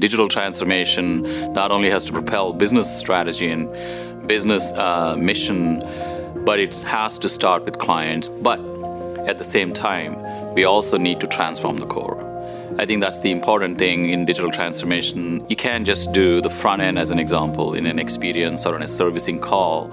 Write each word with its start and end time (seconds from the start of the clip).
Digital 0.00 0.28
transformation 0.28 1.52
not 1.52 1.72
only 1.72 1.90
has 1.90 2.04
to 2.04 2.12
propel 2.12 2.52
business 2.52 2.88
strategy 3.00 3.48
and 3.48 3.68
business 4.28 4.70
uh, 4.74 5.16
mission, 5.18 5.82
but 6.44 6.60
it 6.60 6.78
has 6.84 7.18
to 7.18 7.28
start 7.28 7.64
with 7.64 7.78
clients. 7.78 8.28
But 8.28 8.60
at 9.26 9.38
the 9.38 9.44
same 9.44 9.72
time, 9.72 10.14
we 10.54 10.62
also 10.62 10.98
need 10.98 11.18
to 11.18 11.26
transform 11.26 11.78
the 11.78 11.86
core. 11.86 12.16
I 12.78 12.86
think 12.86 13.00
that's 13.00 13.22
the 13.22 13.32
important 13.32 13.76
thing 13.76 14.10
in 14.10 14.24
digital 14.24 14.52
transformation. 14.52 15.44
You 15.48 15.56
can't 15.56 15.84
just 15.84 16.12
do 16.12 16.40
the 16.40 16.50
front 16.50 16.80
end 16.80 16.96
as 16.96 17.10
an 17.10 17.18
example 17.18 17.74
in 17.74 17.84
an 17.84 17.98
experience 17.98 18.66
or 18.66 18.76
in 18.76 18.82
a 18.82 18.86
servicing 18.86 19.40
call. 19.40 19.88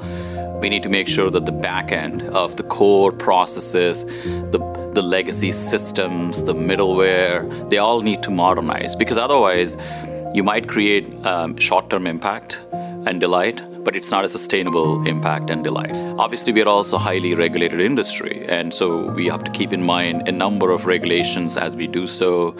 We 0.61 0.69
need 0.69 0.83
to 0.83 0.89
make 0.89 1.07
sure 1.07 1.31
that 1.31 1.47
the 1.47 1.51
back 1.51 1.91
end 1.91 2.21
of 2.21 2.57
the 2.57 2.63
core 2.63 3.11
processes, 3.11 4.03
the 4.05 4.84
the 4.95 5.01
legacy 5.01 5.51
systems, 5.51 6.45
the 6.45 6.55
middleware, 6.55 7.69
they 7.69 7.77
all 7.77 8.01
need 8.01 8.23
to 8.23 8.31
modernize 8.31 8.95
because 8.95 9.17
otherwise 9.17 9.75
you 10.33 10.41
might 10.41 10.69
create 10.69 11.05
um, 11.25 11.57
short 11.57 11.89
term 11.89 12.07
impact 12.07 12.61
and 12.71 13.19
delight, 13.19 13.61
but 13.83 13.95
it's 13.95 14.09
not 14.09 14.23
a 14.23 14.29
sustainable 14.29 15.05
impact 15.05 15.49
and 15.49 15.65
delight. 15.65 15.93
Obviously, 16.17 16.53
we 16.53 16.61
are 16.61 16.67
also 16.69 16.95
a 16.95 16.99
highly 16.99 17.35
regulated 17.35 17.81
industry, 17.81 18.45
and 18.47 18.73
so 18.73 19.11
we 19.11 19.27
have 19.27 19.43
to 19.43 19.51
keep 19.51 19.73
in 19.73 19.83
mind 19.83 20.27
a 20.29 20.31
number 20.31 20.71
of 20.71 20.85
regulations 20.85 21.57
as 21.57 21.75
we 21.75 21.87
do 21.87 22.07
so. 22.07 22.51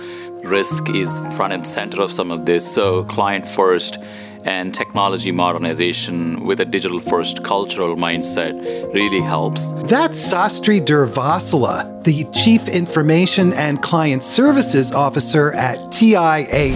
Risk 0.44 0.90
is 0.90 1.18
front 1.36 1.54
and 1.54 1.66
center 1.66 2.02
of 2.02 2.12
some 2.12 2.32
of 2.32 2.46
this, 2.46 2.70
so 2.70 3.06
client 3.06 3.48
first 3.48 3.98
and 4.46 4.74
technology 4.74 5.32
modernization 5.32 6.46
with 6.46 6.60
a 6.60 6.66
digital 6.66 7.00
first 7.00 7.44
cultural 7.44 7.96
mindset 7.96 8.54
really 8.94 9.20
helps. 9.20 9.74
That's 9.84 10.20
Sastry 10.20 10.80
Durvasula, 10.80 12.04
the 12.04 12.26
Chief 12.32 12.68
Information 12.68 13.54
and 13.54 13.82
Client 13.82 14.24
Services 14.24 14.92
Officer 14.92 15.52
at 15.54 15.80
TIAA. 15.92 16.76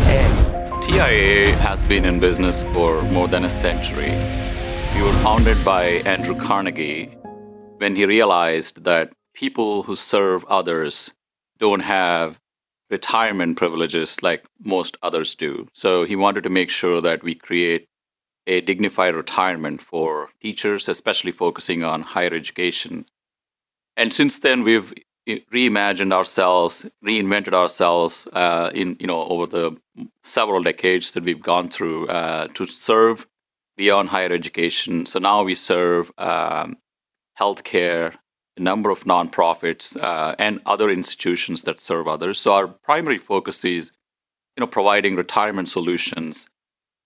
TIAA 0.82 1.56
has 1.58 1.84
been 1.84 2.06
in 2.06 2.20
business 2.20 2.64
for 2.74 3.04
more 3.04 3.28
than 3.28 3.46
a 3.46 3.50
century. 3.50 4.12
We 4.96 5.04
were 5.04 5.14
founded 5.24 5.64
by 5.64 6.02
Andrew 6.06 6.36
Carnegie 6.36 7.06
when 7.78 7.96
he 7.96 8.06
realized 8.06 8.84
that 8.86 9.14
people 9.36 9.84
who 9.84 9.96
serve 9.96 10.44
others 10.46 11.14
don't 11.60 11.82
have 11.82 12.39
retirement 12.90 13.58
privileges 13.58 14.22
like 14.24 14.46
most 14.64 14.98
others 15.02 15.36
do. 15.36 15.68
So 15.74 16.06
he 16.06 16.16
wanted 16.16 16.44
to 16.44 16.50
make 16.50 16.70
sure 16.70 17.02
that 17.02 17.24
we 17.24 17.36
create 17.36 17.88
a 18.48 18.62
dignified 18.62 19.16
retirement 19.16 19.82
for 19.82 20.30
teachers, 20.42 20.90
especially 20.90 21.32
focusing 21.32 21.84
on 21.84 22.02
higher 22.02 22.34
education. 22.34 23.06
And 23.96 24.14
since 24.14 24.40
then, 24.40 24.64
we've 24.64 24.94
reimagined 25.28 26.12
ourselves, 26.12 26.90
reinvented 27.06 27.54
ourselves 27.54 28.28
uh, 28.34 28.72
in 28.74 28.98
you 29.00 29.08
know 29.08 29.24
over 29.26 29.46
the 29.46 29.78
several 30.24 30.64
decades 30.64 31.12
that 31.12 31.24
we've 31.24 31.42
gone 31.42 31.70
through 31.70 32.08
uh, 32.08 32.48
to 32.56 32.66
serve 32.66 33.28
beyond 33.78 34.10
higher 34.10 34.32
education. 34.32 35.06
So 35.06 35.20
now 35.20 35.44
we 35.44 35.56
serve 35.56 36.12
um, 36.18 36.78
healthcare, 37.40 38.16
number 38.60 38.90
of 38.90 39.04
nonprofits 39.06 40.02
uh, 40.02 40.36
and 40.38 40.62
other 40.66 40.90
institutions 40.90 41.64
that 41.64 41.80
serve 41.80 42.08
others. 42.08 42.40
So 42.40 42.54
our 42.54 42.68
primary 42.68 43.18
focus 43.18 43.66
is, 43.66 43.92
you 44.56 44.62
know, 44.62 44.68
providing 44.68 45.16
retirement 45.16 45.70
solutions 45.70 46.50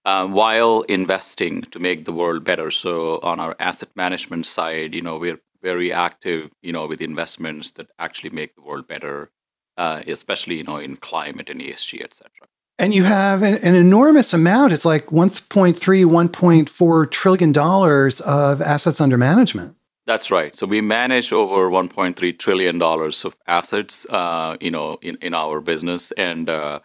uh, 0.06 0.28
while 0.28 0.82
investing 0.82 1.62
to 1.64 1.80
make 1.80 2.06
the 2.06 2.14
world 2.14 2.44
better. 2.44 2.72
So 2.72 3.20
on 3.24 3.40
our 3.40 3.56
asset 3.60 3.90
management 3.96 4.46
side, 4.46 4.94
you 4.94 5.02
know, 5.02 5.18
we're 5.18 5.40
very 5.62 5.94
active, 5.94 6.52
you 6.62 6.72
know, 6.72 6.86
with 6.86 7.02
investments 7.02 7.72
that 7.74 7.88
actually 7.98 8.32
make 8.32 8.54
the 8.56 8.62
world 8.62 8.88
better, 8.88 9.32
uh, 9.78 10.04
especially 10.06 10.58
you 10.58 10.64
know 10.64 10.78
in 10.78 10.98
climate 10.98 11.50
and 11.50 11.62
ESG, 11.62 12.04
etc. 12.04 12.30
And 12.78 12.94
you 12.94 13.04
have 13.04 13.44
an, 13.44 13.56
an, 13.56 13.76
enormous 13.76 14.34
amount. 14.34 14.74
It's 14.74 14.84
like 14.84 15.06
1.3, 15.08 15.74
1.4 15.76 17.12
trillion 17.12 17.52
dollars 17.52 18.20
of 18.22 18.62
assets 18.62 19.00
under 19.00 19.18
management. 19.18 19.76
That's 20.06 20.32
right. 20.32 20.56
So 20.56 20.68
we 20.68 20.82
manage 20.82 21.32
over 21.32 21.70
1.3 21.70 22.38
trillion 22.38 22.78
dollars 22.78 23.24
of 23.24 23.38
assets, 23.48 24.06
uh, 24.10 24.58
you 24.60 24.70
know, 24.70 24.98
in, 25.02 25.18
in 25.22 25.34
our 25.34 25.62
business, 25.62 26.12
and 26.14 26.50
uh, 26.50 26.80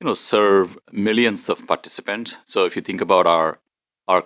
you 0.00 0.06
know, 0.06 0.14
serve 0.14 0.78
millions 0.92 1.48
of 1.48 1.66
participants. 1.66 2.38
So 2.44 2.64
if 2.64 2.76
you 2.76 2.82
think 2.82 3.00
about 3.00 3.26
our 3.26 3.58
our 4.06 4.24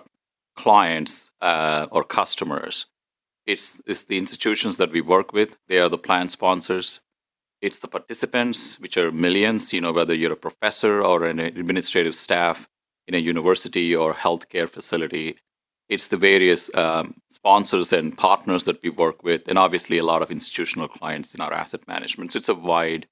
clients 0.55 1.31
uh, 1.41 1.87
or 1.91 2.03
customers, 2.03 2.85
it's 3.47 3.81
it's 3.87 4.03
the 4.03 4.17
institutions 4.17 4.77
that 4.77 4.91
we 4.91 5.01
work 5.01 5.33
with. 5.33 5.57
They 5.67 5.79
are 5.79 5.89
the 5.89 5.97
plan 5.97 6.29
sponsors. 6.29 7.01
It's 7.61 7.79
the 7.79 7.87
participants, 7.87 8.79
which 8.79 8.95
are 8.95 9.11
millions. 9.11 9.73
You 9.73 9.81
know, 9.81 9.91
whether 9.91 10.13
you're 10.13 10.33
a 10.33 10.47
professor 10.47 11.01
or 11.01 11.25
an 11.25 11.39
administrative 11.39 12.13
staff 12.13 12.69
in 13.07 13.15
a 13.15 13.17
university 13.17 13.95
or 13.95 14.13
healthcare 14.13 14.69
facility 14.69 15.37
it's 15.89 16.09
the 16.09 16.17
various 16.17 16.73
um, 16.75 17.15
sponsors 17.29 17.91
and 17.91 18.15
partners 18.15 18.63
that 18.65 18.81
we 18.83 18.89
work 18.89 19.23
with, 19.23 19.47
and 19.47 19.57
obviously 19.57 19.97
a 19.97 20.05
lot 20.05 20.21
of 20.21 20.31
institutional 20.31 20.87
clients 20.87 21.33
in 21.33 21.41
our 21.41 21.51
asset 21.51 21.87
management. 21.87 22.31
So 22.31 22.37
it's 22.37 22.49
a 22.49 22.53
wide 22.53 23.07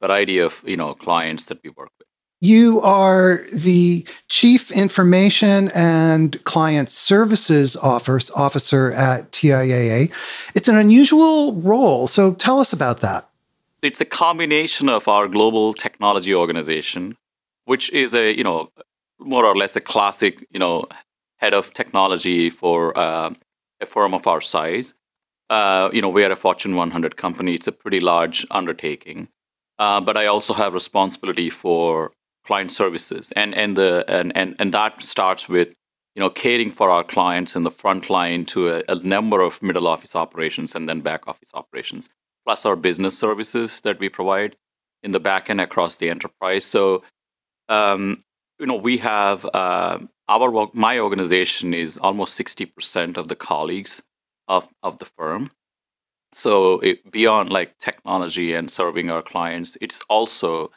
variety 0.00 0.38
of 0.38 0.62
you 0.66 0.76
know 0.76 0.94
clients 0.94 1.44
that 1.46 1.62
we 1.62 1.70
work 1.70 1.90
with. 1.98 2.06
You 2.42 2.80
are 2.80 3.44
the 3.52 4.06
Chief 4.28 4.70
Information 4.70 5.70
and 5.74 6.42
Client 6.44 6.88
Services 6.88 7.76
Officer 7.76 8.92
at 8.92 9.30
TIAA. 9.30 10.10
It's 10.54 10.68
an 10.68 10.76
unusual 10.76 11.54
role, 11.56 12.08
so 12.08 12.32
tell 12.32 12.58
us 12.58 12.72
about 12.72 13.00
that. 13.00 13.28
It's 13.82 14.00
a 14.00 14.06
combination 14.06 14.88
of 14.88 15.06
our 15.06 15.28
global 15.28 15.74
technology 15.74 16.34
organization, 16.34 17.18
which 17.66 17.92
is 17.92 18.14
a 18.14 18.34
you 18.34 18.44
know 18.44 18.70
more 19.18 19.44
or 19.44 19.54
less 19.54 19.76
a 19.76 19.82
classic 19.82 20.46
you 20.50 20.58
know 20.58 20.86
head 21.40 21.54
of 21.54 21.72
technology 21.72 22.50
for 22.50 22.96
uh, 22.96 23.32
a 23.80 23.86
firm 23.86 24.14
of 24.14 24.26
our 24.26 24.40
size. 24.40 24.94
Uh, 25.48 25.90
you 25.92 26.00
know, 26.00 26.08
we 26.08 26.24
are 26.24 26.30
a 26.30 26.36
Fortune 26.36 26.76
100 26.76 27.16
company. 27.16 27.54
It's 27.54 27.66
a 27.66 27.72
pretty 27.72 27.98
large 27.98 28.46
undertaking. 28.50 29.28
Uh, 29.78 30.00
but 30.00 30.16
I 30.16 30.26
also 30.26 30.52
have 30.52 30.74
responsibility 30.74 31.48
for 31.48 32.12
client 32.44 32.70
services, 32.70 33.32
and 33.32 33.54
and 33.54 33.76
the 33.76 34.04
and 34.08 34.30
and, 34.36 34.54
and 34.58 34.74
that 34.74 35.02
starts 35.02 35.48
with 35.48 35.68
you 36.14 36.20
know 36.20 36.28
caring 36.28 36.70
for 36.70 36.90
our 36.90 37.02
clients 37.02 37.56
in 37.56 37.62
the 37.62 37.70
front 37.70 38.10
line 38.10 38.44
to 38.46 38.68
a, 38.68 38.82
a 38.88 38.96
number 38.96 39.40
of 39.40 39.62
middle 39.62 39.88
office 39.88 40.14
operations 40.14 40.74
and 40.74 40.86
then 40.86 41.00
back 41.00 41.26
office 41.26 41.50
operations, 41.54 42.10
plus 42.44 42.66
our 42.66 42.76
business 42.76 43.18
services 43.18 43.80
that 43.80 43.98
we 43.98 44.10
provide 44.10 44.54
in 45.02 45.12
the 45.12 45.20
back 45.20 45.48
end 45.48 45.62
across 45.62 45.96
the 45.96 46.10
enterprise. 46.10 46.64
So, 46.64 47.02
um, 47.70 48.22
you 48.58 48.66
know, 48.66 48.76
we 48.76 48.98
have 48.98 49.46
uh, 49.54 50.00
our 50.30 50.70
my 50.72 50.98
organization 50.98 51.74
is 51.74 51.98
almost 51.98 52.38
60% 52.38 53.16
of 53.16 53.28
the 53.28 53.36
colleagues 53.36 54.02
of, 54.48 54.68
of 54.82 54.98
the 54.98 55.04
firm. 55.04 55.50
So 56.32 56.78
it, 56.80 57.10
beyond 57.10 57.50
like 57.50 57.78
technology 57.78 58.54
and 58.54 58.70
serving 58.70 59.10
our 59.10 59.22
clients 59.22 59.76
it's 59.80 60.02
also 60.08 60.70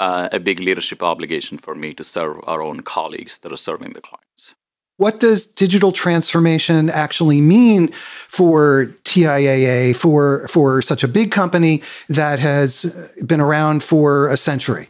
uh, 0.00 0.28
a 0.32 0.40
big 0.40 0.58
leadership 0.58 1.02
obligation 1.02 1.56
for 1.58 1.74
me 1.74 1.94
to 1.94 2.02
serve 2.02 2.40
our 2.48 2.60
own 2.62 2.80
colleagues 2.80 3.38
that 3.38 3.52
are 3.52 3.56
serving 3.56 3.92
the 3.92 4.00
clients. 4.00 4.54
What 4.96 5.20
does 5.20 5.46
digital 5.46 5.92
transformation 5.92 6.88
actually 6.90 7.40
mean 7.40 7.90
for 8.28 8.94
TIAA 9.04 9.96
for 9.96 10.46
for 10.48 10.82
such 10.82 11.02
a 11.02 11.08
big 11.08 11.32
company 11.32 11.82
that 12.08 12.38
has 12.38 12.84
been 13.24 13.40
around 13.40 13.82
for 13.82 14.28
a 14.28 14.36
century? 14.36 14.88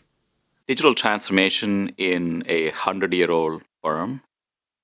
Digital 0.67 0.95
transformation 0.95 1.91
in 1.97 2.43
a 2.49 2.65
100 2.67 3.15
year 3.15 3.31
old 3.31 3.63
firm 3.85 4.23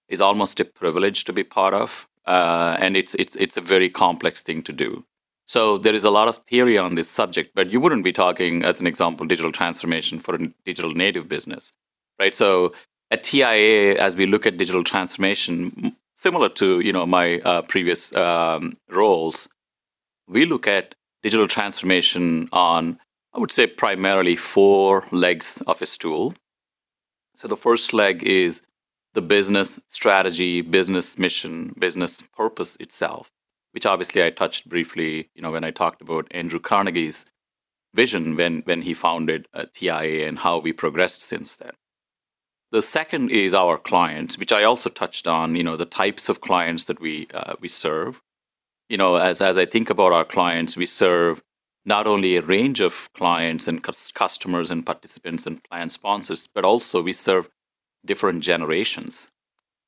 is 0.09 0.21
almost 0.21 0.61
a 0.61 0.65
privilege 0.65 1.25
to 1.25 1.33
be 1.33 1.44
part 1.44 1.75
of, 1.75 2.06
uh, 2.27 2.77
and 2.81 2.97
it's 2.97 3.15
it's 3.15 3.34
it's 3.37 3.56
a 3.56 3.61
very 3.75 3.88
complex 3.88 4.43
thing 4.43 4.62
to 4.62 4.72
do. 4.72 5.05
So 5.47 5.78
there 5.78 5.94
is 5.94 6.05
a 6.05 6.11
lot 6.19 6.28
of 6.28 6.37
theory 6.50 6.78
on 6.78 6.94
this 6.94 7.11
subject, 7.11 7.53
but 7.55 7.72
you 7.72 7.81
wouldn't 7.81 8.05
be 8.05 8.12
talking, 8.12 8.62
as 8.62 8.81
an 8.81 8.87
example, 8.87 9.27
digital 9.27 9.50
transformation 9.50 10.21
for 10.21 10.37
a 10.37 10.38
digital 10.65 10.93
native 10.94 11.27
business, 11.27 11.72
right? 12.21 12.34
So 12.34 12.73
at 13.11 13.25
TIA, 13.25 14.00
as 14.00 14.14
we 14.14 14.26
look 14.26 14.47
at 14.47 14.58
digital 14.58 14.85
transformation, 14.85 15.96
similar 16.14 16.49
to 16.61 16.81
you 16.81 16.93
know 16.93 17.06
my 17.06 17.41
uh, 17.41 17.62
previous 17.62 18.14
um, 18.14 18.76
roles, 18.88 19.49
we 20.29 20.44
look 20.44 20.67
at 20.67 20.94
digital 21.23 21.49
transformation 21.49 22.49
on 22.53 22.99
I 23.35 23.38
would 23.38 23.53
say 23.53 23.67
primarily 23.67 24.37
four 24.37 25.05
legs 25.12 25.62
of 25.67 25.81
a 25.82 25.87
stool. 25.87 26.35
So 27.35 27.49
the 27.49 27.56
first 27.56 27.93
leg 27.93 28.23
is 28.25 28.62
the 29.14 29.22
business 29.22 29.80
strategy, 29.88 30.60
business 30.60 31.18
mission, 31.18 31.74
business 31.78 32.22
purpose 32.36 32.76
itself, 32.76 33.30
which 33.72 33.86
obviously 33.86 34.24
I 34.24 34.30
touched 34.30 34.68
briefly, 34.68 35.30
you 35.34 35.42
know, 35.42 35.50
when 35.50 35.64
I 35.64 35.70
talked 35.70 36.00
about 36.00 36.28
Andrew 36.30 36.60
Carnegie's 36.60 37.26
vision 37.94 38.36
when, 38.36 38.60
when 38.62 38.82
he 38.82 38.94
founded 38.94 39.48
uh, 39.52 39.64
TIAA 39.74 40.26
and 40.28 40.38
how 40.38 40.58
we 40.58 40.72
progressed 40.72 41.22
since 41.22 41.56
then. 41.56 41.72
The 42.72 42.82
second 42.82 43.30
is 43.30 43.52
our 43.52 43.78
clients, 43.78 44.38
which 44.38 44.52
I 44.52 44.62
also 44.62 44.90
touched 44.90 45.26
on, 45.26 45.56
you 45.56 45.64
know, 45.64 45.76
the 45.76 45.84
types 45.84 46.28
of 46.28 46.40
clients 46.40 46.84
that 46.84 47.00
we, 47.00 47.26
uh, 47.34 47.54
we 47.60 47.66
serve. 47.66 48.22
You 48.88 48.96
know, 48.96 49.16
as, 49.16 49.40
as 49.40 49.58
I 49.58 49.66
think 49.66 49.90
about 49.90 50.12
our 50.12 50.24
clients, 50.24 50.76
we 50.76 50.86
serve 50.86 51.42
not 51.84 52.06
only 52.06 52.36
a 52.36 52.42
range 52.42 52.80
of 52.80 53.08
clients 53.12 53.66
and 53.66 53.82
customers 53.82 54.70
and 54.70 54.86
participants 54.86 55.46
and 55.46 55.64
plan 55.64 55.90
sponsors, 55.90 56.46
but 56.46 56.64
also 56.64 57.02
we 57.02 57.12
serve 57.12 57.50
different 58.05 58.43
generations 58.43 59.31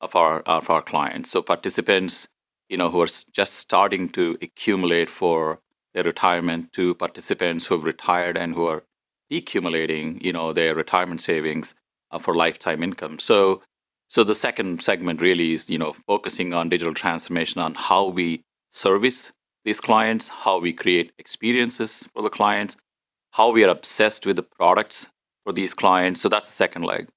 of 0.00 0.14
our 0.16 0.40
of 0.40 0.68
our 0.70 0.82
clients. 0.82 1.30
So 1.30 1.42
participants, 1.42 2.28
you 2.68 2.76
know, 2.76 2.90
who 2.90 3.00
are 3.02 3.08
just 3.32 3.54
starting 3.54 4.08
to 4.10 4.36
accumulate 4.42 5.08
for 5.08 5.60
their 5.94 6.04
retirement, 6.04 6.72
to 6.72 6.94
participants 6.94 7.66
who 7.66 7.76
have 7.76 7.84
retired 7.84 8.36
and 8.36 8.54
who 8.54 8.66
are 8.66 8.84
accumulating, 9.30 10.20
you 10.22 10.32
know, 10.32 10.52
their 10.52 10.74
retirement 10.74 11.20
savings 11.20 11.74
uh, 12.10 12.18
for 12.18 12.34
lifetime 12.34 12.82
income. 12.82 13.18
So, 13.18 13.62
so 14.08 14.24
the 14.24 14.34
second 14.34 14.82
segment 14.82 15.20
really 15.20 15.52
is, 15.52 15.70
you 15.70 15.78
know, 15.78 15.94
focusing 16.06 16.52
on 16.52 16.68
digital 16.68 16.94
transformation 16.94 17.60
on 17.60 17.74
how 17.74 18.06
we 18.08 18.42
service 18.70 19.32
these 19.64 19.80
clients, 19.80 20.28
how 20.28 20.58
we 20.58 20.72
create 20.72 21.12
experiences 21.18 22.08
for 22.12 22.22
the 22.22 22.30
clients, 22.30 22.76
how 23.32 23.50
we 23.50 23.64
are 23.64 23.70
obsessed 23.70 24.26
with 24.26 24.36
the 24.36 24.42
products 24.42 25.08
for 25.44 25.52
these 25.52 25.74
clients. 25.74 26.20
So 26.20 26.28
that's 26.28 26.48
the 26.48 26.54
second 26.54 26.82
leg. 26.82 27.08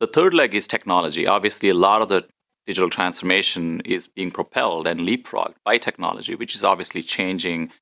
The 0.00 0.06
third 0.06 0.32
leg 0.32 0.54
is 0.54 0.68
technology. 0.68 1.26
Obviously, 1.26 1.68
a 1.68 1.74
lot 1.74 2.02
of 2.02 2.08
the 2.08 2.24
digital 2.66 2.90
transformation 2.90 3.80
is 3.84 4.06
being 4.06 4.30
propelled 4.30 4.86
and 4.86 5.00
leapfrogged 5.00 5.56
by 5.64 5.78
technology, 5.78 6.34
which 6.34 6.54
is 6.54 6.64
obviously 6.64 7.02
changing 7.02 7.72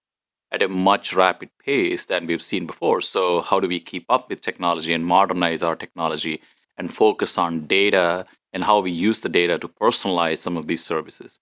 at 0.50 0.62
a 0.62 0.68
much 0.68 1.12
rapid 1.12 1.50
pace 1.62 2.06
than 2.06 2.26
we've 2.26 2.42
seen 2.42 2.66
before. 2.66 3.00
So, 3.02 3.42
how 3.42 3.60
do 3.60 3.68
we 3.68 3.80
keep 3.80 4.06
up 4.08 4.30
with 4.30 4.40
technology 4.40 4.94
and 4.94 5.04
modernize 5.04 5.62
our 5.62 5.76
technology 5.76 6.40
and 6.78 6.94
focus 6.94 7.36
on 7.36 7.66
data 7.66 8.24
and 8.52 8.64
how 8.64 8.80
we 8.80 8.90
use 8.90 9.20
the 9.20 9.28
data 9.28 9.58
to 9.58 9.68
personalize 9.68 10.38
some 10.38 10.56
of 10.56 10.68
these 10.68 10.84
services? 10.84 11.38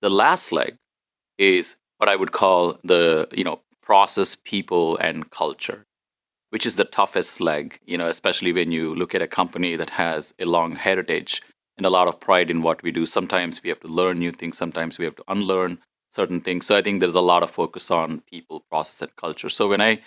The 0.00 0.10
last 0.10 0.52
leg 0.52 0.76
is 1.38 1.76
what 1.98 2.08
I 2.08 2.16
would 2.16 2.32
call 2.32 2.78
the 2.84 3.26
you 3.32 3.44
know 3.44 3.60
process, 3.82 4.36
people, 4.36 4.96
and 4.98 5.30
culture, 5.30 5.86
which 6.54 6.66
is 6.66 6.76
the 6.76 6.84
toughest 6.84 7.40
leg. 7.40 7.80
You 7.84 7.98
know, 7.98 8.06
especially 8.06 8.52
when 8.52 8.70
you 8.70 8.94
look 8.94 9.12
at 9.12 9.20
a 9.20 9.26
company 9.26 9.74
that 9.74 9.90
has 9.90 10.32
a 10.38 10.44
long 10.44 10.76
heritage 10.76 11.42
and 11.76 11.84
a 11.84 11.90
lot 11.90 12.06
of 12.06 12.20
pride 12.20 12.48
in 12.48 12.62
what 12.62 12.80
we 12.84 12.92
do. 12.92 13.06
Sometimes 13.06 13.60
we 13.60 13.70
have 13.70 13.80
to 13.80 13.88
learn 13.88 14.20
new 14.20 14.30
things. 14.30 14.56
Sometimes 14.56 14.96
we 14.96 15.04
have 15.04 15.16
to 15.16 15.24
unlearn 15.26 15.80
certain 16.12 16.40
things. 16.40 16.64
So 16.64 16.76
I 16.76 16.80
think 16.80 17.00
there's 17.00 17.16
a 17.16 17.20
lot 17.32 17.42
of 17.42 17.50
focus 17.50 17.90
on 17.90 18.22
people, 18.30 18.60
process, 18.70 19.02
and 19.02 19.16
culture. 19.16 19.48
So 19.48 19.66
when 19.66 19.80
I 19.80 20.00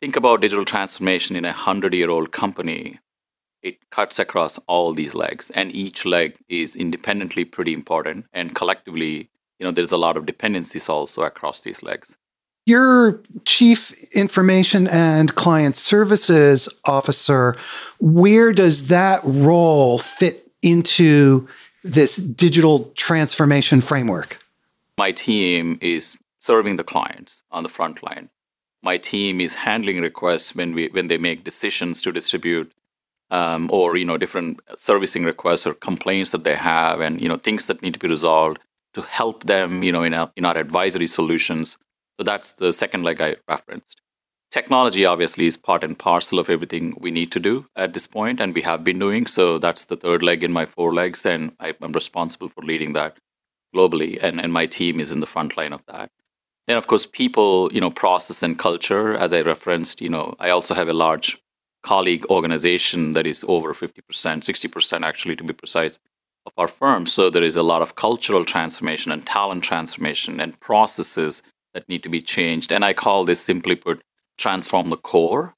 think 0.00 0.16
about 0.16 0.40
digital 0.40 0.64
transformation 0.64 1.36
in 1.36 1.44
a 1.44 1.52
hundred 1.52 1.92
year 1.92 2.08
old 2.08 2.32
company, 2.32 2.98
it 3.62 3.90
cuts 3.90 4.18
across 4.18 4.56
all 4.66 4.94
these 4.94 5.14
legs, 5.14 5.50
and 5.50 5.76
each 5.76 6.06
leg 6.06 6.38
is 6.48 6.74
independently 6.74 7.44
pretty 7.44 7.74
important, 7.74 8.24
and 8.32 8.54
collectively, 8.54 9.28
you 9.58 9.66
know, 9.66 9.72
there's 9.72 9.92
a 9.92 9.98
lot 9.98 10.16
of 10.16 10.24
dependencies 10.24 10.88
also 10.88 11.24
across 11.24 11.60
these 11.60 11.82
legs. 11.82 12.16
Your 12.66 13.20
chief 13.44 13.92
information 14.12 14.86
and 14.86 15.34
client 15.34 15.76
services 15.76 16.68
officer, 16.84 17.56
where 17.98 18.52
does 18.52 18.88
that 18.88 19.20
role 19.24 19.98
fit 19.98 20.48
into 20.62 21.48
this 21.82 22.16
digital 22.16 22.92
transformation 22.94 23.80
framework? 23.80 24.40
my 25.00 25.12
team 25.12 25.78
is 25.80 26.04
serving 26.40 26.76
the 26.76 26.90
clients 26.92 27.32
on 27.50 27.62
the 27.62 27.74
front 27.76 27.96
line. 28.02 28.28
My 28.82 28.96
team 28.98 29.40
is 29.40 29.54
handling 29.66 29.98
requests 30.10 30.54
when 30.58 30.70
we 30.76 30.84
when 30.96 31.06
they 31.08 31.20
make 31.28 31.48
decisions 31.50 32.02
to 32.02 32.12
distribute 32.18 32.68
um, 33.38 33.62
or 33.76 33.86
you 34.00 34.06
know 34.08 34.18
different 34.24 34.60
servicing 34.76 35.24
requests 35.32 35.66
or 35.66 35.74
complaints 35.88 36.30
that 36.32 36.44
they 36.44 36.58
have 36.74 36.96
and 37.06 37.14
you 37.22 37.28
know 37.30 37.40
things 37.40 37.62
that 37.66 37.80
need 37.82 37.94
to 37.94 38.04
be 38.04 38.14
resolved 38.16 38.58
to 38.96 39.00
help 39.20 39.38
them 39.52 39.82
you 39.86 39.92
know 39.94 40.04
in 40.08 40.14
in 40.38 40.44
our 40.50 40.58
advisory 40.66 41.10
solutions. 41.18 41.66
So 42.20 42.24
that's 42.24 42.52
the 42.52 42.70
second 42.74 43.02
leg 43.02 43.22
I 43.22 43.36
referenced. 43.48 44.02
Technology 44.50 45.06
obviously 45.06 45.46
is 45.46 45.56
part 45.56 45.82
and 45.82 45.98
parcel 45.98 46.38
of 46.38 46.50
everything 46.50 46.94
we 47.00 47.10
need 47.10 47.32
to 47.32 47.40
do 47.40 47.64
at 47.76 47.94
this 47.94 48.06
point, 48.06 48.40
and 48.40 48.54
we 48.54 48.60
have 48.60 48.84
been 48.84 48.98
doing. 48.98 49.24
So 49.24 49.56
that's 49.56 49.86
the 49.86 49.96
third 49.96 50.22
leg 50.22 50.44
in 50.44 50.52
my 50.52 50.66
four 50.66 50.92
legs, 50.92 51.24
and 51.24 51.52
I'm 51.58 51.92
responsible 51.92 52.50
for 52.50 52.62
leading 52.62 52.92
that 52.92 53.16
globally, 53.74 54.22
and, 54.22 54.38
and 54.38 54.52
my 54.52 54.66
team 54.66 55.00
is 55.00 55.12
in 55.12 55.20
the 55.20 55.26
front 55.26 55.56
line 55.56 55.72
of 55.72 55.80
that. 55.86 56.10
Then, 56.66 56.76
of 56.76 56.88
course, 56.88 57.06
people, 57.06 57.70
you 57.72 57.80
know, 57.80 57.90
process 57.90 58.42
and 58.42 58.58
culture, 58.58 59.14
as 59.14 59.32
I 59.32 59.40
referenced, 59.40 60.02
you 60.02 60.10
know, 60.10 60.34
I 60.38 60.50
also 60.50 60.74
have 60.74 60.90
a 60.90 60.92
large 60.92 61.40
colleague 61.82 62.26
organization 62.26 63.14
that 63.14 63.26
is 63.26 63.46
over 63.48 63.72
50%, 63.72 64.02
60% 64.10 65.06
actually, 65.06 65.36
to 65.36 65.44
be 65.44 65.54
precise, 65.54 65.98
of 66.44 66.52
our 66.58 66.68
firm. 66.68 67.06
So 67.06 67.30
there 67.30 67.42
is 67.42 67.56
a 67.56 67.62
lot 67.62 67.80
of 67.80 67.94
cultural 67.94 68.44
transformation 68.44 69.10
and 69.10 69.24
talent 69.24 69.64
transformation 69.64 70.38
and 70.38 70.60
processes 70.60 71.42
that 71.74 71.88
need 71.88 72.02
to 72.02 72.08
be 72.08 72.20
changed. 72.20 72.72
And 72.72 72.84
I 72.84 72.92
call 72.92 73.24
this 73.24 73.40
simply 73.40 73.76
put, 73.76 74.02
transform 74.38 74.90
the 74.90 74.96
core. 74.96 75.54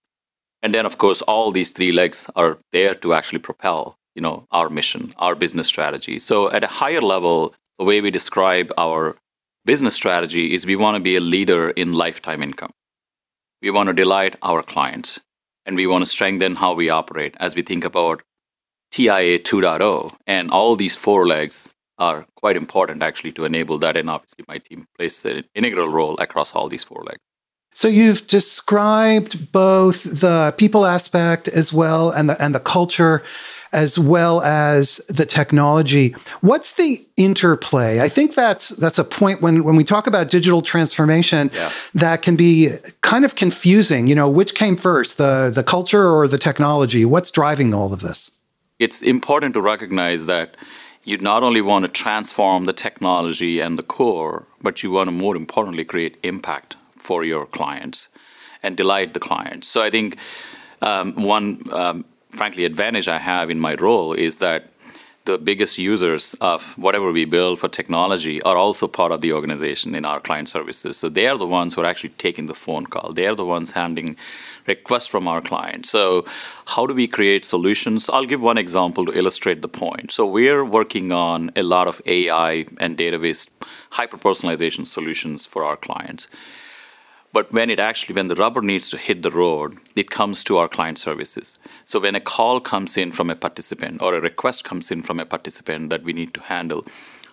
And 0.63 0.75
then, 0.75 0.87
of 0.87 0.99
course, 0.99 1.23
all 1.23 1.51
these 1.51 1.73
three 1.73 1.93
legs 1.93 2.29
are 2.37 2.59
there 2.73 2.95
to 2.95 3.15
actually 3.15 3.41
propel, 3.41 3.97
you 4.15 4.23
know, 4.23 4.47
our 4.51 4.69
mission, 4.71 5.13
our 5.19 5.35
business 5.35 5.67
strategy. 5.67 6.19
So 6.19 6.51
at 6.51 6.65
a 6.65 6.69
higher 6.69 7.01
level, 7.01 7.55
the 7.79 7.85
way 7.85 8.01
we 8.01 8.11
describe 8.11 8.73
our 8.79 9.17
business 9.65 9.95
strategy 9.95 10.55
is 10.55 10.67
we 10.67 10.77
want 10.77 10.97
to 10.97 11.01
be 11.01 11.17
a 11.17 11.21
leader 11.21 11.71
in 11.71 11.93
lifetime 11.93 12.43
income. 12.43 12.73
We 13.61 13.71
want 13.71 13.89
to 13.89 13.93
delight 13.93 14.37
our 14.43 14.63
clients 14.63 15.21
and 15.67 15.77
we 15.77 15.87
want 15.87 16.03
to 16.03 16.11
strengthen 16.11 16.57
how 16.57 16.75
we 16.75 16.91
operate 16.91 17.37
as 17.39 17.55
we 17.55 17.63
think 17.63 17.85
about 17.85 18.23
TIA 18.91 19.39
2.0. 19.39 20.17
And 20.27 20.51
all 20.51 20.77
these 20.77 20.97
four 20.97 21.27
legs 21.27 21.72
are 21.99 22.27
quite 22.35 22.57
important 22.57 23.03
actually 23.03 23.33
to 23.33 23.45
enable 23.45 23.79
that. 23.79 23.97
And 23.97 24.11
obviously, 24.11 24.45
my 24.49 24.59
team 24.59 24.87
plays 24.97 25.25
an 25.25 25.45
integral 25.55 25.89
role 25.89 26.17
across 26.19 26.55
all 26.55 26.69
these 26.69 26.85
four 26.85 27.03
legs. 27.05 27.21
So 27.75 27.89
you've 27.89 28.27
described 28.27 29.51
both 29.51 30.03
the 30.05 30.55
people 30.59 30.85
aspect 30.85 31.49
as 31.49 31.73
well 31.73 32.11
and 32.11 32.29
the 32.29 32.43
and 32.43 32.55
the 32.55 32.61
culture 32.61 33.23
as 33.73 33.99
well 33.99 34.43
as 34.43 34.99
the 35.09 35.25
technology. 35.25 36.15
What's 36.43 36.75
the 36.75 37.07
interplay? 37.17 38.01
I 38.01 38.09
think 38.09 38.35
that's 38.35 38.69
that's 38.71 38.99
a 38.99 39.05
point 39.05 39.41
when 39.41 39.65
when 39.65 39.77
we 39.77 39.85
talk 39.85 40.07
about 40.07 40.31
digital 40.31 40.61
transformation 40.61 41.51
yeah. 41.55 41.73
that 41.95 42.21
can 42.21 42.37
be 42.37 42.77
kind 43.01 43.25
of 43.25 43.37
confusing. 43.37 44.07
You 44.07 44.15
know, 44.15 44.29
which 44.29 44.55
came 44.55 44.77
first, 44.77 45.17
the 45.17 45.51
the 45.53 45.65
culture 45.65 46.11
or 46.11 46.29
the 46.29 46.39
technology? 46.39 47.05
What's 47.05 47.31
driving 47.31 47.73
all 47.73 47.93
of 47.93 48.01
this? 48.01 48.31
It's 48.79 49.01
important 49.01 49.55
to 49.55 49.63
recognize 49.63 50.27
that 50.27 50.57
you 51.05 51.19
not 51.19 51.43
only 51.43 51.61
want 51.61 51.85
to 51.85 51.91
transform 51.91 52.65
the 52.65 52.73
technology 52.73 53.61
and 53.61 53.79
the 53.79 53.83
core, 53.83 54.47
but 54.61 54.83
you 54.83 54.91
want 54.91 55.09
to 55.09 55.13
more 55.13 55.37
importantly 55.37 55.85
create 55.85 56.19
impact 56.23 56.77
for 56.97 57.25
your 57.25 57.47
clients 57.47 58.09
and 58.63 58.77
delight 58.77 59.13
the 59.13 59.21
clients. 59.21 59.67
So 59.67 59.83
I 59.83 59.91
think 59.91 60.17
um, 60.81 61.15
one 61.15 61.63
um, 61.73 62.05
frankly 62.31 62.65
advantage 62.65 63.09
I 63.09 63.19
have 63.19 63.51
in 63.51 63.59
my 63.59 63.75
role 63.75 64.13
is 64.13 64.39
that 64.39 64.72
the 65.25 65.39
biggest 65.39 65.79
users 65.79 66.35
of 66.41 66.77
whatever 66.77 67.13
we 67.13 67.25
build 67.25 67.61
for 67.61 67.69
technology 67.69 68.43
are 68.43 68.57
also 68.57 68.89
part 68.89 69.13
of 69.13 69.21
the 69.21 69.33
organization 69.33 69.95
in 69.95 70.05
our 70.05 70.21
client 70.21 70.49
services. 70.49 70.97
So 70.97 71.09
they 71.09 71.29
are 71.29 71.39
the 71.39 71.47
ones 71.47 71.75
who 71.75 71.83
are 71.83 71.87
actually 71.87 72.11
taking 72.11 72.47
the 72.47 72.55
phone 72.55 72.87
call. 72.87 73.13
They 73.13 73.27
are 73.27 73.37
the 73.37 73.45
ones 73.45 73.71
handling 73.73 74.17
requests 74.67 75.07
from 75.07 75.29
our 75.29 75.41
clients. 75.41 75.91
So 75.91 76.25
how 76.67 76.87
do 76.87 76.95
we 76.95 77.07
create 77.07 77.45
solutions? 77.45 78.11
I'll 78.11 78.27
give 78.27 78.41
one 78.41 78.59
example 78.59 79.07
to 79.07 79.17
illustrate 79.17 79.63
the 79.63 79.69
point. 79.69 80.11
So 80.11 80.27
we're 80.27 80.65
working 80.65 81.13
on 81.13 81.53
a 81.55 81.63
lot 81.63 81.87
of 81.87 82.03
AI 82.07 82.67
and 82.79 82.99
database 82.99 83.49
hyper 83.91 84.19
personalization 84.19 84.87
solutions 84.87 85.47
for 85.47 85.65
our 85.65 85.77
clients. 85.77 86.29
But 87.33 87.51
when 87.51 87.71
it 87.71 87.81
actually, 87.81 88.15
when 88.15 88.29
the 88.29 88.35
rubber 88.35 88.61
needs 88.61 88.91
to 88.91 88.99
hit 88.99 89.23
the 89.23 89.31
road, 89.31 89.79
it 89.97 90.11
comes 90.11 90.45
to 90.45 90.59
our 90.59 90.69
client 90.69 90.99
services. 90.99 91.59
So 91.87 91.99
when 91.99 92.15
a 92.15 92.21
call 92.21 92.61
comes 92.61 92.97
in 92.99 93.13
from 93.13 93.31
a 93.31 93.37
participant 93.37 94.03
or 94.03 94.15
a 94.15 94.21
request 94.21 94.65
comes 94.65 94.91
in 94.91 95.03
from 95.03 95.19
a 95.19 95.25
participant 95.25 95.89
that 95.91 96.03
we 96.03 96.13
need 96.13 96.35
to 96.35 96.43
handle, 96.43 96.85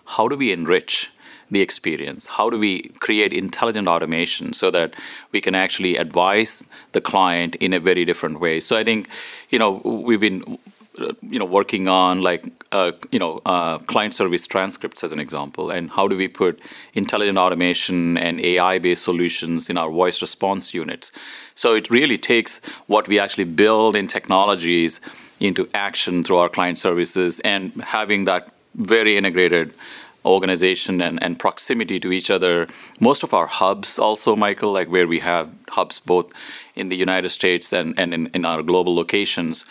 how 0.06 0.26
do 0.26 0.36
we 0.36 0.52
enrich 0.52 1.10
the 1.50 1.60
experience? 1.60 2.28
How 2.28 2.48
do 2.48 2.58
we 2.58 2.88
create 3.00 3.32
intelligent 3.32 3.88
automation 3.88 4.52
so 4.54 4.70
that 4.70 4.94
we 5.32 5.40
can 5.40 5.54
actually 5.54 5.96
advise 5.96 6.64
the 6.92 7.00
client 7.00 7.56
in 7.56 7.72
a 7.74 7.80
very 7.80 8.04
different 8.06 8.40
way? 8.40 8.60
So 8.60 8.76
I 8.76 8.84
think, 8.84 9.08
you 9.50 9.58
know, 9.58 9.82
we've 9.84 10.20
been 10.20 10.58
you 10.98 11.38
know 11.38 11.44
working 11.44 11.88
on 11.88 12.22
like 12.22 12.44
uh, 12.72 12.92
you 13.10 13.18
know 13.18 13.40
uh, 13.46 13.78
client 13.78 14.14
service 14.14 14.46
transcripts 14.46 15.04
as 15.04 15.12
an 15.12 15.20
example 15.20 15.70
and 15.70 15.90
how 15.90 16.08
do 16.08 16.16
we 16.16 16.28
put 16.28 16.60
intelligent 16.94 17.38
automation 17.38 18.18
and 18.18 18.40
ai 18.40 18.78
based 18.78 19.04
solutions 19.04 19.70
in 19.70 19.78
our 19.78 19.90
voice 19.90 20.20
response 20.20 20.74
units 20.74 21.12
so 21.54 21.74
it 21.74 21.90
really 21.90 22.18
takes 22.18 22.60
what 22.86 23.06
we 23.08 23.18
actually 23.18 23.44
build 23.44 23.94
in 23.96 24.06
technologies 24.06 25.00
into 25.38 25.68
action 25.74 26.22
through 26.24 26.36
our 26.36 26.48
client 26.48 26.78
services 26.78 27.40
and 27.40 27.72
having 27.82 28.24
that 28.24 28.50
very 28.74 29.16
integrated 29.16 29.72
organization 30.24 31.00
and, 31.00 31.22
and 31.22 31.38
proximity 31.38 31.98
to 31.98 32.12
each 32.12 32.30
other. 32.30 32.68
Most 33.00 33.22
of 33.22 33.32
our 33.32 33.46
hubs, 33.46 33.98
also, 33.98 34.36
Michael, 34.36 34.72
like 34.72 34.88
where 34.88 35.06
we 35.06 35.20
have 35.20 35.50
hubs 35.70 35.98
both 35.98 36.32
in 36.76 36.88
the 36.88 36.96
United 36.96 37.30
States 37.30 37.72
and, 37.72 37.98
and 37.98 38.12
in, 38.12 38.26
in 38.34 38.44
our 38.44 38.62
global 38.62 38.94
locations, 38.94 39.64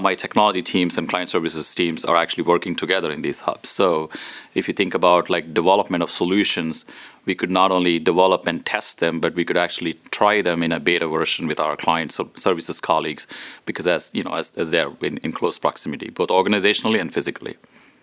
my 0.00 0.14
technology 0.14 0.62
teams 0.62 0.98
and 0.98 1.08
client 1.08 1.28
services 1.28 1.74
teams 1.74 2.04
are 2.04 2.16
actually 2.16 2.44
working 2.44 2.76
together 2.76 3.10
in 3.10 3.22
these 3.22 3.40
hubs. 3.40 3.68
So 3.68 4.10
if 4.54 4.68
you 4.68 4.74
think 4.74 4.94
about 4.94 5.30
like 5.30 5.54
development 5.54 6.02
of 6.02 6.10
solutions, 6.10 6.84
we 7.24 7.34
could 7.34 7.50
not 7.50 7.70
only 7.70 7.98
develop 7.98 8.46
and 8.46 8.64
test 8.66 9.00
them, 9.00 9.20
but 9.20 9.34
we 9.34 9.44
could 9.44 9.56
actually 9.56 9.94
try 10.10 10.42
them 10.42 10.62
in 10.62 10.72
a 10.72 10.80
beta 10.80 11.06
version 11.06 11.46
with 11.46 11.60
our 11.60 11.76
client 11.76 12.12
services 12.36 12.80
colleagues, 12.80 13.26
because 13.64 13.86
as 13.86 14.10
you 14.12 14.24
know, 14.24 14.34
as, 14.34 14.50
as 14.56 14.70
they're 14.70 14.92
in, 15.00 15.18
in 15.18 15.32
close 15.32 15.58
proximity, 15.58 16.10
both 16.10 16.28
organizationally 16.28 17.00
and 17.00 17.12
physically. 17.14 17.56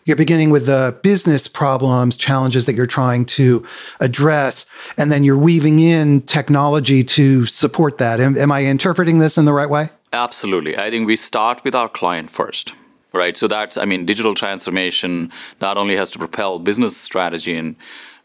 You're 0.06 0.16
beginning 0.16 0.50
with 0.50 0.66
the 0.66 0.98
business 1.04 1.48
problems, 1.48 2.18
challenges 2.18 2.66
that 2.66 2.74
you're 2.74 2.88
trying 2.88 3.26
to 3.26 3.64
address, 4.00 4.66
and 4.98 5.12
then 5.12 5.24
you're 5.24 5.38
weaving 5.38 5.80
in 5.80 6.22
technology 6.22 7.04
to 7.04 7.46
support 7.46 7.98
that. 7.98 8.20
Am, 8.20 8.38
am 8.38 8.52
I 8.52 8.64
interpreting 8.64 9.20
this 9.20 9.38
in 9.38 9.46
the 9.46 9.54
right 9.54 9.70
way? 9.70 9.90
Absolutely. 10.12 10.78
I 10.78 10.90
think 10.90 11.08
we 11.08 11.16
start 11.16 11.64
with 11.64 11.76
our 11.76 11.90
client 11.90 12.30
first 12.30 12.74
right 13.12 13.36
so 13.36 13.48
that's 13.48 13.76
i 13.76 13.86
mean 13.86 14.06
digital 14.06 14.36
transformation 14.36 15.32
not 15.62 15.80
only 15.80 15.96
has 15.96 16.12
to 16.12 16.20
propel 16.20 16.60
business 16.60 16.96
strategy 16.96 17.56
and 17.56 17.76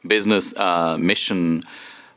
business 0.06 0.56
uh, 0.58 0.96
mission, 0.98 1.62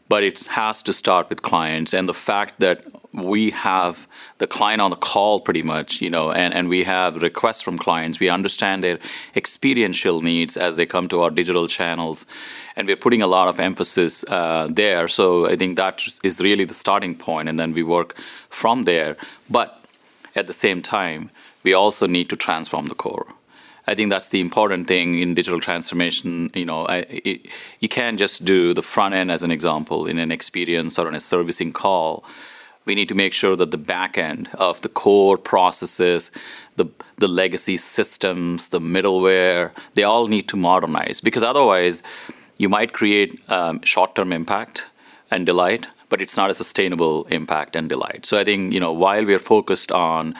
but 0.09 0.23
it 0.23 0.43
has 0.43 0.81
to 0.83 0.93
start 0.93 1.29
with 1.29 1.41
clients. 1.41 1.93
And 1.93 2.07
the 2.07 2.13
fact 2.13 2.59
that 2.59 2.83
we 3.13 3.51
have 3.51 4.07
the 4.37 4.47
client 4.47 4.81
on 4.81 4.91
the 4.91 4.97
call 4.97 5.39
pretty 5.39 5.63
much, 5.63 6.01
you 6.01 6.09
know, 6.09 6.31
and, 6.31 6.53
and 6.53 6.69
we 6.69 6.83
have 6.83 7.21
requests 7.21 7.61
from 7.61 7.77
clients. 7.77 8.19
We 8.19 8.29
understand 8.29 8.83
their 8.83 8.99
experiential 9.35 10.21
needs 10.21 10.57
as 10.57 10.75
they 10.75 10.85
come 10.85 11.07
to 11.09 11.21
our 11.21 11.31
digital 11.31 11.67
channels. 11.67 12.25
And 12.75 12.87
we're 12.87 12.97
putting 12.97 13.21
a 13.21 13.27
lot 13.27 13.47
of 13.47 13.59
emphasis 13.59 14.23
uh, 14.25 14.67
there. 14.69 15.07
So 15.07 15.47
I 15.47 15.55
think 15.55 15.77
that 15.77 16.05
is 16.23 16.39
really 16.39 16.65
the 16.65 16.73
starting 16.73 17.15
point, 17.15 17.49
and 17.49 17.59
then 17.59 17.73
we 17.73 17.83
work 17.83 18.17
from 18.49 18.83
there. 18.83 19.17
But 19.49 19.83
at 20.35 20.47
the 20.47 20.53
same 20.53 20.81
time, 20.81 21.31
we 21.63 21.73
also 21.73 22.07
need 22.07 22.29
to 22.29 22.35
transform 22.35 22.87
the 22.87 22.95
core. 22.95 23.27
I 23.89 23.95
think 23.95 24.09
that's 24.09 24.29
the 24.29 24.41
important 24.41 24.85
thing 24.87 25.19
in 25.19 25.33
digital 25.33 25.61
transformation. 25.61 26.51
You 26.53 26.65
know, 26.65 26.85
I, 26.85 26.97
it, 27.07 27.47
you 27.79 27.87
can't 27.87 28.19
just 28.19 28.43
do 28.43 28.73
the 28.73 28.81
front 28.81 29.15
end 29.15 29.31
as 29.31 29.43
an 29.43 29.51
example 29.51 30.05
in 30.05 30.19
an 30.19 30.31
experience 30.31 30.99
or 30.99 31.07
in 31.07 31.15
a 31.15 31.21
servicing 31.21 31.71
call. 31.71 32.25
We 32.87 32.95
need 32.95 33.09
to 33.09 33.15
make 33.15 33.33
sure 33.33 33.55
that 33.55 33.71
the 33.71 33.77
back 33.77 34.17
end 34.17 34.49
of 34.53 34.81
the 34.81 34.89
core 34.89 35.37
processes, 35.37 36.31
the 36.77 36.85
the 37.17 37.27
legacy 37.27 37.77
systems, 37.77 38.69
the 38.69 38.79
middleware, 38.79 39.71
they 39.95 40.03
all 40.03 40.27
need 40.27 40.47
to 40.49 40.57
modernize 40.57 41.21
because 41.21 41.43
otherwise, 41.43 42.01
you 42.57 42.69
might 42.69 42.93
create 42.93 43.29
um, 43.49 43.81
short-term 43.83 44.31
impact 44.31 44.87
and 45.29 45.45
delight, 45.45 45.87
but 46.09 46.21
it's 46.21 46.37
not 46.37 46.49
a 46.49 46.53
sustainable 46.53 47.25
impact 47.25 47.75
and 47.75 47.89
delight. 47.89 48.25
So 48.25 48.39
I 48.39 48.43
think 48.43 48.73
you 48.73 48.79
know 48.79 48.93
while 48.93 49.25
we're 49.25 49.45
focused 49.55 49.91
on 49.91 50.33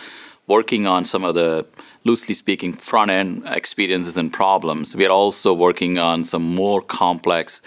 working 0.47 0.87
on 0.87 1.03
some 1.03 1.25
of 1.25 1.35
the 1.35 1.65
loosely 2.07 2.33
speaking, 2.33 2.73
front 2.73 3.11
end 3.11 3.43
experiences 3.45 4.17
and 4.17 4.31
problems. 4.31 4.95
We 4.95 5.05
are 5.05 5.11
also 5.11 5.53
working 5.53 5.99
on 5.99 6.23
some 6.23 6.55
more 6.55 6.81
complex 6.81 7.61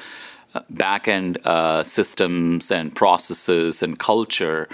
uh, 0.54 0.61
back 0.71 1.09
end 1.09 1.38
uh, 1.45 1.83
systems 1.83 2.71
and 2.71 2.95
processes 2.95 3.83
and 3.83 3.99
culture. 3.99 4.69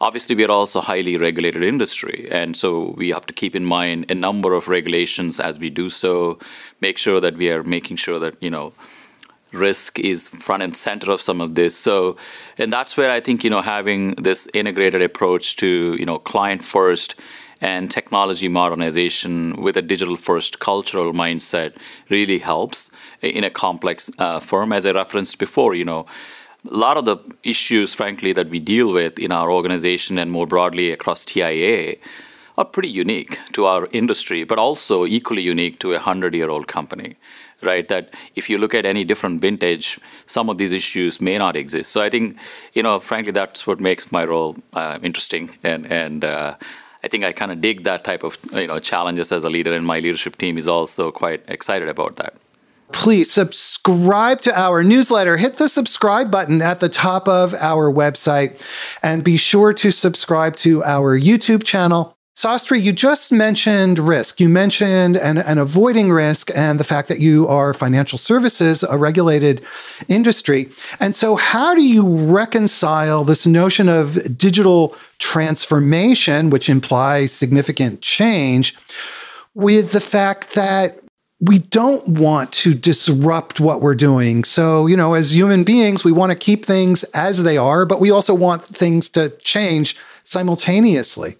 Obviously, 0.00 0.36
we 0.36 0.44
are 0.44 0.50
also 0.50 0.78
a 0.78 0.82
highly 0.82 1.16
regulated 1.16 1.62
industry, 1.62 2.28
and 2.30 2.56
so 2.56 2.94
we 2.98 3.10
have 3.10 3.26
to 3.26 3.32
keep 3.32 3.56
in 3.56 3.64
mind 3.64 4.10
a 4.10 4.14
number 4.14 4.52
of 4.52 4.68
regulations 4.68 5.40
as 5.40 5.58
we 5.58 5.70
do 5.70 5.88
so. 5.88 6.38
Make 6.80 6.98
sure 6.98 7.20
that 7.20 7.36
we 7.36 7.50
are 7.50 7.62
making 7.62 7.96
sure 7.96 8.18
that 8.18 8.40
you 8.42 8.50
know 8.50 8.72
risk 9.52 9.98
is 9.98 10.28
front 10.28 10.62
and 10.62 10.76
center 10.76 11.10
of 11.10 11.20
some 11.20 11.40
of 11.40 11.54
this. 11.54 11.76
So, 11.76 12.16
and 12.58 12.72
that's 12.72 12.96
where 12.96 13.10
I 13.10 13.20
think 13.20 13.42
you 13.42 13.50
know 13.50 13.62
having 13.62 14.14
this 14.16 14.48
integrated 14.54 15.02
approach 15.02 15.56
to 15.56 15.96
you 15.98 16.04
know 16.04 16.18
client 16.18 16.62
first 16.62 17.14
and 17.60 17.90
technology 17.90 18.48
modernization 18.48 19.60
with 19.60 19.76
a 19.76 19.82
digital 19.82 20.16
first 20.16 20.58
cultural 20.58 21.12
mindset 21.12 21.74
really 22.08 22.38
helps 22.38 22.90
in 23.22 23.44
a 23.44 23.50
complex 23.50 24.10
uh, 24.18 24.40
firm. 24.40 24.72
As 24.72 24.86
i 24.86 24.90
referenced 24.90 25.38
before 25.38 25.74
you 25.74 25.84
know 25.84 26.06
a 26.70 26.76
lot 26.76 26.96
of 26.96 27.04
the 27.04 27.16
issues 27.42 27.94
frankly 27.94 28.32
that 28.32 28.48
we 28.50 28.58
deal 28.58 28.92
with 28.92 29.18
in 29.18 29.32
our 29.32 29.50
organization 29.52 30.18
and 30.18 30.30
more 30.30 30.46
broadly 30.46 30.90
across 30.90 31.24
tia 31.24 31.96
are 32.58 32.64
pretty 32.64 32.88
unique 32.88 33.38
to 33.52 33.66
our 33.66 33.88
industry 33.92 34.44
but 34.44 34.58
also 34.58 35.06
equally 35.06 35.42
unique 35.42 35.78
to 35.78 35.90
a 35.90 35.96
100 35.96 36.34
year 36.34 36.50
old 36.50 36.66
company 36.66 37.16
right? 37.62 37.88
That 37.88 38.12
if 38.34 38.50
you 38.50 38.58
look 38.58 38.74
at 38.74 38.84
any 38.84 39.04
different 39.04 39.40
vintage 39.40 39.98
some 40.26 40.50
of 40.50 40.58
these 40.58 40.72
issues 40.72 41.20
may 41.20 41.38
not 41.38 41.56
exist. 41.56 41.90
So 41.90 42.00
i 42.00 42.10
think 42.10 42.36
you 42.74 42.82
know 42.82 42.98
frankly 43.00 43.32
that's 43.32 43.66
what 43.66 43.80
makes 43.80 44.12
my 44.12 44.24
role 44.24 44.56
uh, 44.72 44.98
interesting 45.02 45.56
and 45.62 45.86
and 45.86 46.24
uh, 46.24 46.56
I 47.02 47.08
think 47.08 47.24
I 47.24 47.32
kind 47.32 47.52
of 47.52 47.60
dig 47.60 47.84
that 47.84 48.04
type 48.04 48.22
of 48.24 48.38
you 48.52 48.66
know 48.66 48.78
challenges 48.78 49.32
as 49.32 49.44
a 49.44 49.50
leader, 49.50 49.72
and 49.72 49.86
my 49.86 50.00
leadership 50.00 50.36
team 50.36 50.58
is 50.58 50.66
also 50.68 51.10
quite 51.10 51.44
excited 51.48 51.88
about 51.88 52.16
that. 52.16 52.34
Please 52.92 53.32
subscribe 53.32 54.40
to 54.42 54.58
our 54.58 54.84
newsletter. 54.84 55.36
Hit 55.36 55.58
the 55.58 55.68
subscribe 55.68 56.30
button 56.30 56.62
at 56.62 56.80
the 56.80 56.88
top 56.88 57.28
of 57.28 57.52
our 57.54 57.92
website, 57.92 58.60
and 59.02 59.24
be 59.24 59.36
sure 59.36 59.72
to 59.74 59.90
subscribe 59.90 60.56
to 60.56 60.84
our 60.84 61.18
YouTube 61.18 61.64
channel. 61.64 62.15
Sastry, 62.36 62.82
you 62.82 62.92
just 62.92 63.32
mentioned 63.32 63.98
risk. 63.98 64.40
You 64.40 64.50
mentioned 64.50 65.16
and, 65.16 65.38
and 65.38 65.58
avoiding 65.58 66.12
risk 66.12 66.50
and 66.54 66.78
the 66.78 66.84
fact 66.84 67.08
that 67.08 67.18
you 67.18 67.48
are 67.48 67.72
financial 67.72 68.18
services, 68.18 68.82
a 68.82 68.98
regulated 68.98 69.62
industry. 70.06 70.70
And 71.00 71.14
so, 71.14 71.36
how 71.36 71.74
do 71.74 71.82
you 71.82 72.06
reconcile 72.06 73.24
this 73.24 73.46
notion 73.46 73.88
of 73.88 74.36
digital 74.36 74.94
transformation, 75.18 76.50
which 76.50 76.68
implies 76.68 77.32
significant 77.32 78.02
change, 78.02 78.76
with 79.54 79.92
the 79.92 80.00
fact 80.00 80.50
that 80.50 80.98
we 81.40 81.58
don't 81.58 82.06
want 82.06 82.52
to 82.52 82.74
disrupt 82.74 83.60
what 83.60 83.82
we're 83.82 83.94
doing. 83.94 84.42
So, 84.44 84.86
you 84.86 84.96
know, 84.96 85.12
as 85.12 85.34
human 85.34 85.64
beings, 85.64 86.02
we 86.02 86.12
want 86.12 86.32
to 86.32 86.38
keep 86.38 86.64
things 86.64 87.02
as 87.14 87.42
they 87.42 87.58
are, 87.58 87.84
but 87.84 88.00
we 88.00 88.10
also 88.10 88.34
want 88.34 88.64
things 88.64 89.10
to 89.10 89.30
change 89.40 89.96
simultaneously. 90.24 91.36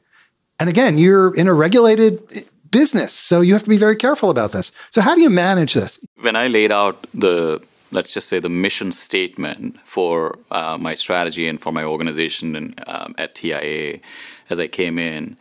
And 0.59 0.69
again, 0.69 0.99
you're 0.99 1.35
in 1.35 1.49
a 1.49 1.55
regulated 1.55 2.21
business, 2.71 3.13
so 3.13 3.41
you 3.41 3.53
have 3.53 3.63
to 3.63 3.69
be 3.69 3.79
very 3.79 3.97
careful 3.97 4.31
about 4.31 4.53
this. 4.53 4.73
So, 4.91 5.01
how 5.01 5.15
do 5.15 5.21
you 5.21 5.31
manage 5.31 5.75
this? 5.75 6.05
When 6.21 6.37
I 6.37 6.49
laid 6.49 6.73
out 6.73 7.07
the 7.13 7.63
let's 7.93 8.13
just 8.13 8.29
say 8.29 8.39
the 8.39 8.49
mission 8.49 8.93
statement 8.93 9.79
for 9.85 10.39
uh, 10.51 10.77
my 10.79 10.95
strategy 10.95 11.49
and 11.49 11.61
for 11.61 11.73
my 11.73 11.85
organization 11.85 12.57
and, 12.57 12.83
um, 12.89 13.15
at 13.17 13.35
TIA 13.35 14.01
as 14.51 14.59
I 14.59 14.67
came 14.67 14.99
in, 14.99 15.37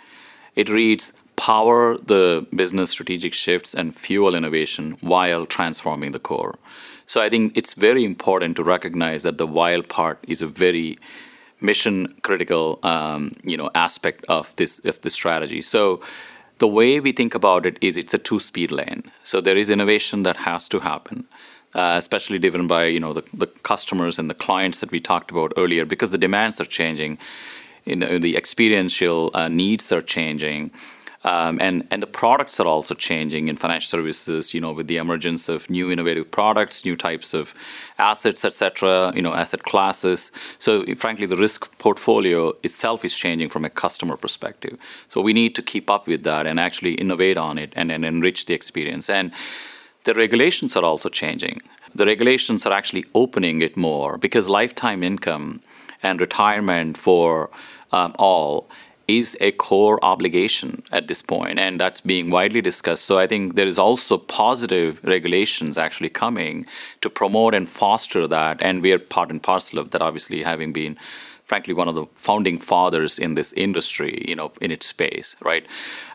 it 0.56 0.70
reads 0.70 1.14
power 1.36 1.98
the 1.98 2.46
business 2.56 2.92
strategic 2.92 3.34
shifts 3.34 3.74
and 3.74 3.96
fuel 3.96 4.36
innovation 4.36 4.98
while 5.02 5.46
transforming 5.46 6.12
the 6.12 6.20
core. 6.20 6.58
So 7.06 7.22
I 7.22 7.30
think 7.30 7.56
it's 7.56 7.74
very 7.74 8.04
important 8.04 8.56
to 8.56 8.64
recognize 8.64 9.24
that 9.24 9.38
the 9.38 9.48
while 9.48 9.84
part 9.84 10.20
is 10.28 10.42
a 10.42 10.48
very 10.48 10.98
mission 11.62 12.14
critical 12.22 12.80
um, 12.84 13.32
you 13.44 13.58
know 13.58 13.70
aspect 13.76 14.26
of 14.28 14.56
this 14.56 14.80
of 14.86 15.00
this 15.02 15.14
strategy. 15.14 15.62
So 15.62 16.02
the 16.60 16.68
way 16.68 17.00
we 17.00 17.12
think 17.12 17.36
about 17.36 17.66
it 17.66 17.78
is 17.82 17.98
it's 17.98 18.14
a 18.14 18.18
two 18.18 18.40
speed 18.40 18.72
lane. 18.72 19.04
So 19.24 19.42
there 19.42 19.58
is 19.58 19.70
innovation 19.70 20.24
that 20.24 20.38
has 20.38 20.70
to 20.70 20.80
happen 20.80 21.28
uh, 21.76 21.96
especially 21.98 22.40
driven 22.40 22.68
by 22.68 22.86
you 22.86 23.00
know 23.00 23.14
the, 23.14 23.24
the 23.34 23.48
customers 23.48 24.18
and 24.18 24.30
the 24.30 24.34
clients 24.34 24.80
that 24.80 24.92
we 24.92 25.00
talked 25.00 25.30
about 25.30 25.54
earlier, 25.58 25.86
because 25.86 26.12
the 26.12 26.18
demands 26.18 26.60
are 26.62 26.66
changing, 26.66 27.18
you 27.84 27.98
know, 27.98 28.18
the 28.18 28.38
experiential 28.38 29.30
uh, 29.34 29.50
needs 29.50 29.92
are 29.92 30.02
changing. 30.02 30.72
Um, 31.26 31.58
and 31.60 31.88
and 31.90 32.04
the 32.04 32.08
products 32.22 32.60
are 32.60 32.68
also 32.68 32.94
changing 32.94 33.48
in 33.48 33.58
financial 33.58 33.90
services. 33.90 34.54
You 34.54 34.62
know, 34.62 34.72
with 34.72 34.86
the 34.88 34.98
emergence 34.98 35.50
of 35.50 35.68
new 35.72 35.92
innovative 35.92 36.30
products, 36.30 36.86
new 36.86 36.96
types 36.96 37.34
of 37.34 37.56
assets, 37.98 38.46
etc. 38.46 39.12
You 39.16 39.24
know, 39.24 39.34
asset 39.34 39.64
classes. 39.64 40.32
So, 40.60 40.86
frankly, 40.96 41.26
the 41.26 41.36
risk 41.36 41.76
portfolio 41.80 42.54
itself 42.62 43.04
is 43.04 43.18
changing 43.18 43.50
from 43.50 43.66
a 43.66 43.72
customer 43.72 44.18
perspective. 44.18 44.78
So, 45.08 45.20
we 45.20 45.34
need 45.34 45.56
to 45.56 45.64
keep 45.64 45.90
up 45.90 46.06
with 46.06 46.24
that 46.26 46.46
and 46.46 46.60
actually 46.60 46.94
innovate 46.94 47.40
on 47.40 47.58
it 47.58 47.74
and, 47.76 47.92
and 47.92 48.06
enrich 48.06 48.46
the 48.46 48.54
experience. 48.54 49.10
And 49.10 49.32
the 50.04 50.14
regulations 50.14 50.76
are 50.76 50.86
also 50.86 51.10
changing. 51.10 51.62
The 51.96 52.06
regulations 52.06 52.68
are 52.68 52.74
actually 52.74 53.06
opening 53.16 53.64
it 53.64 53.76
more 53.76 54.20
because 54.20 54.48
lifetime 54.48 55.02
income 55.02 55.62
and 56.04 56.22
retirement 56.22 56.98
for 57.00 57.50
um, 57.92 58.14
all 58.20 58.70
is 59.08 59.38
a 59.40 59.52
core 59.52 60.04
obligation 60.04 60.82
at 60.92 61.08
this 61.08 61.22
point, 61.22 61.60
and 61.60 61.80
that's 61.80 62.02
being 62.02 62.30
widely 62.30 62.62
discussed. 62.62 63.06
So 63.06 63.20
I 63.20 63.28
think 63.28 63.56
there 63.56 63.68
is 63.68 63.80
also 63.80 64.18
positive 64.18 65.04
regulations 65.04 65.78
actually 65.78 66.10
coming 66.10 66.66
to 67.02 67.10
promote 67.10 67.54
and 67.54 67.70
foster 67.70 68.28
that, 68.28 68.62
and 68.62 68.82
we 68.82 68.92
are 68.92 69.00
part 69.00 69.30
and 69.30 69.42
parcel 69.42 69.80
of 69.80 69.92
that. 69.92 70.02
Obviously, 70.02 70.44
having 70.44 70.74
been, 70.74 70.98
frankly, 71.44 71.74
one 71.74 71.88
of 71.88 71.96
the 71.96 72.06
founding 72.16 72.58
fathers 72.58 73.20
in 73.20 73.36
this 73.36 73.54
industry, 73.54 74.24
you 74.28 74.36
know, 74.36 74.52
in 74.62 74.72
its 74.72 74.88
space, 74.88 75.36
right? 75.42 75.66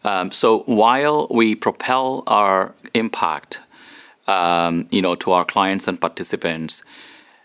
Um, 0.05 0.31
so 0.31 0.61
while 0.61 1.29
we 1.31 1.55
propel 1.55 2.25
our 2.27 2.75
impact 2.95 3.61
um, 4.31 4.87
you 4.91 5.03
know, 5.03 5.15
to 5.17 5.33
our 5.33 5.45
clients 5.45 5.89
and 5.89 6.01
participants. 6.01 6.83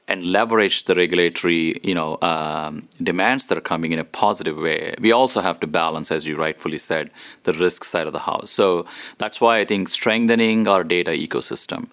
And 0.08 0.24
leverage 0.24 0.84
the 0.84 0.94
regulatory, 0.94 1.80
you 1.84 1.96
know, 1.96 2.18
um, 2.22 2.88
demands 3.02 3.48
that 3.48 3.58
are 3.58 3.62
coming 3.62 3.92
in 3.92 4.00
a 4.00 4.04
positive 4.04 4.58
way. 4.58 4.94
We 5.00 5.12
also 5.12 5.42
have 5.42 5.60
to 5.62 5.68
balance, 5.68 6.12
as 6.12 6.28
you 6.28 6.36
rightfully 6.36 6.78
said, 6.78 7.10
the 7.44 7.54
risk 7.54 7.84
side 7.84 8.06
of 8.06 8.14
the 8.14 8.20
house. 8.20 8.52
So 8.52 8.86
that's 9.18 9.42
why 9.42 9.60
I 9.60 9.66
think 9.66 9.90
strengthening 9.90 10.68
our 10.68 10.84
data 10.84 11.12
ecosystem, 11.12 11.90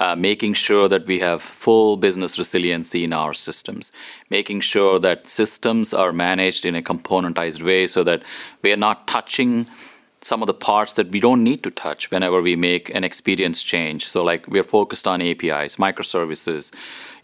uh, 0.00 0.16
making 0.16 0.54
sure 0.54 0.88
that 0.88 1.06
we 1.06 1.20
have 1.20 1.40
full 1.40 1.96
business 1.96 2.36
resiliency 2.36 3.04
in 3.04 3.12
our 3.12 3.32
systems, 3.32 3.92
making 4.28 4.60
sure 4.60 4.98
that 4.98 5.28
systems 5.28 5.94
are 5.94 6.12
managed 6.12 6.66
in 6.66 6.74
a 6.74 6.82
componentized 6.82 7.62
way 7.62 7.86
so 7.86 8.02
that 8.02 8.24
we 8.62 8.72
are 8.72 8.76
not 8.76 9.06
touching 9.06 9.66
some 10.24 10.40
of 10.40 10.46
the 10.46 10.54
parts 10.54 10.92
that 10.94 11.10
we 11.10 11.18
don't 11.18 11.42
need 11.42 11.62
to 11.64 11.70
touch 11.70 12.10
whenever 12.10 12.40
we 12.40 12.54
make 12.54 12.94
an 12.94 13.02
experience 13.02 13.62
change. 13.62 14.06
So, 14.06 14.22
like 14.22 14.46
we're 14.46 14.62
focused 14.62 15.08
on 15.08 15.20
APIs, 15.20 15.76
microservices, 15.76 16.72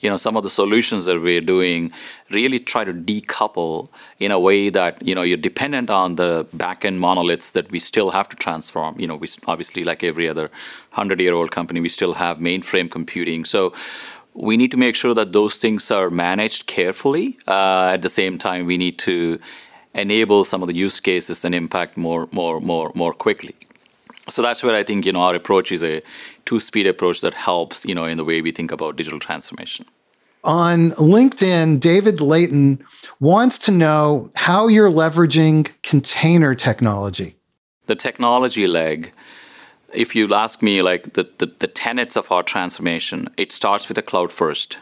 you 0.01 0.11
know, 0.11 0.17
some 0.17 0.37
of 0.37 0.43
the 0.43 0.51
solutions 0.51 1.05
that 1.05 1.21
we're 1.21 1.41
doing 1.41 1.93
really 2.31 2.59
try 2.59 2.85
to 2.85 2.93
decouple 2.93 3.89
in 4.19 4.31
a 4.31 4.39
way 4.39 4.69
that 4.71 5.01
you 5.07 5.15
know 5.15 5.23
you're 5.23 5.37
dependent 5.37 5.91
on 5.91 6.17
the 6.17 6.45
backend 6.57 6.99
monoliths 6.99 7.53
that 7.53 7.71
we 7.71 7.79
still 7.79 8.11
have 8.11 8.29
to 8.31 8.37
transform. 8.37 8.99
You 8.99 9.07
know, 9.07 9.17
we 9.17 9.29
obviously 9.47 9.85
like 9.85 10.03
every 10.03 10.29
other 10.29 10.51
hundred-year-old 10.91 11.53
company, 11.53 11.81
we 11.81 11.89
still 11.89 12.15
have 12.15 12.39
mainframe 12.39 12.91
computing. 12.91 13.45
So 13.45 13.73
we 14.35 14.57
need 14.57 14.71
to 14.71 14.77
make 14.77 14.95
sure 14.95 15.15
that 15.15 15.33
those 15.33 15.57
things 15.57 15.91
are 15.91 16.11
managed 16.11 16.67
carefully. 16.67 17.39
Uh, 17.47 17.91
at 17.95 18.03
the 18.03 18.09
same 18.09 18.39
time, 18.39 18.67
we 18.67 18.77
need 18.77 18.99
to 19.01 19.39
enable 19.95 20.45
some 20.45 20.63
of 20.63 20.69
the 20.69 20.75
use 20.75 21.01
cases 21.01 21.45
and 21.45 21.55
impact 21.55 21.97
more, 21.97 22.29
more, 22.33 22.61
more, 22.61 22.93
more 22.95 23.13
quickly. 23.13 23.55
So 24.29 24.43
that's 24.43 24.63
where 24.63 24.77
I 24.77 24.83
think 24.83 25.07
you 25.07 25.13
know 25.13 25.23
our 25.23 25.35
approach 25.35 25.73
is 25.73 25.83
a 25.83 26.03
two-speed 26.45 26.87
approach 26.87 27.23
that 27.23 27.35
helps 27.35 27.85
you 27.85 27.95
know 27.95 28.05
in 28.05 28.19
the 28.19 28.25
way 28.25 28.43
we 28.43 28.51
think 28.51 28.71
about 28.71 28.97
digital 28.97 29.19
transformation. 29.19 29.87
On 30.45 30.93
LinkedIn, 30.93 31.81
David 31.81 32.21
Layton 32.21 32.85
wants 33.21 33.59
to 33.61 33.73
know 33.73 34.31
how 34.35 34.69
you're 34.69 34.91
leveraging 34.91 35.73
container 35.83 36.55
technology. 36.55 37.35
The 37.87 37.97
technology 37.97 38.67
leg, 38.67 39.13
if 39.93 40.15
you 40.15 40.33
ask 40.33 40.63
me, 40.63 40.81
like 40.81 41.15
the, 41.15 41.29
the, 41.39 41.47
the 41.47 41.67
tenets 41.67 42.17
of 42.17 42.31
our 42.31 42.43
transformation, 42.43 43.29
it 43.37 43.51
starts 43.51 43.89
with 43.89 43.97
the 43.97 44.03
cloud 44.03 44.31
first 44.31 44.79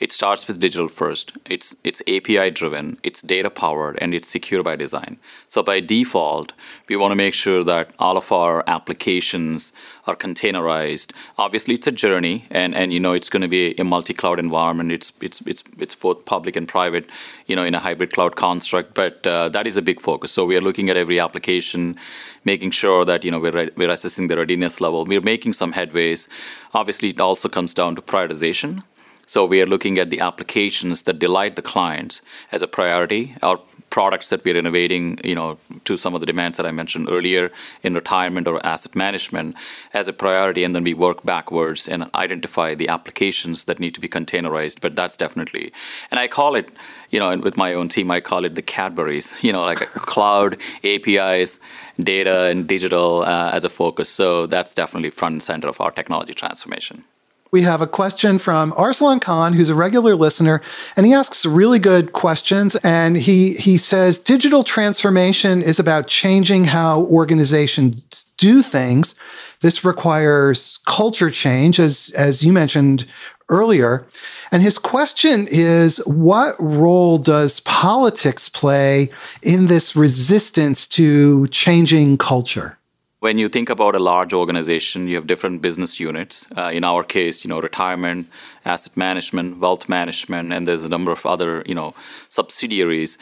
it 0.00 0.12
starts 0.12 0.48
with 0.48 0.58
digital 0.58 0.88
first. 0.88 1.32
It's 1.44 1.76
it's 1.84 2.00
API 2.08 2.50
driven, 2.50 2.96
it's 3.02 3.20
data 3.20 3.50
powered, 3.50 3.98
and 4.00 4.14
it's 4.14 4.28
secure 4.28 4.62
by 4.62 4.74
design. 4.74 5.18
So 5.46 5.62
by 5.62 5.80
default, 5.80 6.54
we 6.88 6.96
want 6.96 7.12
to 7.12 7.16
make 7.16 7.34
sure 7.34 7.62
that 7.64 7.90
all 7.98 8.16
of 8.16 8.32
our 8.32 8.64
applications 8.66 9.74
are 10.06 10.16
containerized. 10.16 11.12
Obviously, 11.36 11.74
it's 11.74 11.86
a 11.86 11.92
journey, 11.92 12.46
and, 12.50 12.74
and 12.74 12.94
you 12.94 13.00
know 13.00 13.12
it's 13.12 13.28
going 13.28 13.42
to 13.42 13.48
be 13.48 13.74
a 13.78 13.84
multi-cloud 13.84 14.38
environment. 14.38 14.90
It's 14.90 15.12
it's 15.20 15.42
it's 15.42 15.62
it's 15.78 15.94
both 15.94 16.24
public 16.24 16.56
and 16.56 16.66
private, 16.66 17.06
you 17.46 17.54
know, 17.54 17.64
in 17.64 17.74
a 17.74 17.80
hybrid 17.80 18.14
cloud 18.14 18.36
construct. 18.36 18.94
But 18.94 19.26
uh, 19.26 19.50
that 19.50 19.66
is 19.66 19.76
a 19.76 19.82
big 19.82 20.00
focus. 20.00 20.32
So 20.32 20.46
we 20.46 20.56
are 20.56 20.62
looking 20.62 20.88
at 20.88 20.96
every 20.96 21.20
application, 21.20 21.98
making 22.46 22.70
sure 22.70 23.04
that 23.04 23.22
you 23.22 23.30
know 23.30 23.38
we're 23.38 23.70
we're 23.76 23.90
assessing 23.90 24.28
the 24.28 24.38
readiness 24.38 24.80
level. 24.80 25.04
We're 25.04 25.20
making 25.20 25.52
some 25.52 25.74
headways. 25.74 26.26
Obviously, 26.72 27.10
it 27.10 27.20
also 27.20 27.50
comes 27.50 27.74
down 27.74 27.96
to 27.96 28.02
prioritization. 28.02 28.82
So 29.30 29.44
we 29.44 29.62
are 29.62 29.66
looking 29.66 30.00
at 30.00 30.10
the 30.10 30.18
applications 30.18 31.02
that 31.02 31.20
delight 31.20 31.54
the 31.54 31.62
clients 31.62 32.20
as 32.50 32.62
a 32.62 32.66
priority. 32.66 33.36
Our 33.44 33.60
products 33.88 34.28
that 34.30 34.44
we're 34.44 34.56
innovating, 34.56 35.20
you 35.22 35.36
know, 35.36 35.56
to 35.84 35.96
some 35.96 36.16
of 36.16 36.20
the 36.20 36.26
demands 36.26 36.56
that 36.56 36.66
I 36.66 36.72
mentioned 36.72 37.08
earlier 37.08 37.52
in 37.84 37.94
retirement 37.94 38.48
or 38.48 38.66
asset 38.66 38.96
management 38.96 39.54
as 39.94 40.08
a 40.08 40.12
priority, 40.12 40.64
and 40.64 40.74
then 40.74 40.82
we 40.82 40.94
work 40.94 41.24
backwards 41.24 41.86
and 41.86 42.10
identify 42.12 42.74
the 42.74 42.88
applications 42.88 43.66
that 43.66 43.78
need 43.78 43.94
to 43.94 44.00
be 44.00 44.08
containerized. 44.08 44.80
But 44.80 44.96
that's 44.96 45.16
definitely, 45.16 45.72
and 46.10 46.18
I 46.18 46.26
call 46.26 46.56
it, 46.56 46.68
you 47.10 47.20
know, 47.20 47.38
with 47.38 47.56
my 47.56 47.72
own 47.72 47.88
team, 47.88 48.10
I 48.10 48.18
call 48.18 48.44
it 48.44 48.56
the 48.56 48.62
Cadbury's, 48.62 49.32
you 49.44 49.52
know, 49.52 49.62
like 49.62 49.78
cloud, 49.78 50.56
APIs, 50.82 51.60
data, 52.02 52.46
and 52.50 52.66
digital 52.66 53.22
uh, 53.22 53.52
as 53.52 53.62
a 53.62 53.70
focus. 53.70 54.08
So 54.08 54.46
that's 54.46 54.74
definitely 54.74 55.10
front 55.10 55.34
and 55.34 55.42
center 55.44 55.68
of 55.68 55.80
our 55.80 55.92
technology 55.92 56.34
transformation 56.34 57.04
we 57.50 57.62
have 57.62 57.80
a 57.80 57.86
question 57.86 58.38
from 58.38 58.72
Arsalan 58.72 59.20
Khan, 59.20 59.52
who's 59.52 59.70
a 59.70 59.74
regular 59.74 60.14
listener, 60.14 60.60
and 60.96 61.06
he 61.06 61.12
asks 61.12 61.44
really 61.44 61.78
good 61.78 62.12
questions. 62.12 62.76
And 62.76 63.16
he 63.16 63.54
he 63.54 63.76
says 63.78 64.18
digital 64.18 64.64
transformation 64.64 65.62
is 65.62 65.78
about 65.78 66.06
changing 66.06 66.66
how 66.66 67.02
organizations 67.02 68.24
do 68.36 68.62
things. 68.62 69.14
This 69.60 69.84
requires 69.84 70.78
culture 70.86 71.30
change, 71.30 71.78
as 71.80 72.10
as 72.16 72.42
you 72.42 72.52
mentioned 72.52 73.06
earlier. 73.48 74.06
And 74.52 74.62
his 74.62 74.78
question 74.78 75.46
is 75.50 75.98
what 76.06 76.54
role 76.58 77.18
does 77.18 77.60
politics 77.60 78.48
play 78.48 79.10
in 79.42 79.66
this 79.66 79.94
resistance 79.94 80.86
to 80.88 81.48
changing 81.48 82.18
culture? 82.18 82.78
When 83.20 83.36
you 83.36 83.48
think 83.48 83.68
about 83.68 83.94
a 83.94 83.98
large 83.98 84.32
organization, 84.32 85.06
you 85.06 85.14
have 85.16 85.26
different 85.26 85.60
business 85.62 86.00
units. 86.00 86.46
Uh, 86.56 86.70
in 86.72 86.84
our 86.84 87.04
case, 87.04 87.44
you 87.44 87.48
know, 87.48 87.60
retirement, 87.60 88.28
asset 88.64 88.96
management, 88.96 89.58
wealth 89.58 89.88
management, 89.88 90.52
and 90.52 90.66
there's 90.66 90.84
a 90.84 90.88
number 90.88 91.12
of 91.12 91.24
other, 91.26 91.62
you 91.66 91.74
know, 91.74 91.94
subsidiaries. 92.30 93.18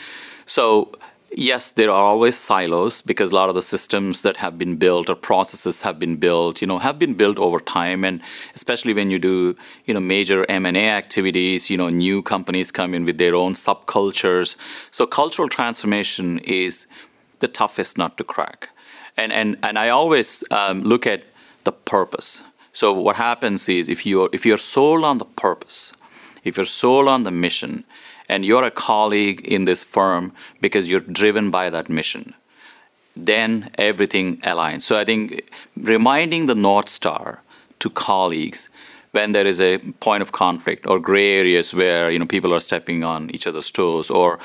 So 0.46 0.92
yes, 1.32 1.72
there 1.72 1.90
are 1.90 2.04
always 2.04 2.36
silos 2.36 3.02
because 3.02 3.32
a 3.32 3.34
lot 3.34 3.48
of 3.48 3.56
the 3.56 3.62
systems 3.62 4.22
that 4.22 4.36
have 4.36 4.56
been 4.56 4.76
built 4.76 5.10
or 5.10 5.16
processes 5.16 5.82
have 5.82 5.98
been 5.98 6.16
built, 6.16 6.60
you 6.60 6.68
know, 6.68 6.78
have 6.78 6.98
been 6.98 7.14
built 7.14 7.36
over 7.36 7.58
time, 7.58 8.04
and 8.04 8.20
especially 8.54 8.94
when 8.94 9.10
you 9.10 9.18
do, 9.18 9.56
you 9.84 9.92
know, 9.92 10.00
major 10.00 10.46
M 10.48 10.64
and 10.64 10.76
A 10.76 10.88
activities, 10.90 11.70
you 11.70 11.76
know, 11.76 11.88
new 11.88 12.22
companies 12.22 12.70
come 12.70 12.94
in 12.94 13.04
with 13.04 13.18
their 13.18 13.34
own 13.34 13.54
subcultures. 13.54 14.56
So 14.92 15.06
cultural 15.06 15.48
transformation 15.48 16.38
is 16.38 16.86
the 17.40 17.48
toughest 17.48 17.98
nut 17.98 18.16
to 18.18 18.24
crack 18.24 18.70
and 19.18 19.32
and 19.32 19.56
and 19.62 19.78
I 19.78 19.88
always 19.90 20.44
um, 20.50 20.82
look 20.82 21.06
at 21.06 21.24
the 21.64 21.72
purpose. 21.72 22.42
So 22.72 22.92
what 22.92 23.16
happens 23.16 23.68
is 23.68 23.88
if 23.88 24.06
you 24.06 24.28
if 24.32 24.46
you're 24.46 24.64
sold 24.76 25.04
on 25.04 25.18
the 25.18 25.24
purpose, 25.24 25.92
if 26.44 26.56
you're 26.56 26.66
sold 26.66 27.08
on 27.08 27.24
the 27.24 27.30
mission, 27.30 27.84
and 28.28 28.44
you're 28.44 28.64
a 28.64 28.70
colleague 28.70 29.40
in 29.40 29.64
this 29.64 29.84
firm 29.84 30.32
because 30.60 30.88
you're 30.88 31.00
driven 31.00 31.50
by 31.50 31.70
that 31.70 31.88
mission, 31.88 32.34
then 33.16 33.70
everything 33.76 34.36
aligns. 34.42 34.82
So 34.82 34.96
I 34.96 35.04
think 35.04 35.50
reminding 35.76 36.46
the 36.46 36.54
North 36.54 36.88
Star 36.88 37.42
to 37.80 37.90
colleagues 37.90 38.68
when 39.12 39.32
there 39.32 39.46
is 39.46 39.60
a 39.60 39.78
point 40.00 40.22
of 40.22 40.32
conflict 40.32 40.86
or 40.86 41.00
gray 41.00 41.32
areas 41.38 41.74
where 41.74 42.10
you 42.10 42.18
know 42.18 42.26
people 42.26 42.54
are 42.54 42.60
stepping 42.60 43.04
on 43.04 43.30
each 43.30 43.46
other's 43.46 43.70
toes 43.70 44.10
or 44.10 44.38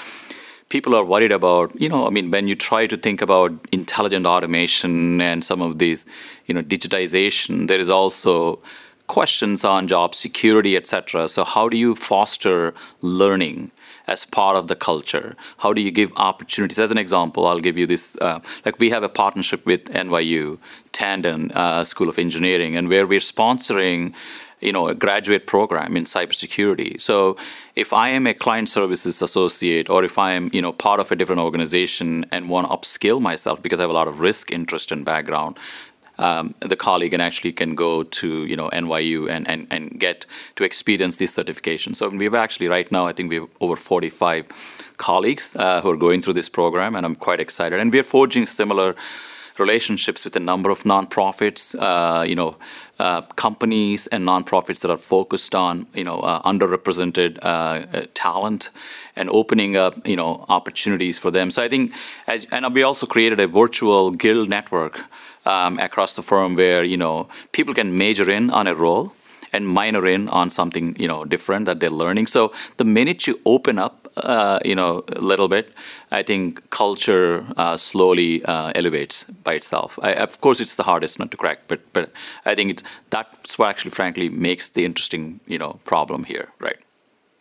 people 0.70 0.96
are 0.96 1.04
worried 1.04 1.32
about, 1.32 1.80
you 1.80 1.90
know, 1.90 2.08
I 2.08 2.10
mean, 2.10 2.32
when 2.32 2.48
you 2.48 2.56
try 2.56 2.88
to 2.88 2.98
think 2.98 3.22
about 3.22 3.52
intelligent 3.72 4.26
automation 4.26 5.22
and 5.22 5.44
some 5.44 5.62
of 5.62 5.80
these, 5.80 6.06
you 6.46 6.54
know, 6.54 6.62
digitization, 6.62 7.68
there 7.68 7.80
is 7.80 7.90
also 7.90 8.60
questions 9.08 9.64
on 9.66 9.88
job 9.88 10.16
security, 10.16 10.76
etc. 10.76 11.28
So, 11.28 11.44
how 11.44 11.70
do 11.70 11.78
you 11.78 11.96
foster 11.96 12.74
learning? 13.02 13.72
as 14.08 14.26
part 14.26 14.58
of 14.58 14.68
the 14.68 14.76
culture? 14.76 15.36
How 15.60 15.74
do 15.74 15.82
you 15.82 15.92
give 15.92 16.12
opportunities? 16.18 16.80
As 16.80 16.92
an 16.92 16.98
example, 16.98 17.48
I'll 17.48 17.60
give 17.60 17.78
you 17.78 17.88
this. 17.88 18.18
Uh, 18.20 18.40
like 18.66 18.80
we 18.80 18.90
have 18.90 19.04
a 19.04 19.10
partnership 19.10 19.66
with 19.66 19.86
NYU 19.86 20.58
Tandon 20.92 21.52
uh, 21.56 21.84
School 21.84 22.10
of 22.10 22.20
Engineering, 22.20 22.76
and 22.76 22.90
where 22.90 23.08
we're 23.08 23.20
sponsoring 23.20 24.14
you 24.64 24.72
know 24.72 24.88
a 24.88 24.96
graduate 24.96 25.46
program 25.46 25.98
in 25.98 26.06
cybersecurity. 26.06 27.00
So 27.00 27.38
if 27.76 27.94
I 27.94 28.10
am 28.10 28.26
a 28.26 28.34
client 28.34 28.70
services 28.70 29.22
associate 29.22 29.90
or 29.90 30.04
if 30.04 30.18
I 30.18 30.32
am 30.32 30.50
you 30.54 30.62
know 30.62 30.72
part 30.72 31.00
of 31.00 31.12
a 31.12 31.16
different 31.16 31.42
organization 31.42 32.26
and 32.32 32.50
want 32.50 32.68
to 32.68 32.74
upskill 32.76 33.22
myself 33.22 33.62
because 33.62 33.80
I 33.80 33.84
have 33.84 33.90
a 33.90 34.00
lot 34.02 34.08
of 34.08 34.20
risk 34.20 34.52
interest 34.52 34.92
and 34.92 35.04
background, 35.04 35.60
um, 36.18 36.54
the 36.60 36.76
colleague 36.76 37.14
and 37.14 37.22
actually 37.22 37.52
can 37.52 37.76
go 37.76 38.04
to 38.04 38.46
you 38.46 38.56
know 38.56 38.70
NYU 38.70 39.30
and, 39.30 39.48
and, 39.48 39.68
and 39.70 40.00
get 40.00 40.26
to 40.56 40.64
experience 40.64 41.18
this 41.18 41.34
certification. 41.34 41.94
So 41.94 42.10
we've 42.10 42.36
actually 42.36 42.68
right 42.68 42.90
now 42.92 43.08
I 43.08 43.14
think 43.14 43.30
we 43.30 43.36
have 43.36 43.50
over 43.60 43.76
45 43.76 44.46
colleagues 44.98 45.56
uh, 45.56 45.82
who 45.82 45.90
are 45.90 45.98
going 45.98 46.22
through 46.22 46.36
this 46.36 46.50
program, 46.50 46.96
and 46.96 47.06
I'm 47.06 47.16
quite 47.16 47.40
excited. 47.40 47.80
And 47.80 47.92
we're 47.92 48.04
forging 48.04 48.46
similar 48.46 48.96
relationships 49.60 50.26
with 50.26 50.36
a 50.36 50.40
number 50.40 50.70
of 50.70 50.84
nonprofits, 50.84 51.76
uh, 51.80 52.24
you 52.24 52.36
know, 52.36 52.56
uh, 53.00 53.22
companies 53.36 54.08
and 54.08 54.24
nonprofits 54.24 54.82
that 54.82 54.92
are 54.92 54.98
focused 54.98 55.56
on, 55.56 55.88
you 55.94 56.04
know, 56.04 56.20
uh, 56.20 56.42
underrepresented 56.44 57.40
uh, 57.42 57.48
uh, 57.48 58.06
talent 58.14 58.70
and 59.16 59.30
opening 59.30 59.76
up, 59.76 60.06
you 60.08 60.16
know, 60.16 60.46
opportunities 60.50 61.18
for 61.18 61.32
them. 61.32 61.50
So 61.50 61.64
I 61.64 61.70
think, 61.70 61.92
as, 62.28 62.46
and 62.52 62.74
we 62.74 62.84
also 62.84 63.06
created 63.06 63.40
a 63.40 63.48
virtual 63.48 64.12
guild 64.12 64.50
network 64.50 65.02
um, 65.46 65.80
across 65.80 66.14
the 66.14 66.22
firm 66.22 66.56
where 66.56 66.84
you 66.84 66.98
know 66.98 67.28
people 67.52 67.74
can 67.74 67.98
major 67.98 68.30
in 68.30 68.50
on 68.50 68.68
a 68.68 68.76
role 68.76 69.14
and 69.52 69.68
minor 69.68 70.06
in 70.08 70.30
on 70.30 70.50
something 70.50 70.96
you 71.00 71.08
know 71.08 71.26
different 71.26 71.66
that 71.66 71.80
they're 71.80 71.90
learning. 71.90 72.28
So 72.28 72.54
the 72.78 72.86
minute 72.86 73.28
you 73.28 73.40
open 73.46 73.80
up 73.80 74.03
uh, 74.18 74.60
you 74.66 74.76
know, 74.76 75.04
a 75.16 75.22
little 75.22 75.48
bit, 75.48 75.74
I 76.12 76.24
think 76.24 76.70
culture 76.70 77.46
uh, 77.58 77.78
slowly 77.78 78.44
uh, 78.46 78.72
elevates 78.76 79.26
by 79.44 79.54
itself. 79.54 79.98
I, 80.02 80.14
of 80.14 80.40
course, 80.42 80.60
it's 80.60 80.76
the 80.76 80.84
hardest 80.84 81.20
nut 81.20 81.32
to 81.32 81.38
crack, 81.38 81.60
but 81.68 81.80
but 81.94 82.12
I 82.46 82.56
think 82.56 82.72
it's 82.72 82.84
that's 83.10 83.58
what 83.58 83.70
actually, 83.70 83.92
frankly, 83.92 84.30
makes 84.30 84.70
the 84.70 84.86
interesting 84.86 85.40
you 85.48 85.58
know 85.58 85.80
problem 85.84 86.24
here, 86.24 86.50
right? 86.60 86.78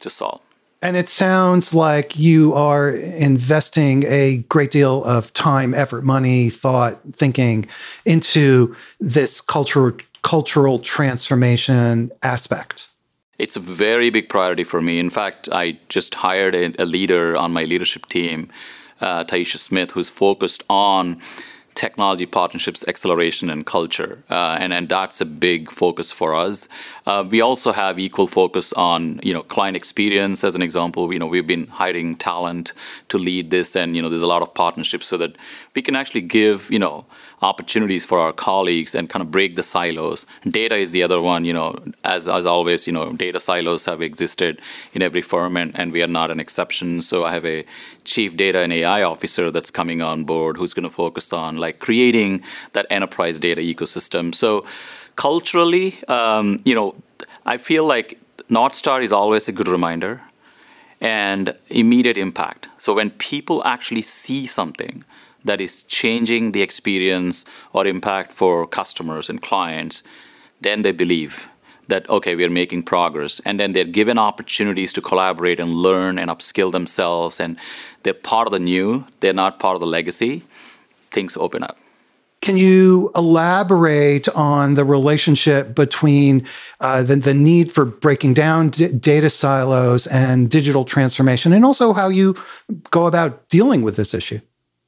to 0.03 0.11
solve. 0.11 0.41
And 0.83 0.97
it 0.97 1.09
sounds 1.09 1.75
like 1.75 2.19
you 2.19 2.55
are 2.55 2.91
investing 2.91 4.05
a 4.09 4.39
great 4.49 4.73
deal 4.73 5.05
of 5.05 5.33
time, 5.33 5.75
effort, 5.75 6.03
money, 6.03 6.51
thought, 6.51 6.99
thinking 7.13 7.67
into 8.05 8.75
this 9.01 9.41
cultural 9.41 9.93
cultural 10.23 10.79
transformation 10.79 12.11
aspect. 12.23 12.87
It's 13.39 13.57
a 13.57 13.61
very 13.61 14.11
big 14.11 14.29
priority 14.29 14.65
for 14.65 14.81
me. 14.81 14.99
In 14.99 15.11
fact, 15.11 15.49
I 15.51 15.79
just 15.89 16.15
hired 16.17 16.55
a, 16.55 16.83
a 16.83 16.85
leader 16.85 17.37
on 17.37 17.53
my 17.53 17.65
leadership 17.65 18.07
team, 18.07 18.51
uh, 19.01 19.25
Taisha 19.25 19.57
Smith, 19.57 19.93
who's 19.93 20.11
focused 20.11 20.63
on 20.69 21.21
technology 21.75 22.27
partnerships 22.27 22.87
acceleration 22.87 23.49
and 23.49 23.65
culture 23.65 24.23
uh, 24.31 24.57
and 24.61 24.75
and 24.75 24.89
that's 24.89 25.21
a 25.21 25.25
big 25.25 25.71
focus 25.71 26.13
for 26.13 26.35
us 26.35 26.69
uh, 27.07 27.25
we 27.29 27.41
also 27.41 27.73
have 27.73 27.99
equal 27.99 28.27
focus 28.27 28.73
on 28.75 29.21
you 29.23 29.33
know 29.33 29.43
client 29.43 29.77
experience 29.77 30.45
as 30.45 30.55
an 30.55 30.63
example 30.63 31.13
you 31.13 31.19
know 31.19 31.27
we've 31.27 31.47
been 31.47 31.67
hiring 31.67 32.17
talent 32.17 32.73
to 33.09 33.19
lead 33.19 33.51
this 33.51 33.75
and 33.77 33.97
you 33.97 34.03
know 34.03 34.09
there's 34.09 34.23
a 34.23 34.27
lot 34.27 34.43
of 34.43 34.53
partnerships 34.55 35.07
so 35.07 35.17
that 35.17 35.37
we 35.75 35.83
can 35.83 35.97
actually 35.97 36.21
give 36.21 36.71
you 36.71 36.79
know 36.79 37.05
opportunities 37.43 38.07
for 38.07 38.19
our 38.19 38.33
colleagues 38.33 38.95
and 38.95 39.11
kind 39.11 39.23
of 39.23 39.31
break 39.31 39.57
the 39.57 39.63
silos. 39.63 40.25
Data 40.49 40.77
is 40.77 40.93
the 40.93 41.03
other 41.03 41.21
one, 41.21 41.45
you 41.45 41.53
know, 41.53 41.77
as, 42.05 42.29
as 42.29 42.47
always, 42.47 42.87
you 42.87 42.93
know, 42.93 43.13
data 43.13 43.41
silos 43.41 43.85
have 43.85 44.01
existed 44.01 44.61
in 44.95 45.03
every 45.03 45.23
firm 45.23 45.57
and, 45.57 45.77
and 45.79 45.93
we 45.93 46.03
are 46.03 46.09
not 46.09 46.31
an 46.31 46.39
exception. 46.41 47.03
So 47.03 47.25
I 47.25 47.33
have 47.33 47.45
a 47.45 47.65
chief 48.05 48.37
data 48.37 48.61
and 48.61 48.73
AI 48.73 49.03
officer 49.03 49.51
that's 49.51 49.71
coming 49.71 50.03
on 50.03 50.25
board 50.25 50.57
who's 50.57 50.73
going 50.73 50.89
to 50.89 50.95
focus 50.95 51.33
on 51.33 51.57
like 51.59 51.81
creating 51.81 52.43
that 52.73 52.87
enterprise 52.91 53.39
data 53.39 53.61
ecosystem. 53.61 54.35
So 54.35 54.65
culturally, 55.17 56.03
um, 56.09 56.61
you 56.65 56.75
know, 56.75 56.95
I 57.45 57.57
feel 57.57 57.85
like 57.85 58.19
North 58.49 58.75
Star 58.75 59.01
is 59.03 59.13
always 59.13 59.49
a 59.49 59.53
good 59.53 59.69
reminder 59.69 60.21
and 61.01 61.55
immediate 61.69 62.19
impact. 62.19 62.69
So 62.79 62.95
when 62.95 63.11
people 63.11 63.63
actually 63.65 64.03
see 64.03 64.47
something, 64.47 65.05
that 65.45 65.61
is 65.61 65.85
changing 65.85 66.53
the 66.53 66.63
experience 66.63 67.45
or 67.73 67.87
impact 67.87 68.33
for 68.33 68.67
customers 68.67 69.29
and 69.29 69.43
clients, 69.43 70.03
then 70.61 70.83
they 70.83 70.93
believe 70.93 71.49
that 71.89 72.09
okay 72.09 72.37
we 72.37 72.45
are 72.45 72.51
making 72.51 72.85
progress. 72.85 73.41
And 73.45 73.59
then 73.59 73.73
they're 73.73 73.85
given 73.85 74.19
opportunities 74.19 74.93
to 74.95 75.01
collaborate 75.01 75.59
and 75.59 75.75
learn 75.75 76.19
and 76.19 76.31
upskill 76.31 76.71
themselves. 76.71 77.41
And 77.41 77.59
they're 78.03 78.15
part 78.15 78.47
of 78.47 78.53
the 78.53 78.61
new 78.61 79.07
they're 79.21 79.33
not 79.33 79.59
part 79.59 79.75
of 79.75 79.81
the 79.81 79.87
legacy. 79.87 80.43
Things 81.11 81.37
open 81.37 81.63
up 81.63 81.77
can 82.43 82.57
you 82.57 83.11
elaborate 83.15 84.29
on 84.31 84.75
the 84.75 84.85
relationship 84.85 85.75
between 85.75 86.47
uh, 86.81 87.03
the, 87.03 87.17
the, 87.17 87.33
need 87.33 87.71
for 87.73 87.85
breaking 87.85 88.35
down 88.35 88.69
d- 88.69 88.91
data 88.93 89.31
silos 89.31 90.09
and 90.09 90.51
digital 90.51 90.85
transformation, 90.85 91.53
and 91.53 91.65
also 91.65 91.93
how 91.93 92.09
you 92.09 92.35
go 92.91 93.07
about 93.07 93.49
dealing 93.49 93.83
with 93.83 93.97
this 93.97 94.13
issue? 94.13 94.41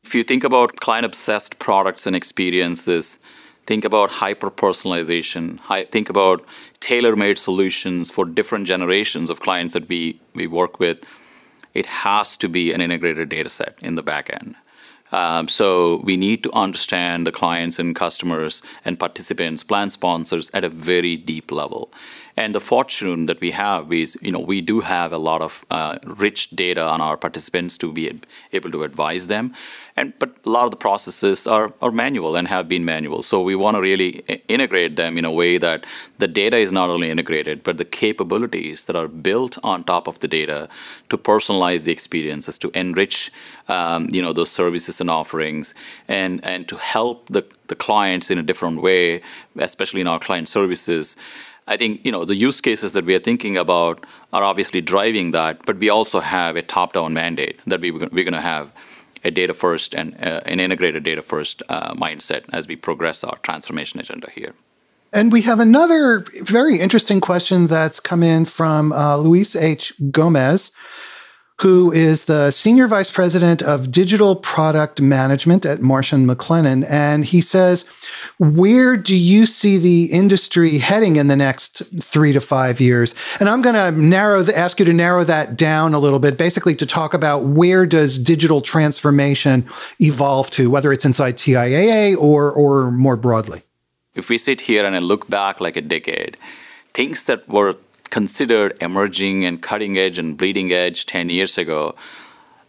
If 0.02 0.14
you 0.14 0.24
think 0.24 0.44
about 0.44 0.76
client 0.80 1.06
obsessed 1.06 1.60
products 1.60 2.06
and 2.06 2.16
experiences, 2.16 3.20
think 3.66 3.84
about 3.84 4.10
hyper 4.10 4.50
personalization, 4.50 5.58
think 5.90 6.10
about 6.10 6.44
tailor 6.80 7.16
made 7.16 7.38
solutions 7.38 8.10
for 8.10 8.24
different 8.26 8.66
generations 8.66 9.30
of 9.30 9.40
clients 9.40 9.74
that 9.74 9.88
we, 9.88 10.20
we 10.34 10.46
work 10.46 10.80
with. 10.80 10.98
It 11.72 11.86
has 11.86 12.36
to 12.38 12.48
be 12.48 12.72
an 12.72 12.80
integrated 12.80 13.28
data 13.28 13.48
set 13.48 13.78
in 13.80 13.94
the 13.94 14.02
back 14.02 14.28
end. 14.30 14.56
Um, 15.14 15.46
so 15.46 16.00
we 16.02 16.16
need 16.16 16.42
to 16.42 16.52
understand 16.52 17.24
the 17.24 17.30
clients 17.30 17.78
and 17.78 17.94
customers 17.94 18.62
and 18.84 18.98
participants, 18.98 19.62
plan 19.62 19.90
sponsors 19.90 20.50
at 20.52 20.64
a 20.64 20.68
very 20.68 21.14
deep 21.14 21.52
level. 21.52 21.92
And 22.36 22.52
the 22.52 22.60
fortune 22.60 23.26
that 23.26 23.40
we 23.40 23.52
have 23.52 23.92
is, 23.92 24.18
you 24.20 24.32
know, 24.32 24.40
we 24.40 24.60
do 24.60 24.80
have 24.80 25.12
a 25.12 25.18
lot 25.18 25.40
of 25.40 25.64
uh, 25.70 26.00
rich 26.04 26.50
data 26.50 26.82
on 26.82 27.00
our 27.00 27.16
participants 27.16 27.78
to 27.78 27.92
be 27.92 28.20
able 28.52 28.72
to 28.72 28.82
advise 28.82 29.28
them. 29.28 29.54
And 29.96 30.12
but 30.18 30.36
a 30.44 30.50
lot 30.50 30.64
of 30.64 30.72
the 30.72 30.76
processes 30.76 31.46
are, 31.46 31.72
are 31.80 31.92
manual 31.92 32.34
and 32.34 32.48
have 32.48 32.66
been 32.68 32.84
manual. 32.84 33.22
So 33.22 33.40
we 33.40 33.54
want 33.54 33.76
to 33.76 33.80
really 33.80 34.24
integrate 34.48 34.96
them 34.96 35.16
in 35.16 35.24
a 35.24 35.30
way 35.30 35.56
that 35.58 35.86
the 36.18 36.26
data 36.26 36.56
is 36.56 36.72
not 36.72 36.90
only 36.90 37.10
integrated, 37.10 37.62
but 37.62 37.78
the 37.78 37.84
capabilities 37.84 38.86
that 38.86 38.96
are 38.96 39.06
built 39.06 39.56
on 39.62 39.84
top 39.84 40.08
of 40.08 40.18
the 40.18 40.26
data 40.26 40.68
to 41.10 41.16
personalize 41.16 41.84
the 41.84 41.92
experiences, 41.92 42.58
to 42.58 42.72
enrich, 42.74 43.30
um, 43.68 44.08
you 44.10 44.20
know, 44.20 44.32
those 44.32 44.50
services 44.50 45.00
and 45.00 45.10
offerings, 45.10 45.74
and 46.08 46.44
and 46.44 46.68
to 46.68 46.76
help 46.76 47.28
the 47.28 47.44
the 47.68 47.76
clients 47.76 48.32
in 48.32 48.38
a 48.38 48.42
different 48.42 48.82
way, 48.82 49.22
especially 49.58 50.00
in 50.00 50.08
our 50.08 50.18
client 50.18 50.48
services. 50.48 51.16
I 51.68 51.76
think 51.76 52.04
you 52.04 52.10
know 52.10 52.24
the 52.24 52.34
use 52.34 52.60
cases 52.60 52.94
that 52.94 53.04
we 53.04 53.14
are 53.14 53.20
thinking 53.20 53.56
about 53.56 54.04
are 54.32 54.42
obviously 54.42 54.80
driving 54.80 55.30
that, 55.30 55.64
but 55.64 55.78
we 55.78 55.88
also 55.88 56.18
have 56.18 56.56
a 56.56 56.62
top-down 56.62 57.14
mandate 57.14 57.60
that 57.66 57.80
we, 57.80 57.92
we're 57.92 58.08
going 58.08 58.32
to 58.32 58.40
have 58.40 58.72
a 59.24 59.30
data 59.30 59.54
first 59.54 59.94
and 59.94 60.14
uh, 60.22 60.40
an 60.44 60.60
integrated 60.60 61.02
data 61.02 61.22
first 61.22 61.62
uh, 61.68 61.94
mindset 61.94 62.44
as 62.52 62.68
we 62.68 62.76
progress 62.76 63.24
our 63.24 63.38
transformation 63.38 64.00
agenda 64.00 64.30
here. 64.34 64.54
And 65.12 65.32
we 65.32 65.42
have 65.42 65.60
another 65.60 66.26
very 66.42 66.78
interesting 66.80 67.20
question 67.20 67.68
that's 67.68 68.00
come 68.00 68.22
in 68.22 68.44
from 68.46 68.92
uh, 68.92 69.16
Luis 69.16 69.54
H. 69.54 69.94
Gomez, 70.10 70.72
who 71.60 71.92
is 71.92 72.24
the 72.24 72.50
Senior 72.50 72.88
Vice 72.88 73.10
President 73.10 73.62
of 73.62 73.92
Digital 73.92 74.34
Product 74.34 75.00
Management 75.00 75.64
at 75.64 75.80
Marsh 75.80 76.12
& 76.12 76.14
McLennan. 76.14 76.84
And 76.88 77.24
he 77.24 77.40
says, 77.40 77.84
Where 78.38 78.96
do 78.96 79.16
you 79.16 79.46
see 79.46 79.78
the 79.78 80.06
industry 80.06 80.78
heading 80.78 81.14
in 81.14 81.28
the 81.28 81.36
next 81.36 81.82
three 82.02 82.32
to 82.32 82.40
five 82.40 82.80
years? 82.80 83.14
And 83.38 83.48
I'm 83.48 83.62
going 83.62 83.76
to 83.76 83.92
narrow 83.92 84.42
the, 84.42 84.56
ask 84.56 84.80
you 84.80 84.84
to 84.84 84.92
narrow 84.92 85.22
that 85.24 85.56
down 85.56 85.94
a 85.94 86.00
little 86.00 86.18
bit, 86.18 86.36
basically 86.36 86.74
to 86.74 86.86
talk 86.86 87.14
about 87.14 87.44
where 87.44 87.86
does 87.86 88.18
digital 88.18 88.60
transformation 88.60 89.64
evolve 90.00 90.50
to, 90.52 90.68
whether 90.68 90.92
it's 90.92 91.04
inside 91.04 91.36
TIAA 91.36 92.16
or, 92.16 92.50
or 92.50 92.90
more 92.90 93.16
broadly. 93.16 93.62
If 94.16 94.28
we 94.28 94.38
sit 94.38 94.62
here 94.62 94.84
and 94.84 95.04
look 95.04 95.28
back 95.28 95.60
like 95.60 95.76
a 95.76 95.80
decade, 95.80 96.36
things 96.92 97.24
that 97.24 97.48
were 97.48 97.76
considered 98.14 98.76
emerging 98.80 99.44
and 99.44 99.60
cutting 99.60 99.98
edge 99.98 100.20
and 100.20 100.38
bleeding 100.38 100.70
edge 100.72 101.04
10 101.04 101.30
years 101.30 101.58
ago 101.58 101.96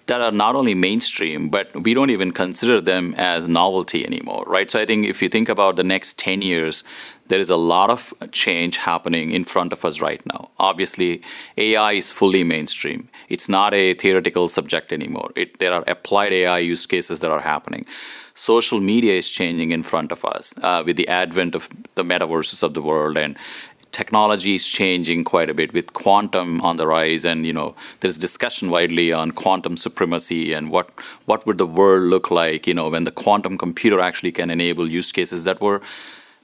that 0.08 0.20
are 0.20 0.32
not 0.32 0.56
only 0.56 0.74
mainstream, 0.74 1.50
but 1.50 1.68
we 1.84 1.94
don't 1.94 2.10
even 2.10 2.32
consider 2.32 2.82
them 2.82 3.14
as 3.16 3.48
novelty 3.48 4.04
anymore, 4.06 4.44
right? 4.48 4.72
So 4.72 4.80
I 4.80 4.86
think 4.88 5.06
if 5.06 5.22
you 5.22 5.30
think 5.30 5.48
about 5.50 5.76
the 5.76 5.84
next 5.84 6.18
10 6.18 6.42
years, 6.42 6.84
there 7.28 7.40
is 7.40 7.52
a 7.52 7.56
lot 7.56 7.90
of 7.92 8.14
change 8.32 8.78
happening 8.78 9.32
in 9.32 9.46
front 9.46 9.72
of 9.72 9.86
us 9.86 10.02
right 10.02 10.24
now. 10.26 10.50
Obviously, 10.58 11.22
AI 11.58 11.94
is 11.94 12.12
fully 12.12 12.44
mainstream. 12.44 13.10
It's 13.30 13.48
not 13.48 13.74
a 13.74 13.94
theoretical 13.96 14.48
subject 14.48 14.94
anymore. 14.94 15.32
It, 15.36 15.60
there 15.60 15.74
are 15.74 15.84
applied 15.88 16.34
AI 16.34 16.60
use 16.60 16.86
cases 16.88 17.20
that 17.20 17.32
are 17.32 17.42
happening. 17.42 17.86
Social 18.36 18.80
media 18.80 19.14
is 19.14 19.32
changing 19.32 19.72
in 19.72 19.82
front 19.82 20.12
of 20.12 20.26
us 20.26 20.54
uh, 20.62 20.84
with 20.86 20.98
the 20.98 21.08
advent 21.08 21.56
of 21.56 21.70
the 21.96 22.04
metaverses 22.04 22.62
of 22.62 22.74
the 22.74 22.82
world 22.82 23.18
and 23.18 23.38
technology 23.96 24.56
is 24.56 24.68
changing 24.68 25.24
quite 25.24 25.50
a 25.50 25.54
bit 25.54 25.72
with 25.72 25.94
quantum 25.94 26.60
on 26.62 26.76
the 26.76 26.86
rise 26.86 27.24
and 27.24 27.46
you 27.46 27.54
know 27.54 27.74
there's 28.02 28.18
discussion 28.18 28.70
widely 28.70 29.14
on 29.14 29.32
quantum 29.32 29.78
supremacy 29.78 30.52
and 30.52 30.70
what 30.70 30.90
what 31.32 31.46
would 31.46 31.58
the 31.58 31.72
world 31.80 32.04
look 32.14 32.30
like 32.30 32.68
you 32.68 32.74
know 32.74 32.90
when 32.90 33.06
the 33.06 33.18
quantum 33.24 33.58
computer 33.58 34.02
actually 34.02 34.34
can 34.34 34.50
enable 34.50 34.90
use 34.90 35.14
cases 35.14 35.46
that 35.46 35.62
were 35.62 35.82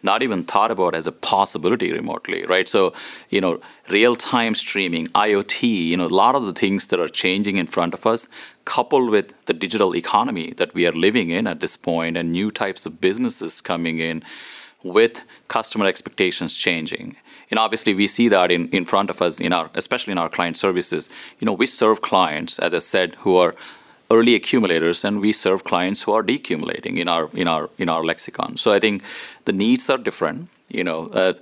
not 0.01 0.23
even 0.23 0.43
thought 0.51 0.71
about 0.71 0.95
as 0.95 1.07
a 1.07 1.11
possibility 1.11 1.91
remotely 1.91 2.45
right? 2.53 2.69
So 2.69 2.93
you 3.29 3.41
know 3.41 3.59
real 3.89 4.15
time 4.15 4.55
streaming 4.55 5.07
iot 5.07 5.61
you 5.89 5.97
know 5.97 6.07
a 6.07 6.17
lot 6.23 6.35
of 6.35 6.45
the 6.45 6.53
things 6.61 6.87
that 6.87 7.01
are 7.01 7.11
changing 7.23 7.57
in 7.57 7.67
front 7.67 7.93
of 7.93 8.07
us 8.13 8.29
coupled 8.63 9.09
with 9.09 9.33
the 9.49 9.57
digital 9.65 9.93
economy 10.03 10.47
that 10.61 10.73
we 10.73 10.87
are 10.87 10.97
living 11.07 11.31
in 11.31 11.47
at 11.47 11.59
this 11.59 11.75
point 11.75 12.15
and 12.15 12.31
new 12.31 12.49
types 12.63 12.85
of 12.85 13.01
businesses 13.09 13.59
coming 13.71 13.99
in 13.99 14.23
with 14.83 15.21
customer 15.49 15.85
expectations 15.85 16.55
changing 16.67 17.17
and 17.51 17.59
obviously 17.59 17.93
we 17.93 18.07
see 18.07 18.29
that 18.29 18.49
in, 18.49 18.69
in 18.69 18.85
front 18.85 19.09
of 19.09 19.21
us 19.21 19.39
in 19.39 19.53
our 19.53 19.69
especially 19.75 20.11
in 20.11 20.17
our 20.17 20.29
client 20.29 20.57
services. 20.57 21.09
You 21.39 21.45
know 21.45 21.53
we 21.53 21.65
serve 21.65 22.01
clients 22.01 22.57
as 22.59 22.73
i 22.73 22.79
said 22.79 23.15
who 23.19 23.37
are 23.37 23.53
early 24.09 24.35
accumulators 24.35 25.05
and 25.05 25.21
we 25.21 25.31
serve 25.31 25.63
clients 25.63 26.03
who 26.03 26.11
are 26.13 26.23
decumulating 26.23 26.97
in 26.97 27.07
our 27.07 27.29
in 27.33 27.47
our 27.47 27.69
in 27.77 27.89
our 27.89 28.03
lexicon. 28.03 28.57
So 28.57 28.73
i 28.73 28.79
think 28.79 29.03
the 29.45 29.53
needs 29.53 29.89
are 29.89 29.97
different 29.97 30.49
you 30.73 30.83
know 30.83 31.07
uh, 31.07 31.33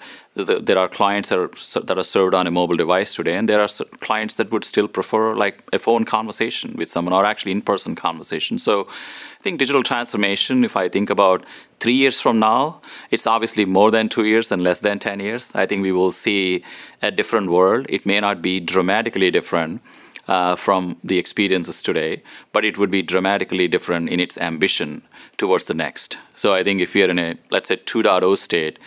the, 0.46 0.60
there 0.60 0.78
are 0.78 0.88
clients 0.88 1.30
that 1.30 1.40
are, 1.40 1.82
that 1.82 1.98
are 1.98 2.04
served 2.04 2.34
on 2.34 2.48
a 2.48 2.52
mobile 2.52 2.76
device 2.76 3.16
today, 3.16 3.36
and 3.36 3.48
there 3.50 3.62
are 3.62 3.68
clients 4.00 4.36
that 4.36 4.52
would 4.52 4.64
still 4.64 4.88
prefer 4.88 5.36
like 5.36 5.64
a 5.74 5.80
phone 5.80 6.06
conversation 6.06 6.76
with 6.76 6.90
someone 6.90 7.14
or 7.14 7.26
actually 7.26 7.52
in-person 7.52 7.96
conversation. 7.96 8.60
So, 8.60 8.88
I 8.88 9.42
think 9.42 9.60
digital 9.60 9.84
transformation. 9.84 10.64
If 10.64 10.76
I 10.76 10.90
think 10.90 11.10
about 11.10 11.46
three 11.80 11.94
years 11.94 12.20
from 12.20 12.40
now, 12.40 12.82
it's 13.12 13.28
obviously 13.28 13.66
more 13.66 13.92
than 13.92 14.10
two 14.10 14.26
years 14.26 14.52
and 14.52 14.64
less 14.64 14.80
than 14.82 15.00
ten 15.00 15.20
years. 15.20 15.56
I 15.56 15.66
think 15.66 15.82
we 15.82 15.92
will 15.92 16.12
see 16.12 16.64
a 17.02 17.12
different 17.12 17.50
world. 17.50 17.86
It 17.90 18.06
may 18.06 18.20
not 18.20 18.42
be 18.42 18.60
dramatically 18.60 19.32
different. 19.32 19.82
Uh, 20.28 20.56
from 20.56 20.96
the 21.04 21.18
experiences 21.18 21.82
today, 21.82 22.22
but 22.54 22.64
it 22.64 22.78
would 22.78 22.92
be 22.92 23.02
dramatically 23.02 23.68
different 23.68 24.08
in 24.10 24.20
its 24.20 24.38
ambition 24.38 25.02
towards 25.38 25.66
the 25.66 25.74
next. 25.74 26.20
So 26.36 26.54
I 26.54 26.64
think 26.64 26.82
if 26.82 26.96
you're 26.96 27.10
in 27.10 27.18
a, 27.18 27.36
let's 27.50 27.70
say, 27.70 27.78
2.0 27.78 28.38
state, 28.38 28.78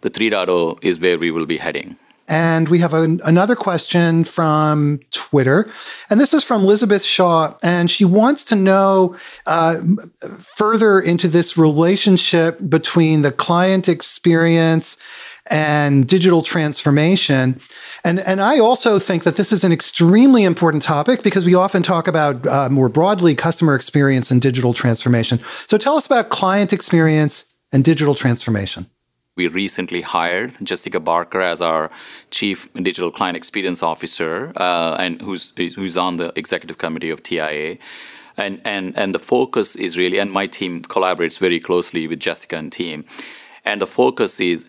the 0.00 0.10
3.0 0.10 0.78
is 0.82 0.98
where 1.00 1.18
we 1.18 1.30
will 1.30 1.46
be 1.46 1.58
heading. 1.58 1.96
And 2.28 2.68
we 2.68 2.78
have 2.80 2.92
a, 2.92 3.04
another 3.24 3.56
question 3.56 4.22
from 4.22 5.00
Twitter. 5.10 5.70
And 6.10 6.20
this 6.20 6.34
is 6.34 6.44
from 6.44 6.62
Elizabeth 6.62 7.02
Shaw. 7.02 7.54
And 7.62 7.90
she 7.90 8.04
wants 8.04 8.44
to 8.46 8.54
know 8.54 9.16
uh, 9.46 9.80
further 10.38 11.00
into 11.00 11.26
this 11.26 11.56
relationship 11.56 12.58
between 12.68 13.22
the 13.22 13.32
client 13.32 13.88
experience 13.88 14.98
and 15.46 16.06
digital 16.06 16.42
transformation. 16.42 17.58
And, 18.04 18.20
and 18.20 18.42
I 18.42 18.58
also 18.58 18.98
think 18.98 19.22
that 19.22 19.36
this 19.36 19.50
is 19.50 19.64
an 19.64 19.72
extremely 19.72 20.44
important 20.44 20.82
topic 20.82 21.22
because 21.22 21.46
we 21.46 21.54
often 21.54 21.82
talk 21.82 22.06
about 22.06 22.46
uh, 22.46 22.68
more 22.68 22.90
broadly 22.90 23.34
customer 23.34 23.74
experience 23.74 24.30
and 24.30 24.42
digital 24.42 24.74
transformation. 24.74 25.40
So 25.66 25.78
tell 25.78 25.96
us 25.96 26.04
about 26.04 26.28
client 26.28 26.74
experience 26.74 27.46
and 27.72 27.82
digital 27.82 28.14
transformation. 28.14 28.86
We 29.38 29.46
recently 29.46 30.00
hired 30.00 30.56
Jessica 30.64 30.98
Barker 30.98 31.40
as 31.40 31.62
our 31.62 31.92
chief 32.32 32.68
digital 32.74 33.12
client 33.12 33.36
experience 33.36 33.84
officer, 33.84 34.52
uh, 34.56 34.96
and 34.98 35.22
who's 35.22 35.52
who's 35.76 35.96
on 35.96 36.16
the 36.16 36.32
executive 36.34 36.78
committee 36.78 37.10
of 37.10 37.22
TIA. 37.22 37.78
And, 38.36 38.60
and 38.64 38.98
and 38.98 39.14
the 39.14 39.20
focus 39.20 39.76
is 39.76 39.96
really, 39.96 40.18
and 40.18 40.32
my 40.32 40.48
team 40.48 40.82
collaborates 40.82 41.38
very 41.38 41.60
closely 41.60 42.08
with 42.08 42.18
Jessica 42.18 42.56
and 42.56 42.72
team, 42.72 43.04
and 43.64 43.80
the 43.80 43.86
focus 43.86 44.40
is, 44.40 44.66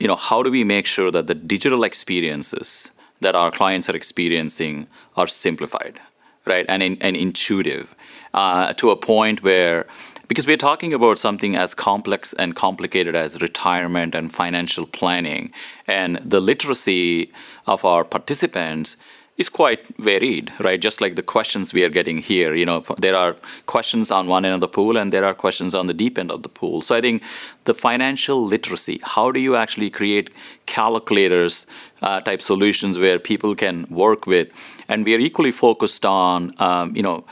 you 0.00 0.08
know, 0.08 0.16
how 0.16 0.42
do 0.42 0.50
we 0.50 0.64
make 0.64 0.86
sure 0.86 1.12
that 1.12 1.28
the 1.28 1.34
digital 1.34 1.84
experiences 1.84 2.90
that 3.20 3.36
our 3.36 3.52
clients 3.52 3.88
are 3.88 3.96
experiencing 3.96 4.88
are 5.16 5.28
simplified, 5.28 6.00
right, 6.44 6.66
and 6.68 6.82
in, 6.82 6.98
and 7.00 7.16
intuitive, 7.16 7.94
uh, 8.34 8.72
to 8.74 8.90
a 8.90 8.96
point 8.96 9.42
where 9.44 9.86
because 10.28 10.46
we're 10.46 10.56
talking 10.56 10.92
about 10.92 11.18
something 11.18 11.56
as 11.56 11.74
complex 11.74 12.32
and 12.32 12.56
complicated 12.56 13.14
as 13.14 13.40
retirement 13.40 14.14
and 14.14 14.32
financial 14.32 14.86
planning 14.86 15.52
and 15.86 16.16
the 16.18 16.40
literacy 16.40 17.32
of 17.66 17.84
our 17.84 18.04
participants 18.04 18.96
is 19.36 19.48
quite 19.50 19.86
varied 19.98 20.50
right? 20.60 20.80
Just 20.80 21.00
like 21.00 21.14
the 21.14 21.22
questions 21.22 21.72
we 21.72 21.84
are 21.84 21.88
getting 21.88 22.18
here 22.18 22.54
you 22.54 22.64
know 22.64 22.84
there 22.98 23.16
are 23.16 23.36
questions 23.66 24.10
on 24.10 24.26
one 24.26 24.44
end 24.44 24.54
of 24.54 24.60
the 24.60 24.68
pool 24.68 24.96
and 24.96 25.12
there 25.12 25.24
are 25.24 25.34
questions 25.34 25.74
on 25.74 25.86
the 25.86 25.94
deep 25.94 26.18
end 26.18 26.30
of 26.30 26.42
the 26.42 26.48
pool. 26.48 26.82
So 26.82 26.94
i 26.94 27.00
think 27.00 27.22
the 27.64 27.74
financial 27.74 28.44
literacy 28.44 29.00
how 29.02 29.30
do 29.30 29.40
you 29.40 29.56
actually 29.56 29.90
create 29.90 30.30
calculators 30.66 31.66
uh, 32.02 32.20
type 32.20 32.42
solutions 32.42 32.98
where 32.98 33.18
people 33.18 33.54
can 33.54 33.86
work 33.90 34.26
with? 34.26 34.52
And 34.88 35.04
we 35.04 35.14
are 35.14 35.18
equally 35.18 35.52
focused 35.52 36.06
on 36.06 36.54
um, 36.58 36.96
you 36.96 37.02
know 37.02 37.24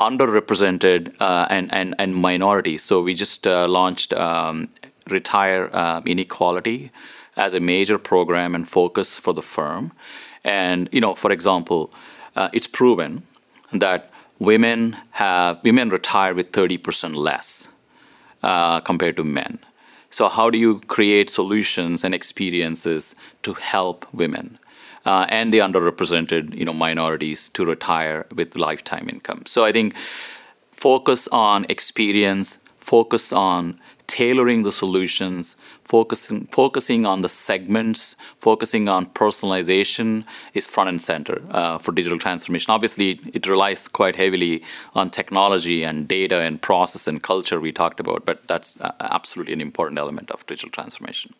underrepresented 0.00 1.14
uh, 1.20 1.46
and, 1.50 1.72
and, 1.72 1.94
and 1.98 2.16
minorities. 2.16 2.82
So 2.82 3.02
we 3.02 3.14
just 3.14 3.46
uh, 3.46 3.68
launched 3.68 4.12
um, 4.14 4.68
Retire 5.08 5.70
uh, 5.72 6.00
Inequality 6.04 6.90
as 7.36 7.54
a 7.54 7.60
major 7.60 7.98
program 7.98 8.54
and 8.54 8.68
focus 8.68 9.18
for 9.18 9.34
the 9.34 9.42
firm. 9.42 9.92
And, 10.44 10.88
you 10.90 11.00
know, 11.00 11.14
for 11.14 11.30
example, 11.30 11.92
it's 12.52 12.66
proven 12.66 13.22
that 13.72 14.10
women 14.40 14.96
have 15.12 15.62
women 15.62 15.90
retire 15.90 16.34
with 16.34 16.50
30% 16.52 17.14
less 17.14 17.68
uh, 18.42 18.80
compared 18.80 19.16
to 19.16 19.24
men. 19.24 19.58
So 20.08 20.28
how 20.28 20.50
do 20.50 20.58
you 20.58 20.80
create 20.88 21.30
solutions 21.30 22.02
and 22.02 22.14
experiences 22.14 23.14
to 23.44 23.54
help 23.54 24.12
women? 24.12 24.58
Uh, 25.06 25.26
and 25.28 25.52
the 25.52 25.58
underrepresented 25.58 26.54
you 26.54 26.64
know 26.64 26.72
minorities 26.72 27.48
to 27.50 27.64
retire 27.64 28.26
with 28.34 28.56
lifetime 28.56 29.08
income. 29.08 29.42
So 29.46 29.64
I 29.64 29.72
think 29.72 29.96
focus 30.72 31.28
on 31.28 31.66
experience, 31.68 32.58
focus 32.76 33.32
on 33.32 33.78
tailoring 34.06 34.64
the 34.64 34.72
solutions, 34.72 35.54
focusing 35.84 36.46
focusing 36.50 37.06
on 37.06 37.20
the 37.20 37.28
segments, 37.28 38.16
focusing 38.40 38.88
on 38.88 39.06
personalization 39.06 40.24
is 40.52 40.66
front 40.66 40.88
and 40.88 41.00
center 41.00 41.40
uh, 41.50 41.78
for 41.78 41.92
digital 41.92 42.18
transformation. 42.18 42.72
Obviously, 42.72 43.20
it 43.32 43.46
relies 43.46 43.86
quite 43.86 44.16
heavily 44.16 44.62
on 44.94 45.10
technology 45.10 45.84
and 45.84 46.08
data 46.08 46.40
and 46.40 46.60
process 46.60 47.06
and 47.06 47.22
culture 47.22 47.60
we 47.60 47.70
talked 47.70 48.00
about, 48.00 48.24
but 48.24 48.46
that's 48.48 48.80
uh, 48.80 48.90
absolutely 49.00 49.52
an 49.52 49.60
important 49.60 49.98
element 49.98 50.28
of 50.32 50.44
digital 50.46 50.70
transformation. 50.70 51.32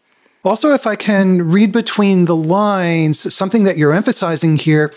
Also, 0.43 0.73
if 0.73 0.87
I 0.87 0.97
can 0.97 1.51
read 1.51 1.71
between 1.71 2.25
the 2.25 2.37
lines, 2.37 3.35
something 3.35 3.65
that 3.65 3.77
you're 3.77 3.93
emphasizing 3.93 4.57
here 4.57 4.95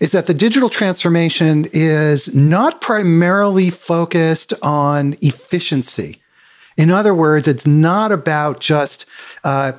is 0.00 0.12
that 0.12 0.26
the 0.26 0.34
digital 0.34 0.68
transformation 0.68 1.66
is 1.72 2.34
not 2.34 2.80
primarily 2.80 3.70
focused 3.70 4.52
on 4.62 5.14
efficiency. 5.20 6.20
In 6.76 6.90
other 6.90 7.14
words, 7.14 7.46
it's 7.46 7.66
not 7.66 8.10
about 8.10 8.60
just 8.60 9.04
uh, 9.44 9.72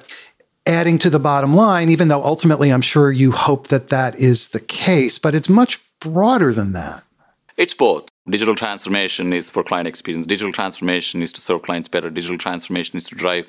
adding 0.66 1.00
to 1.00 1.10
the 1.10 1.20
bottom 1.20 1.56
line, 1.56 1.90
even 1.90 2.08
though 2.08 2.24
ultimately 2.24 2.72
I'm 2.72 2.82
sure 2.82 3.12
you 3.12 3.32
hope 3.32 3.68
that 3.68 3.90
that 3.90 4.16
is 4.16 4.50
the 4.50 4.60
case, 4.60 5.18
but 5.18 5.36
it's 5.36 5.50
much 5.50 5.80
broader 6.00 6.54
than 6.54 6.74
that. 6.74 7.04
It's 7.58 7.74
both. 7.74 8.10
Digital 8.30 8.56
transformation 8.56 9.34
is 9.34 9.50
for 9.50 9.64
client 9.64 9.88
experience. 9.88 10.26
Digital 10.26 10.54
transformation 10.54 11.22
is 11.22 11.34
to 11.34 11.42
serve 11.42 11.64
clients 11.64 11.90
better. 11.90 12.10
Digital 12.10 12.38
transformation 12.38 12.98
is 12.98 13.08
to 13.10 13.16
drive 13.16 13.46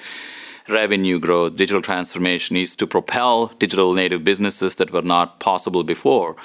revenue 0.68 1.18
growth, 1.18 1.56
digital 1.56 1.82
transformation 1.82 2.56
is 2.56 2.76
to 2.76 2.86
propel 2.86 3.48
digital 3.58 3.94
native 3.94 4.24
businesses 4.24 4.76
that 4.76 4.92
were 4.92 5.02
not 5.02 5.40
possible 5.40 5.84
before. 5.84 6.36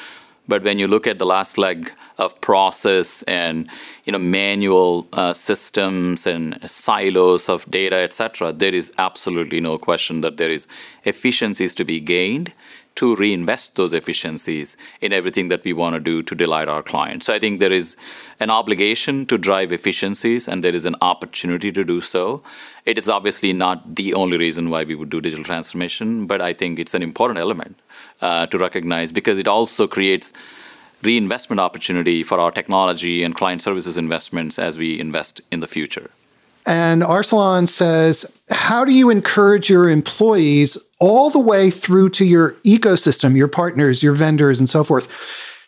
But 0.47 0.63
when 0.63 0.79
you 0.79 0.87
look 0.87 1.07
at 1.07 1.19
the 1.19 1.25
last 1.25 1.57
leg 1.57 1.91
of 2.17 2.39
process 2.39 3.21
and 3.23 3.69
you 4.05 4.13
know 4.13 4.19
manual 4.19 5.07
uh, 5.11 5.33
systems 5.33 6.25
and 6.25 6.57
silos 6.69 7.49
of 7.49 7.69
data, 7.69 7.97
etc., 7.97 8.53
there 8.53 8.73
is 8.73 8.93
absolutely 8.97 9.59
no 9.59 9.77
question 9.77 10.21
that 10.21 10.37
there 10.37 10.49
is 10.49 10.67
efficiencies 11.03 11.75
to 11.75 11.83
be 11.83 11.99
gained 11.99 12.53
to 12.97 13.15
reinvest 13.15 13.75
those 13.75 13.93
efficiencies 13.93 14.75
in 15.01 15.13
everything 15.13 15.49
that 15.49 15.63
we 15.63 15.71
want 15.71 15.93
to 15.93 15.99
do 15.99 16.23
to 16.23 16.33
delight 16.33 16.67
our 16.67 16.81
clients. 16.81 17.27
So 17.27 17.33
I 17.33 17.39
think 17.39 17.59
there 17.59 17.71
is 17.71 17.95
an 18.39 18.49
obligation 18.49 19.27
to 19.27 19.37
drive 19.37 19.71
efficiencies 19.71 20.47
and 20.47 20.63
there 20.63 20.73
is 20.73 20.85
an 20.85 20.95
opportunity 21.01 21.71
to 21.71 21.83
do 21.83 22.01
so. 22.01 22.41
It 22.85 22.97
is 22.97 23.07
obviously 23.07 23.53
not 23.53 23.95
the 23.95 24.15
only 24.15 24.37
reason 24.37 24.71
why 24.71 24.83
we 24.83 24.95
would 24.95 25.11
do 25.11 25.21
digital 25.21 25.45
transformation, 25.45 26.25
but 26.25 26.41
I 26.41 26.53
think 26.53 26.79
it's 26.79 26.95
an 26.95 27.03
important 27.03 27.39
element 27.39 27.79
uh, 28.21 28.47
to 28.47 28.57
recognize 28.57 29.11
because 29.11 29.37
it 29.37 29.47
also 29.47 29.85
creates 29.85 30.33
reinvestment 31.03 31.59
opportunity 31.59 32.23
for 32.23 32.39
our 32.39 32.49
technology 32.49 33.23
and 33.23 33.35
client 33.35 33.61
services 33.61 33.95
investments 33.97 34.57
as 34.57 34.75
we 34.79 34.99
invest 34.99 35.41
in 35.51 35.59
the 35.59 35.67
future. 35.67 36.09
And 36.65 37.03
Arsalan 37.03 37.67
says, 37.67 38.41
How 38.49 38.83
do 38.83 38.91
you 38.91 39.11
encourage 39.11 39.69
your 39.69 39.87
employees 39.87 40.77
all 40.99 41.29
the 41.29 41.39
way 41.39 41.69
through 41.69 42.09
to 42.11 42.25
your 42.25 42.51
ecosystem, 42.65 43.35
your 43.35 43.47
partners, 43.47 44.03
your 44.03 44.13
vendors, 44.13 44.59
and 44.59 44.69
so 44.69 44.83
forth? 44.83 45.07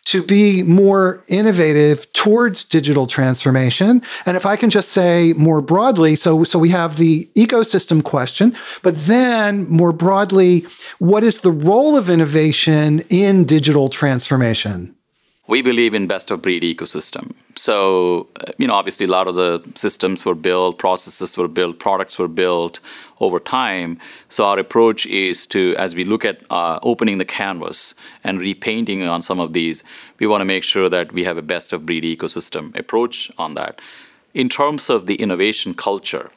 To 0.06 0.22
be 0.22 0.62
more 0.62 1.22
innovative 1.28 2.10
towards 2.14 2.64
digital 2.64 3.06
transformation. 3.06 4.02
And 4.24 4.36
if 4.36 4.46
I 4.46 4.56
can 4.56 4.70
just 4.70 4.88
say 4.88 5.34
more 5.34 5.60
broadly, 5.60 6.16
so, 6.16 6.42
so 6.42 6.58
we 6.58 6.70
have 6.70 6.96
the 6.96 7.26
ecosystem 7.36 8.02
question, 8.02 8.56
but 8.82 8.96
then 8.96 9.68
more 9.68 9.92
broadly, 9.92 10.66
what 10.98 11.22
is 11.22 11.40
the 11.40 11.52
role 11.52 11.96
of 11.96 12.08
innovation 12.08 13.00
in 13.10 13.44
digital 13.44 13.90
transformation? 13.90 14.96
We 15.50 15.62
believe 15.62 15.94
in 15.94 16.06
best 16.06 16.30
of 16.30 16.40
breed 16.40 16.62
ecosystem. 16.62 17.34
So, 17.56 18.28
uh, 18.40 18.52
you 18.56 18.68
know, 18.68 18.74
obviously 18.74 19.06
a 19.06 19.10
lot 19.10 19.26
of 19.26 19.34
the 19.34 19.60
systems 19.74 20.24
were 20.24 20.36
built, 20.36 20.78
processes 20.78 21.36
were 21.36 21.48
built, 21.48 21.80
products 21.80 22.20
were 22.20 22.28
built 22.28 22.78
over 23.18 23.40
time. 23.40 23.98
So 24.28 24.44
our 24.44 24.60
approach 24.60 25.06
is 25.06 25.46
to, 25.48 25.74
as 25.76 25.96
we 25.96 26.04
look 26.04 26.24
at 26.24 26.40
uh, 26.50 26.78
opening 26.84 27.18
the 27.18 27.24
canvas 27.24 27.96
and 28.22 28.40
repainting 28.40 29.02
on 29.02 29.22
some 29.22 29.40
of 29.40 29.52
these, 29.52 29.82
we 30.20 30.26
want 30.28 30.40
to 30.40 30.44
make 30.44 30.62
sure 30.62 30.88
that 30.88 31.12
we 31.12 31.24
have 31.24 31.36
a 31.36 31.42
best 31.42 31.72
of 31.72 31.84
breed 31.84 32.04
ecosystem 32.04 32.74
approach 32.78 33.32
on 33.36 33.54
that. 33.54 33.80
In 34.32 34.48
terms 34.48 34.88
of 34.88 35.08
the 35.08 35.16
innovation 35.16 35.74
culture, 35.74 36.30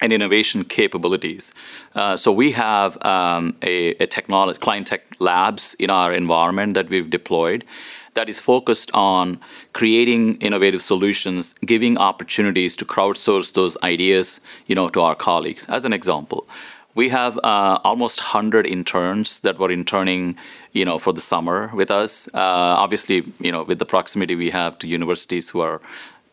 and 0.00 0.12
innovation 0.12 0.64
capabilities. 0.64 1.54
Uh, 1.94 2.16
so 2.16 2.32
we 2.32 2.50
have 2.50 3.00
um, 3.06 3.54
a, 3.62 3.90
a 4.02 4.06
technology 4.06 4.58
client 4.58 4.88
tech 4.88 5.02
labs 5.20 5.74
in 5.78 5.90
our 5.90 6.12
environment 6.12 6.74
that 6.74 6.88
we've 6.88 7.08
deployed 7.08 7.64
that 8.12 8.28
is 8.28 8.40
focused 8.40 8.90
on 8.92 9.40
creating 9.72 10.36
innovative 10.36 10.82
solutions, 10.82 11.54
giving 11.64 11.98
opportunities 11.98 12.76
to 12.76 12.84
crowdsource 12.84 13.52
those 13.52 13.76
ideas, 13.82 14.40
you 14.66 14.74
know, 14.74 14.88
to 14.88 15.00
our 15.00 15.14
colleagues. 15.14 15.66
As 15.68 15.84
an 15.84 15.92
example, 15.92 16.46
we 16.94 17.08
have 17.08 17.38
uh, 17.38 17.78
almost 17.84 18.20
100 18.20 18.66
interns 18.66 19.40
that 19.40 19.58
were 19.58 19.70
interning 19.70 20.36
you 20.72 20.84
know 20.84 20.98
for 20.98 21.12
the 21.12 21.20
summer 21.20 21.70
with 21.74 21.90
us 21.90 22.28
uh, 22.34 22.74
obviously 22.84 23.24
you 23.40 23.52
know 23.52 23.62
with 23.62 23.78
the 23.78 23.86
proximity 23.86 24.34
we 24.34 24.50
have 24.50 24.78
to 24.78 24.86
universities 24.88 25.48
who 25.50 25.60
are 25.60 25.80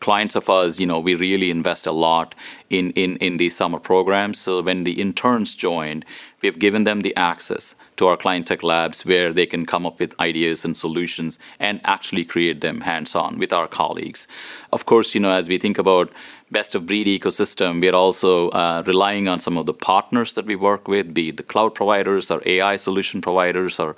clients 0.00 0.34
of 0.34 0.48
ours, 0.48 0.80
you 0.80 0.86
know, 0.86 0.98
we 0.98 1.14
really 1.14 1.50
invest 1.50 1.86
a 1.86 1.92
lot 1.92 2.34
in, 2.70 2.90
in, 2.92 3.16
in 3.18 3.36
these 3.36 3.54
summer 3.54 3.78
programs. 3.78 4.38
So 4.38 4.62
when 4.62 4.84
the 4.84 5.00
interns 5.00 5.54
joined, 5.54 6.06
we've 6.40 6.58
given 6.58 6.84
them 6.84 7.00
the 7.00 7.14
access 7.16 7.74
to 7.96 8.06
our 8.06 8.16
client 8.16 8.46
tech 8.46 8.62
labs 8.62 9.04
where 9.04 9.32
they 9.32 9.44
can 9.44 9.66
come 9.66 9.84
up 9.84 10.00
with 10.00 10.18
ideas 10.18 10.64
and 10.64 10.74
solutions 10.74 11.38
and 11.58 11.80
actually 11.84 12.24
create 12.24 12.62
them 12.62 12.80
hands-on 12.80 13.38
with 13.38 13.52
our 13.52 13.68
colleagues. 13.68 14.26
Of 14.72 14.86
course, 14.86 15.14
you 15.14 15.20
know, 15.20 15.32
as 15.32 15.48
we 15.48 15.58
think 15.58 15.76
about 15.76 16.10
best 16.50 16.74
of 16.74 16.86
breed 16.86 17.06
ecosystem, 17.06 17.80
we're 17.80 17.94
also 17.94 18.48
uh, 18.50 18.82
relying 18.86 19.28
on 19.28 19.38
some 19.38 19.58
of 19.58 19.66
the 19.66 19.74
partners 19.74 20.32
that 20.32 20.46
we 20.46 20.56
work 20.56 20.88
with, 20.88 21.12
be 21.12 21.28
it 21.28 21.36
the 21.36 21.42
cloud 21.42 21.74
providers 21.74 22.30
or 22.30 22.42
AI 22.46 22.76
solution 22.76 23.20
providers 23.20 23.78
or 23.78 23.94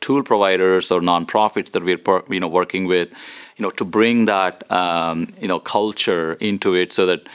tool 0.00 0.22
providers 0.22 0.90
or 0.90 1.00
nonprofits 1.00 1.70
that 1.72 1.84
we're 1.84 2.34
you 2.34 2.40
know 2.40 2.48
working 2.48 2.86
with, 2.86 3.10
you 3.56 3.62
know, 3.62 3.70
to 3.70 3.84
bring 3.84 4.26
that 4.26 4.70
um, 4.70 5.28
you 5.40 5.48
know 5.48 5.58
culture 5.58 6.34
into 6.34 6.74
it 6.74 6.92
so 6.92 7.06
that 7.06 7.28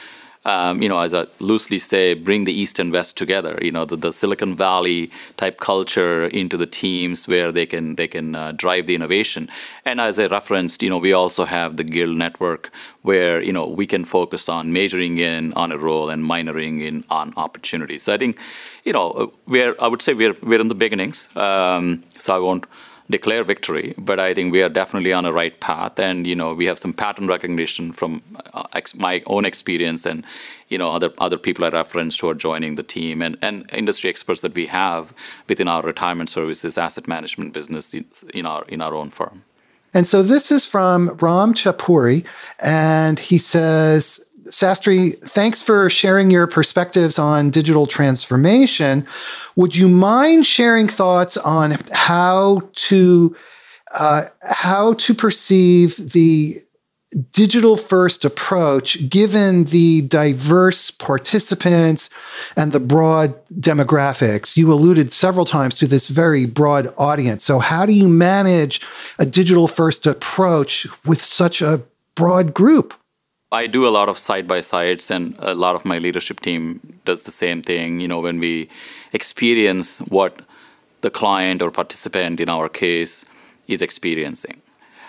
um, 0.43 0.82
you 0.82 0.89
know, 0.89 0.99
as 0.99 1.13
I 1.13 1.27
loosely 1.39 1.77
say, 1.77 2.15
bring 2.15 2.45
the 2.45 2.54
East 2.54 2.80
and 2.80 2.91
West 2.91 3.15
together. 3.15 3.60
You 3.62 3.71
know, 3.71 3.86
the, 3.86 3.95
the 3.95 4.12
Silicon 4.12 4.56
Valley 4.56 5.12
type 5.38 5.60
culture 5.60 6.25
into 6.25 6.58
the 6.58 6.65
teams 6.65 7.27
where 7.27 7.51
they 7.51 7.65
can 7.65 7.95
they 7.95 8.08
can 8.08 8.36
uh, 8.36 8.51
drive 8.54 8.88
the 8.88 8.95
innovation. 8.95 9.49
And 9.86 10.01
as 10.01 10.19
I 10.19 10.25
referenced, 10.25 10.82
you 10.82 10.89
know, 10.89 10.97
we 10.97 11.13
also 11.13 11.45
have 11.45 11.77
the 11.77 11.84
Guild 11.84 12.17
network 12.17 12.71
where 13.04 13.41
you 13.41 13.54
know 13.54 13.67
we 13.67 13.86
can 13.86 14.04
focus 14.04 14.49
on 14.49 14.73
majoring 14.73 15.19
in 15.19 15.54
on 15.54 15.71
a 15.71 15.77
role 15.77 16.10
and 16.10 16.23
minoring 16.23 16.82
in 16.82 17.04
on 17.10 17.34
opportunities. 17.38 18.04
So 18.04 18.13
I 18.13 18.17
think, 18.17 18.39
you 18.84 18.93
know, 18.93 19.34
we're 19.45 19.75
I 19.80 19.88
would 19.88 20.01
say 20.01 20.13
we're 20.13 20.36
we're 20.41 20.62
in 20.62 20.69
the 20.69 20.75
beginnings. 20.75 21.36
Um, 21.36 22.04
so 22.17 22.36
I 22.36 22.39
won't 22.39 22.65
declare 23.12 23.43
victory, 23.43 23.93
but 23.97 24.19
I 24.19 24.34
think 24.34 24.52
we 24.52 24.63
are 24.63 24.69
definitely 24.69 25.13
on 25.13 25.26
a 25.26 25.32
right 25.32 25.60
path. 25.60 26.00
And 26.00 26.26
you 26.26 26.36
know, 26.36 26.54
we 26.54 26.65
have 26.65 26.80
some 26.80 26.93
pattern 26.93 27.28
recognition 27.28 27.91
from 27.91 28.21
uh, 28.54 28.82
my 28.95 29.21
own 29.28 29.45
experience, 29.45 30.06
and 30.06 30.26
you 30.69 30.78
know, 30.78 30.91
other 30.91 31.12
other 31.19 31.38
people 31.38 31.65
I 31.65 31.69
referenced 31.69 32.21
who 32.21 32.30
are 32.30 32.34
joining 32.34 32.76
the 32.76 32.84
team, 32.84 33.21
and 33.21 33.38
and 33.41 33.69
industry 33.71 34.10
experts 34.10 34.41
that 34.41 34.56
we 34.56 34.67
have 34.67 35.13
within 35.47 35.67
our 35.67 35.84
retirement 35.84 36.30
services, 36.30 36.78
asset 36.78 37.08
management 37.08 37.54
business 37.54 37.93
in 37.93 38.45
our 38.45 38.65
in 38.67 38.82
our 38.82 38.95
own 38.95 39.12
firm. 39.12 39.43
And 39.93 40.08
so 40.08 40.24
this 40.24 40.52
is 40.52 40.65
from 40.65 41.10
Ram 41.21 41.54
Chapuri, 41.54 42.26
and 42.60 43.19
he 43.19 43.38
says. 43.38 44.26
Sastry, 44.47 45.17
thanks 45.19 45.62
for 45.62 45.89
sharing 45.89 46.32
your 46.32 46.47
perspectives 46.47 47.19
on 47.19 47.49
digital 47.49 47.86
transformation. 47.86 49.06
Would 49.56 49.75
you 49.75 49.88
mind 49.88 50.47
sharing 50.47 50.88
thoughts 50.88 51.38
on 51.38 51.77
how 51.91 52.69
to 52.73 53.36
uh, 53.93 54.25
how 54.41 54.93
to 54.93 55.13
perceive 55.13 55.97
the 56.13 56.62
digital 57.34 57.75
first 57.75 58.23
approach 58.23 59.10
given 59.10 59.65
the 59.65 60.01
diverse 60.04 60.89
participants 60.91 62.10
and 62.56 62.71
the 62.71 62.80
broad 62.80 63.36
demographics? 63.54 64.58
You 64.58 64.71
alluded 64.73 65.12
several 65.12 65.45
times 65.45 65.75
to 65.75 65.88
this 65.88 66.08
very 66.08 66.45
broad 66.45 66.93
audience. 66.97 67.43
So 67.43 67.60
how 67.60 67.86
do 67.86 67.93
you 67.93 68.08
manage 68.08 68.82
a 69.19 69.25
digital 69.25 69.67
first 69.67 70.08
approach 70.08 70.88
with 71.06 71.21
such 71.21 71.62
a 71.62 71.82
broad 72.15 72.54
group 72.54 72.93
I 73.54 73.68
do 73.68 73.86
a 73.86 73.90
lot 73.90 74.08
of 74.08 74.18
side 74.18 74.48
by 74.48 74.62
sides, 74.62 75.12
and 75.12 75.36
a 75.40 75.54
lot 75.54 75.76
of 75.76 75.84
my 75.84 75.98
leadership 75.98 76.40
team 76.40 76.80
does 77.04 77.24
the 77.24 77.32
same 77.32 77.62
thing. 77.62 78.00
You 78.00 78.08
know, 78.08 78.22
when 78.22 78.40
we 78.40 78.70
experience 79.12 80.00
what 80.00 80.40
the 81.02 81.10
client 81.10 81.62
or 81.62 81.70
participant 81.70 82.40
in 82.40 82.48
our 82.48 82.70
case 82.70 83.26
is 83.68 83.82
experiencing. 83.82 84.62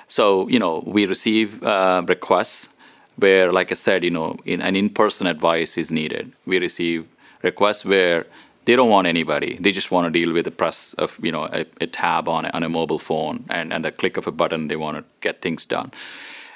So, 0.09 0.49
you 0.49 0.59
know, 0.59 0.83
we 0.87 1.07
receive 1.07 1.63
uh, 1.63 2.03
requests 2.09 2.69
where, 3.17 3.53
like 3.53 3.71
I 3.71 3.75
said, 3.75 4.03
you 4.03 4.11
know, 4.11 4.37
in, 4.45 4.61
an 4.61 4.75
in 4.75 4.91
person 4.91 5.27
advice 5.29 5.79
is 5.79 5.93
needed. 5.93 6.33
We 6.45 6.59
receive 6.59 7.07
requests 7.43 7.85
where 7.85 8.27
they 8.65 8.75
don't 8.75 8.91
want 8.91 9.07
anybody. 9.07 9.57
They 9.61 9.71
just 9.71 9.93
want 9.93 10.07
to 10.07 10.11
deal 10.11 10.33
with 10.33 10.47
the 10.47 10.51
press 10.51 10.95
of, 10.95 11.17
you 11.23 11.31
know, 11.31 11.45
a, 11.53 11.65
a 11.81 11.87
tab 11.87 12.29
on 12.29 12.47
a, 12.47 12.51
on 12.51 12.65
a 12.65 12.69
mobile 12.69 12.99
phone 12.99 13.45
and, 13.49 13.73
and 13.73 13.87
a 13.87 13.93
click 13.93 14.17
of 14.17 14.27
a 14.27 14.33
button, 14.33 14.67
they 14.67 14.77
want 14.77 14.97
to 14.97 15.05
get 15.21 15.43
things 15.43 15.65
done 15.65 15.93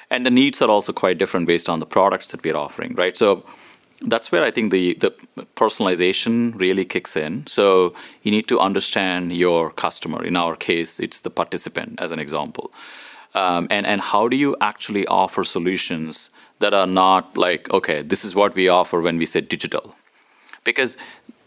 and 0.09 0.25
the 0.25 0.31
needs 0.31 0.61
are 0.61 0.69
also 0.69 0.93
quite 0.93 1.17
different 1.17 1.47
based 1.47 1.69
on 1.69 1.79
the 1.79 1.85
products 1.85 2.31
that 2.31 2.43
we're 2.43 2.55
offering, 2.55 2.93
right? 2.95 3.17
So 3.17 3.43
that's 4.01 4.31
where 4.31 4.43
I 4.43 4.51
think 4.51 4.71
the, 4.71 4.93
the 4.95 5.11
personalization 5.55 6.57
really 6.59 6.85
kicks 6.85 7.15
in. 7.15 7.45
So 7.47 7.93
you 8.23 8.31
need 8.31 8.47
to 8.47 8.59
understand 8.59 9.33
your 9.33 9.71
customer. 9.71 10.23
In 10.23 10.35
our 10.35 10.55
case, 10.55 10.99
it's 10.99 11.21
the 11.21 11.29
participant, 11.29 11.99
as 11.99 12.11
an 12.11 12.19
example. 12.19 12.71
Um, 13.33 13.67
and, 13.69 13.85
and 13.85 14.01
how 14.01 14.27
do 14.27 14.37
you 14.37 14.55
actually 14.61 15.05
offer 15.07 15.43
solutions 15.43 16.29
that 16.59 16.73
are 16.73 16.87
not 16.87 17.35
like, 17.35 17.71
okay, 17.71 18.01
this 18.01 18.23
is 18.23 18.33
what 18.33 18.55
we 18.55 18.69
offer 18.69 19.01
when 19.01 19.17
we 19.17 19.25
say 19.25 19.41
digital? 19.41 19.95
Because 20.63 20.97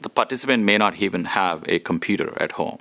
the 0.02 0.08
participant 0.08 0.64
may 0.64 0.78
not 0.78 1.00
even 1.00 1.24
have 1.24 1.64
a 1.66 1.78
computer 1.78 2.40
at 2.42 2.52
home 2.52 2.78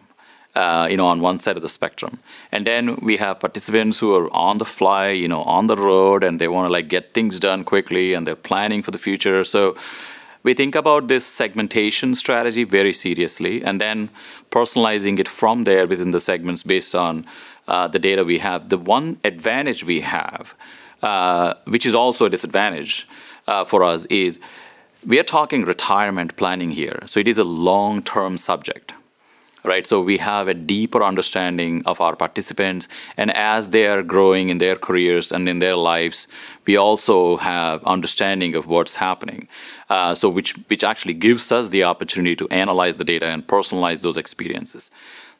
uh, 0.59 0.87
you 0.91 0.97
know, 0.97 1.07
on 1.07 1.21
one 1.21 1.37
side 1.37 1.55
of 1.55 1.61
the 1.61 1.69
spectrum. 1.69 2.19
And 2.51 2.67
then 2.67 2.83
we 2.97 3.15
have 3.17 3.39
participants 3.39 3.99
who 3.99 4.13
are 4.17 4.29
on 4.33 4.57
the 4.57 4.65
fly, 4.65 5.09
you 5.09 5.27
know, 5.27 5.43
on 5.43 5.67
the 5.67 5.77
road, 5.77 6.23
and 6.23 6.39
they 6.39 6.49
want 6.49 6.67
to 6.67 6.73
like 6.77 6.89
get 6.89 7.13
things 7.13 7.39
done 7.39 7.63
quickly, 7.63 8.13
and 8.13 8.27
they're 8.27 8.35
planning 8.51 8.83
for 8.83 8.91
the 8.91 8.97
future. 8.97 9.43
So 9.45 9.77
we 10.43 10.53
think 10.53 10.75
about 10.75 11.07
this 11.07 11.25
segmentation 11.25 12.13
strategy 12.13 12.65
very 12.65 12.93
seriously, 12.93 13.63
and 13.63 13.79
then 13.79 14.09
personalizing 14.51 15.19
it 15.19 15.27
from 15.27 15.63
there 15.63 15.87
within 15.87 16.11
the 16.11 16.19
segments 16.19 16.63
based 16.63 16.93
on 16.93 17.25
uh, 17.67 17.87
the 17.87 17.99
data 17.99 18.23
we 18.25 18.39
have. 18.39 18.67
The 18.67 18.77
one 18.77 19.17
advantage 19.23 19.85
we 19.85 20.01
have, 20.01 20.55
uh, 21.01 21.53
which 21.67 21.85
is 21.85 21.95
also 21.95 22.25
a 22.25 22.29
disadvantage 22.29 23.07
uh, 23.47 23.63
for 23.63 23.83
us, 23.83 24.05
is 24.05 24.39
we 25.07 25.19
are 25.19 25.29
talking 25.37 25.63
retirement 25.63 26.35
planning 26.35 26.71
here. 26.71 26.99
So 27.05 27.19
it 27.19 27.27
is 27.27 27.37
a 27.37 27.45
long-term 27.45 28.37
subject 28.37 28.93
right? 29.63 29.85
So 29.85 30.01
we 30.01 30.17
have 30.17 30.47
a 30.47 30.53
deeper 30.53 31.03
understanding 31.03 31.83
of 31.85 32.01
our 32.01 32.15
participants, 32.15 32.87
and 33.17 33.31
as 33.35 33.69
they 33.69 33.87
are 33.87 34.03
growing 34.03 34.49
in 34.49 34.57
their 34.57 34.75
careers 34.75 35.31
and 35.31 35.47
in 35.49 35.59
their 35.59 35.75
lives, 35.75 36.27
we 36.65 36.77
also 36.77 37.37
have 37.37 37.83
understanding 37.83 38.55
of 38.55 38.67
what's 38.67 38.95
happening. 38.95 39.47
Uh, 39.89 40.13
so 40.15 40.29
which 40.29 40.53
which 40.69 40.83
actually 40.83 41.13
gives 41.13 41.51
us 41.51 41.69
the 41.69 41.83
opportunity 41.83 42.35
to 42.35 42.47
analyze 42.49 42.97
the 42.97 43.03
data 43.03 43.25
and 43.25 43.47
personalize 43.47 44.01
those 44.01 44.17
experiences. 44.17 44.91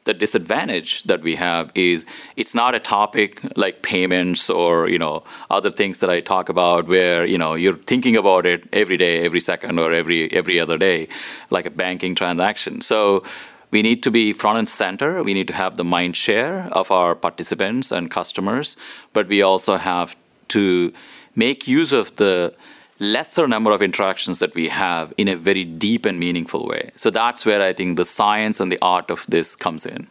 The 0.05 0.13
disadvantage 0.13 1.03
that 1.03 1.21
we 1.21 1.35
have 1.35 1.71
is 1.75 2.05
it's 2.35 2.55
not 2.55 2.73
a 2.73 2.79
topic 2.79 3.41
like 3.57 3.83
payments 3.83 4.49
or 4.49 4.89
you 4.89 4.97
know 4.97 5.23
other 5.49 5.69
things 5.69 5.99
that 5.99 6.09
I 6.09 6.19
talk 6.19 6.49
about 6.49 6.87
where 6.87 7.25
you 7.25 7.37
know 7.37 7.53
you're 7.53 7.75
thinking 7.75 8.15
about 8.15 8.45
it 8.45 8.67
every 8.73 8.97
day, 8.97 9.23
every 9.23 9.39
second, 9.39 9.77
or 9.77 9.93
every 9.93 10.31
every 10.31 10.59
other 10.59 10.77
day, 10.77 11.09
like 11.49 11.65
a 11.65 11.69
banking 11.69 12.15
transaction. 12.15 12.81
So 12.81 13.23
we 13.71 13.81
need 13.81 14.01
to 14.03 14.11
be 14.11 14.33
front 14.33 14.57
and 14.57 14.69
center. 14.69 15.23
We 15.23 15.33
need 15.33 15.47
to 15.47 15.53
have 15.53 15.77
the 15.77 15.83
mind 15.83 16.15
share 16.15 16.69
of 16.71 16.91
our 16.91 17.15
participants 17.15 17.91
and 17.91 18.09
customers, 18.09 18.77
but 19.13 19.27
we 19.27 19.41
also 19.41 19.77
have 19.77 20.15
to 20.49 20.91
make 21.35 21.67
use 21.67 21.93
of 21.93 22.15
the 22.15 22.53
lesser 22.99 23.47
number 23.47 23.71
of 23.71 23.81
interactions 23.81 24.39
that 24.39 24.53
we 24.55 24.67
have 24.67 25.13
in 25.17 25.27
a 25.27 25.35
very 25.35 25.63
deep 25.63 26.05
and 26.05 26.19
meaningful 26.19 26.67
way. 26.67 26.91
So 26.95 27.09
that's 27.09 27.45
where 27.45 27.61
I 27.61 27.73
think 27.73 27.95
the 27.97 28.05
science 28.05 28.59
and 28.59 28.71
the 28.71 28.79
art 28.81 29.09
of 29.09 29.25
this 29.27 29.55
comes 29.55 29.85
in. 29.85 30.07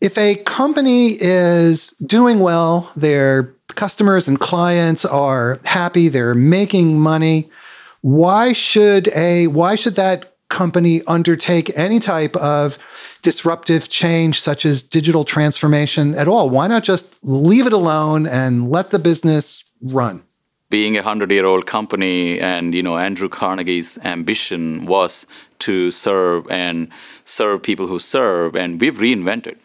If 0.00 0.16
a 0.16 0.36
company 0.36 1.16
is 1.18 1.90
doing 2.04 2.40
well, 2.40 2.90
their 2.94 3.54
customers 3.74 4.28
and 4.28 4.38
clients 4.38 5.04
are 5.04 5.58
happy, 5.64 6.08
they're 6.08 6.34
making 6.34 6.98
money, 7.00 7.50
why 8.00 8.52
should 8.52 9.08
a 9.08 9.48
why 9.48 9.74
should 9.74 9.96
that 9.96 10.27
company 10.48 11.02
undertake 11.06 11.70
any 11.76 11.98
type 11.98 12.36
of 12.36 12.78
disruptive 13.22 13.88
change, 13.88 14.40
such 14.40 14.64
as 14.64 14.82
digital 14.82 15.24
transformation, 15.24 16.14
at 16.14 16.28
all? 16.28 16.50
Why 16.50 16.66
not 16.66 16.84
just 16.84 17.18
leave 17.22 17.66
it 17.66 17.72
alone 17.72 18.26
and 18.26 18.70
let 18.70 18.90
the 18.90 18.98
business 18.98 19.64
run? 19.82 20.22
Being 20.70 20.98
a 20.98 21.02
hundred-year-old 21.02 21.66
company, 21.66 22.38
and 22.40 22.74
you 22.74 22.82
know, 22.82 22.98
Andrew 22.98 23.28
Carnegie's 23.28 23.98
ambition 24.04 24.84
was 24.84 25.26
to 25.60 25.90
serve 25.90 26.50
and 26.50 26.88
serve 27.24 27.62
people 27.62 27.86
who 27.86 27.98
serve, 27.98 28.54
and 28.54 28.80
we've 28.80 28.98
reinvented 28.98 29.56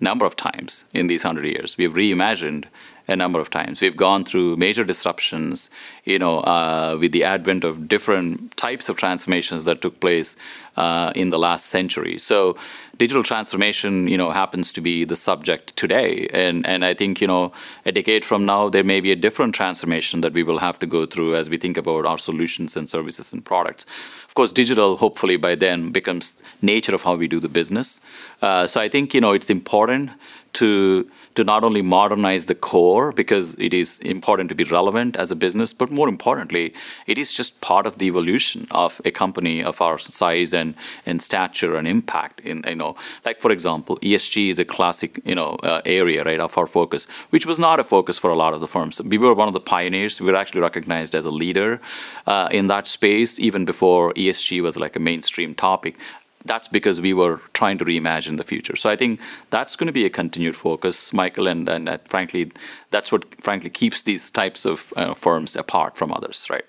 a 0.00 0.04
number 0.04 0.26
of 0.26 0.34
times 0.34 0.84
in 0.92 1.06
these 1.06 1.22
hundred 1.22 1.46
years. 1.46 1.76
We've 1.78 1.92
reimagined 1.92 2.64
a 3.08 3.16
number 3.16 3.40
of 3.40 3.48
times. 3.50 3.80
We've 3.80 3.96
gone 3.96 4.24
through 4.24 4.56
major 4.56 4.84
disruptions, 4.84 5.70
you 6.04 6.18
know, 6.18 6.40
uh, 6.40 6.96
with 7.00 7.12
the 7.12 7.24
advent 7.24 7.64
of 7.64 7.88
different 7.88 8.56
types 8.56 8.88
of 8.88 8.96
transformations 8.96 9.64
that 9.64 9.80
took 9.80 9.98
place 9.98 10.36
uh, 10.76 11.12
in 11.16 11.30
the 11.30 11.38
last 11.38 11.66
century. 11.66 12.18
So, 12.18 12.56
digital 12.98 13.22
transformation, 13.22 14.08
you 14.08 14.16
know, 14.16 14.30
happens 14.30 14.70
to 14.72 14.80
be 14.80 15.04
the 15.04 15.16
subject 15.16 15.74
today, 15.76 16.28
and 16.32 16.66
and 16.66 16.84
I 16.84 16.94
think 16.94 17.20
you 17.20 17.26
know, 17.26 17.52
a 17.86 17.92
decade 17.92 18.24
from 18.24 18.44
now, 18.44 18.68
there 18.68 18.84
may 18.84 19.00
be 19.00 19.10
a 19.10 19.16
different 19.16 19.54
transformation 19.54 20.20
that 20.20 20.34
we 20.34 20.42
will 20.42 20.58
have 20.58 20.78
to 20.80 20.86
go 20.86 21.06
through 21.06 21.34
as 21.34 21.48
we 21.48 21.56
think 21.56 21.76
about 21.76 22.06
our 22.06 22.18
solutions 22.18 22.76
and 22.76 22.88
services 22.88 23.32
and 23.32 23.44
products. 23.44 23.86
Of 24.28 24.34
course, 24.34 24.52
digital 24.52 24.96
hopefully 24.98 25.36
by 25.36 25.54
then 25.54 25.90
becomes 25.90 26.42
nature 26.62 26.94
of 26.94 27.02
how 27.02 27.16
we 27.16 27.26
do 27.26 27.40
the 27.40 27.48
business. 27.48 28.00
Uh, 28.42 28.66
so 28.66 28.80
I 28.80 28.88
think 28.88 29.14
you 29.14 29.20
know 29.20 29.32
it's 29.32 29.50
important 29.50 30.10
to 30.54 31.10
to 31.34 31.44
not 31.44 31.64
only 31.64 31.82
modernize 31.82 32.46
the 32.46 32.54
core 32.54 33.12
because 33.12 33.54
it 33.56 33.74
is 33.74 34.00
important 34.00 34.48
to 34.48 34.54
be 34.54 34.64
relevant 34.64 35.16
as 35.16 35.30
a 35.30 35.36
business, 35.36 35.72
but 35.72 35.90
more 35.90 36.08
importantly, 36.08 36.74
it 37.06 37.18
is 37.18 37.32
just 37.32 37.60
part 37.60 37.86
of 37.86 37.98
the 37.98 38.06
evolution 38.06 38.66
of 38.70 39.00
a 39.04 39.10
company 39.10 39.62
of 39.62 39.80
our 39.80 39.98
size 39.98 40.52
and, 40.52 40.74
and 41.06 41.22
stature 41.22 41.76
and 41.76 41.86
impact. 41.86 42.40
In 42.40 42.64
you 42.66 42.74
know, 42.74 42.96
like 43.24 43.40
for 43.40 43.50
example, 43.50 43.98
ESG 43.98 44.50
is 44.50 44.58
a 44.58 44.64
classic 44.64 45.20
you 45.24 45.34
know 45.34 45.56
uh, 45.62 45.80
area 45.84 46.24
right 46.24 46.40
of 46.40 46.56
our 46.58 46.66
focus, 46.66 47.06
which 47.30 47.46
was 47.46 47.58
not 47.58 47.80
a 47.80 47.84
focus 47.84 48.18
for 48.18 48.30
a 48.30 48.36
lot 48.36 48.54
of 48.54 48.60
the 48.60 48.68
firms. 48.68 49.00
We 49.02 49.18
were 49.18 49.34
one 49.34 49.48
of 49.48 49.54
the 49.54 49.60
pioneers. 49.60 50.20
We 50.20 50.30
were 50.30 50.36
actually 50.36 50.60
recognized 50.60 51.14
as 51.14 51.24
a 51.24 51.30
leader 51.30 51.80
uh, 52.26 52.48
in 52.50 52.66
that 52.68 52.86
space 52.86 53.38
even 53.38 53.64
before 53.64 54.12
ESG 54.14 54.62
was 54.62 54.76
like 54.78 54.96
a 54.96 55.00
mainstream 55.00 55.54
topic 55.54 55.96
that's 56.44 56.68
because 56.68 57.00
we 57.00 57.12
were 57.12 57.40
trying 57.52 57.78
to 57.78 57.84
reimagine 57.84 58.36
the 58.36 58.44
future. 58.44 58.76
So 58.76 58.90
I 58.90 58.96
think 58.96 59.20
that's 59.50 59.76
going 59.76 59.86
to 59.86 59.92
be 59.92 60.06
a 60.06 60.10
continued 60.10 60.56
focus, 60.56 61.12
Michael, 61.12 61.46
and, 61.46 61.68
and 61.68 61.88
uh, 61.88 61.98
frankly, 62.06 62.52
that's 62.90 63.10
what 63.12 63.24
frankly 63.42 63.70
keeps 63.70 64.02
these 64.02 64.30
types 64.30 64.64
of 64.64 64.92
uh, 64.96 65.14
firms 65.14 65.56
apart 65.56 65.96
from 65.96 66.12
others, 66.12 66.46
right? 66.48 66.64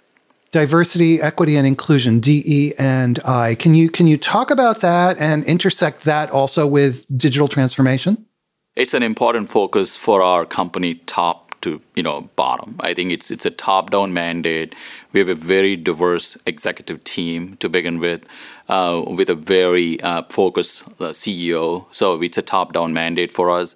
Diversity, 0.51 1.21
equity, 1.21 1.57
and 1.57 1.67
inclusion 1.67 2.19
(DE 2.19 2.73
and 2.79 3.19
I). 3.19 3.53
Can 3.53 3.75
you 3.75 3.87
can 3.87 4.07
you 4.07 4.17
talk 4.17 4.49
about 4.49 4.81
that 4.81 5.15
and 5.19 5.45
intersect 5.45 6.05
that 6.05 6.31
also 6.31 6.65
with 6.65 7.05
digital 7.15 7.47
transformation? 7.47 8.25
It's 8.75 8.95
an 8.95 9.03
important 9.03 9.49
focus 9.49 9.95
for 9.95 10.23
our 10.23 10.45
company 10.45 10.95
top 11.05 11.49
to 11.61 11.81
you 11.95 12.03
know 12.03 12.29
bottom. 12.35 12.75
I 12.79 12.93
think 12.93 13.11
it's 13.11 13.31
it's 13.31 13.45
a 13.45 13.51
top 13.51 13.91
down 13.91 14.13
mandate. 14.13 14.73
We 15.11 15.19
have 15.19 15.29
a 15.29 15.35
very 15.35 15.75
diverse 15.75 16.37
executive 16.45 17.03
team 17.03 17.57
to 17.57 17.69
begin 17.69 17.99
with, 17.99 18.25
uh, 18.69 19.03
with 19.07 19.29
a 19.29 19.35
very 19.35 19.99
uh, 20.01 20.23
focused 20.29 20.83
uh, 20.87 21.11
CEO. 21.11 21.85
So 21.91 22.21
it's 22.21 22.37
a 22.37 22.41
top 22.41 22.73
down 22.73 22.93
mandate 22.93 23.31
for 23.31 23.49
us. 23.49 23.75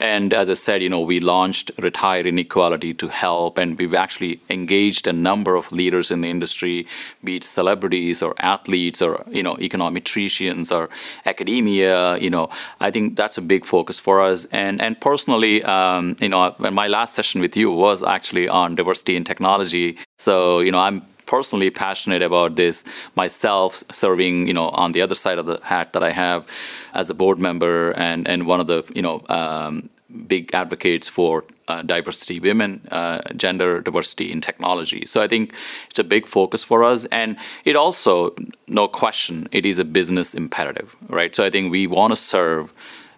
And 0.00 0.34
as 0.34 0.50
I 0.50 0.54
said, 0.54 0.82
you 0.82 0.88
know, 0.88 1.00
we 1.00 1.20
launched 1.20 1.70
Retire 1.78 2.26
Inequality 2.26 2.94
to 2.94 3.08
help, 3.08 3.58
and 3.58 3.78
we've 3.78 3.94
actually 3.94 4.40
engaged 4.50 5.06
a 5.06 5.12
number 5.12 5.54
of 5.54 5.70
leaders 5.72 6.10
in 6.10 6.20
the 6.20 6.28
industry, 6.28 6.86
be 7.22 7.36
it 7.36 7.44
celebrities 7.44 8.20
or 8.20 8.34
athletes 8.38 9.00
or 9.00 9.24
you 9.30 9.42
know 9.42 9.54
econometricians 9.56 10.74
or 10.74 10.90
academia. 11.24 12.18
You 12.18 12.30
know, 12.30 12.50
I 12.80 12.90
think 12.90 13.16
that's 13.16 13.38
a 13.38 13.42
big 13.42 13.64
focus 13.64 13.98
for 13.98 14.20
us. 14.20 14.46
And 14.46 14.82
and 14.82 15.00
personally, 15.00 15.62
um, 15.62 16.16
you 16.20 16.28
know, 16.28 16.54
my 16.58 16.88
last 16.88 17.14
session 17.14 17.40
with 17.40 17.56
you 17.56 17.70
was 17.70 18.02
actually 18.02 18.48
on 18.48 18.74
diversity 18.74 19.16
in 19.16 19.24
technology. 19.24 19.96
So 20.18 20.58
you 20.58 20.72
know, 20.72 20.80
I'm 20.80 21.02
personally 21.26 21.70
passionate 21.70 22.22
about 22.22 22.56
this 22.56 22.84
myself 23.14 23.82
serving 23.90 24.46
you 24.46 24.54
know 24.54 24.68
on 24.70 24.92
the 24.92 25.02
other 25.02 25.14
side 25.14 25.38
of 25.38 25.46
the 25.46 25.58
hat 25.62 25.92
that 25.92 26.02
i 26.02 26.10
have 26.10 26.46
as 26.94 27.10
a 27.10 27.14
board 27.14 27.38
member 27.38 27.92
and 27.92 28.28
and 28.28 28.46
one 28.46 28.60
of 28.60 28.66
the 28.66 28.82
you 28.94 29.02
know 29.02 29.22
um, 29.28 29.88
big 30.26 30.54
advocates 30.54 31.08
for 31.08 31.44
uh, 31.68 31.82
diversity, 31.82 32.38
women, 32.40 32.86
uh, 32.90 33.20
gender 33.36 33.80
diversity 33.80 34.30
in 34.30 34.40
technology. 34.40 35.04
So 35.06 35.20
I 35.20 35.28
think 35.28 35.54
it's 35.90 35.98
a 35.98 36.04
big 36.04 36.26
focus 36.26 36.62
for 36.62 36.84
us, 36.84 37.04
and 37.06 37.36
it 37.64 37.76
also, 37.76 38.34
no 38.68 38.86
question, 38.86 39.48
it 39.50 39.66
is 39.66 39.78
a 39.78 39.84
business 39.84 40.34
imperative, 40.34 40.94
right? 41.08 41.34
So 41.34 41.44
I 41.44 41.50
think 41.50 41.72
we 41.72 41.86
want 41.86 42.12
to 42.12 42.16
serve, 42.16 42.72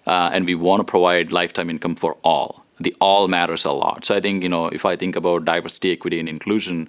uh, 0.06 0.30
and 0.32 0.46
we 0.46 0.54
want 0.54 0.80
to 0.80 0.84
provide 0.84 1.32
lifetime 1.32 1.70
income 1.70 1.96
for 1.96 2.16
all. 2.24 2.64
The 2.78 2.94
all 3.00 3.26
matters 3.28 3.64
a 3.64 3.72
lot. 3.72 4.04
So 4.04 4.14
I 4.14 4.20
think 4.20 4.42
you 4.42 4.48
know, 4.48 4.66
if 4.66 4.84
I 4.84 4.96
think 4.96 5.16
about 5.16 5.44
diversity, 5.44 5.92
equity, 5.92 6.20
and 6.20 6.28
inclusion. 6.28 6.88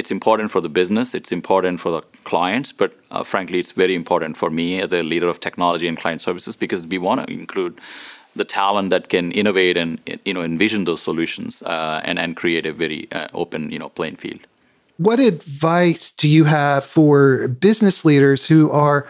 It's 0.00 0.10
important 0.10 0.50
for 0.50 0.62
the 0.62 0.70
business, 0.70 1.14
it's 1.14 1.30
important 1.30 1.78
for 1.78 1.90
the 1.96 2.02
clients, 2.24 2.72
but 2.72 2.90
uh, 3.10 3.22
frankly, 3.22 3.58
it's 3.58 3.72
very 3.72 3.94
important 3.94 4.38
for 4.38 4.48
me 4.48 4.80
as 4.80 4.94
a 4.94 5.02
leader 5.02 5.28
of 5.28 5.40
technology 5.40 5.86
and 5.86 5.96
client 5.98 6.22
services 6.22 6.56
because 6.56 6.86
we 6.86 6.96
want 6.96 7.18
to 7.20 7.30
include 7.30 7.78
the 8.34 8.46
talent 8.46 8.88
that 8.88 9.10
can 9.10 9.30
innovate 9.32 9.76
and 9.76 10.00
you 10.24 10.32
know 10.32 10.42
envision 10.42 10.84
those 10.84 11.02
solutions 11.02 11.62
uh, 11.62 12.00
and 12.08 12.18
and 12.18 12.34
create 12.34 12.64
a 12.64 12.72
very 12.72 13.08
uh, 13.12 13.28
open 13.34 13.70
you 13.70 13.78
know 13.78 13.90
playing 13.90 14.16
field. 14.16 14.46
What 14.96 15.20
advice 15.20 16.12
do 16.12 16.28
you 16.36 16.44
have 16.44 16.82
for 16.82 17.48
business 17.48 18.04
leaders 18.04 18.46
who 18.46 18.70
are 18.70 19.06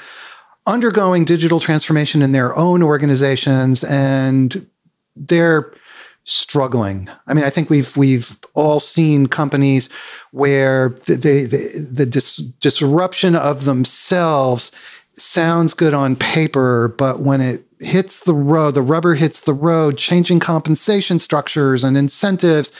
undergoing 0.66 1.24
digital 1.24 1.60
transformation 1.60 2.20
in 2.20 2.32
their 2.32 2.50
own 2.56 2.82
organizations 2.82 3.84
and 3.84 4.66
they're 5.14 5.72
struggling? 6.24 7.08
I 7.26 7.34
mean, 7.34 7.44
I 7.44 7.50
think 7.50 7.70
we've 7.70 7.96
we've 7.96 8.38
all 8.54 8.80
seen 8.80 9.26
companies 9.26 9.88
where 10.32 10.90
the 11.06 11.14
the, 11.14 11.46
the, 11.46 11.88
the 11.92 12.06
dis- 12.06 12.36
disruption 12.36 13.34
of 13.34 13.64
themselves 13.64 14.72
sounds 15.16 15.74
good 15.74 15.94
on 15.94 16.16
paper, 16.16 16.94
but 16.96 17.20
when 17.20 17.40
it 17.40 17.64
hits 17.80 18.20
the 18.20 18.34
road, 18.34 18.72
the 18.72 18.82
rubber 18.82 19.14
hits 19.14 19.40
the 19.40 19.54
road, 19.54 19.98
changing 19.98 20.40
compensation 20.40 21.18
structures 21.18 21.84
and 21.84 21.96
incentives 21.96 22.72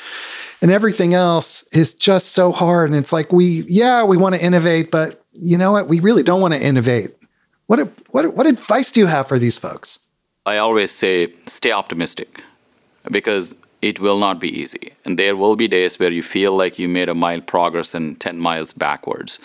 and 0.62 0.70
everything 0.70 1.14
else 1.14 1.62
is 1.72 1.95
just 1.95 2.32
so 2.32 2.53
hard. 2.53 2.91
And 2.91 2.99
it's 2.99 3.12
like, 3.12 3.32
we, 3.32 3.64
yeah, 3.66 4.05
we 4.05 4.16
want 4.16 4.34
to 4.34 4.45
innovate, 4.45 4.91
but 4.91 5.24
you 5.32 5.57
know 5.57 5.72
what? 5.72 5.88
We 5.88 6.01
really 6.01 6.22
don't 6.22 6.41
want 6.41 6.55
to 6.55 6.62
innovate. 6.62 7.14
What, 7.66 7.91
what, 8.11 8.34
what 8.36 8.47
advice 8.47 8.91
do 8.91 9.01
you 9.01 9.07
have 9.07 9.28
for 9.28 9.38
these 9.38 9.57
folks? 9.57 10.01
I 10.45 10.59
always 10.59 10.91
say 10.91 11.32
stay 11.47 11.72
optimistic 11.72 12.43
because 13.11 13.55
it 13.82 13.98
will 13.98 14.18
not 14.18 14.40
be 14.40 14.48
easy. 14.48 14.92
And 15.05 15.18
there 15.18 15.36
will 15.36 15.57
be 15.57 15.68
days 15.68 15.98
where 15.98 16.12
you 16.12 16.22
feel 16.22 16.57
like 16.57 16.78
you 16.78 16.88
made 16.88 17.09
a 17.09 17.14
mile 17.14 17.40
progress 17.40 17.94
and 17.94 18.20
10 18.20 18.38
miles 18.38 18.72
backwards. 18.72 19.38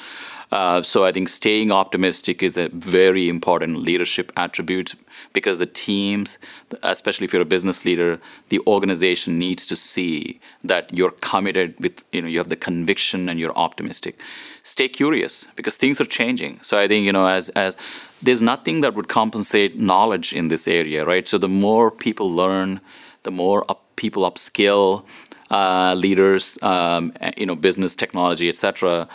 Uh, 0.52 0.82
so 0.82 1.06
I 1.06 1.12
think 1.12 1.30
staying 1.30 1.72
optimistic 1.72 2.44
is 2.44 2.58
a 2.58 2.70
very 2.70 3.28
important 3.30 3.80
leadership 3.80 4.32
attribute 4.38 4.96
because 5.34 5.60
the 5.60 5.66
teams, 5.66 6.38
especially 6.84 7.26
if 7.26 7.34
you're 7.34 7.42
a 7.42 7.46
business 7.46 7.84
leader, 7.84 8.20
the 8.50 8.62
organization 8.68 9.40
needs 9.40 9.66
to 9.66 9.76
see 9.76 10.40
that 10.64 10.96
you're 10.96 11.12
committed 11.12 11.76
with, 11.80 12.04
you 12.12 12.22
know, 12.22 12.28
you 12.28 12.38
have 12.38 12.50
the 12.50 12.56
conviction 12.56 13.28
and 13.28 13.40
you're 13.40 13.58
optimistic. 13.58 14.20
Stay 14.64 14.88
curious 14.88 15.48
because 15.56 15.78
things 15.78 16.00
are 16.00 16.06
changing. 16.06 16.60
So 16.62 16.80
I 16.80 16.88
think, 16.88 17.06
you 17.06 17.12
know, 17.12 17.28
as, 17.28 17.50
as 17.50 17.76
there's 18.22 18.42
nothing 18.42 18.82
that 18.82 18.94
would 18.94 19.08
compensate 19.08 19.80
knowledge 19.80 20.32
in 20.32 20.48
this 20.48 20.68
area, 20.68 21.06
right? 21.06 21.28
So 21.28 21.38
the 21.38 21.50
more 21.50 21.90
people 21.90 22.32
learn, 22.32 22.82
the 23.26 23.32
more 23.32 23.70
up, 23.70 23.84
people 23.98 24.24
upskill, 24.30 25.04
uh, 25.52 25.94
leaders, 25.94 26.58
um, 26.64 27.14
you 27.38 27.46
know, 27.46 27.56
business, 27.56 27.96
technology, 27.96 28.48
etc 28.50 29.08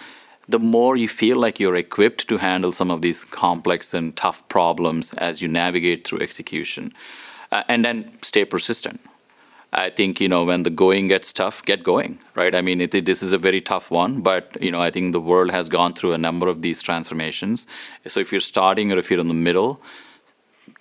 the 0.50 0.58
more 0.58 0.96
you 0.96 1.08
feel 1.08 1.38
like 1.38 1.60
you're 1.60 1.76
equipped 1.76 2.28
to 2.28 2.38
handle 2.38 2.72
some 2.72 2.90
of 2.90 3.02
these 3.02 3.24
complex 3.24 3.94
and 3.94 4.16
tough 4.16 4.46
problems 4.48 5.12
as 5.14 5.40
you 5.40 5.48
navigate 5.48 6.06
through 6.06 6.20
execution. 6.20 6.92
Uh, 7.52 7.62
and 7.68 7.84
then 7.84 8.10
stay 8.22 8.44
persistent. 8.44 9.00
I 9.72 9.90
think 9.90 10.20
you 10.20 10.28
know 10.28 10.44
when 10.44 10.64
the 10.64 10.70
going 10.70 11.06
gets 11.06 11.32
tough, 11.32 11.64
get 11.64 11.84
going, 11.84 12.18
right? 12.34 12.56
I 12.56 12.60
mean, 12.60 12.80
it, 12.80 12.92
it, 12.92 13.06
this 13.06 13.22
is 13.22 13.32
a 13.32 13.38
very 13.38 13.60
tough 13.60 13.88
one, 13.88 14.20
but 14.20 14.60
you 14.60 14.72
know 14.72 14.80
I 14.80 14.90
think 14.90 15.12
the 15.12 15.20
world 15.20 15.52
has 15.52 15.68
gone 15.68 15.94
through 15.94 16.12
a 16.12 16.18
number 16.18 16.48
of 16.48 16.62
these 16.62 16.82
transformations. 16.82 17.68
So 18.08 18.18
if 18.18 18.32
you're 18.32 18.40
starting 18.40 18.92
or 18.92 18.98
if 18.98 19.10
you're 19.10 19.20
in 19.20 19.28
the 19.28 19.34
middle, 19.34 19.80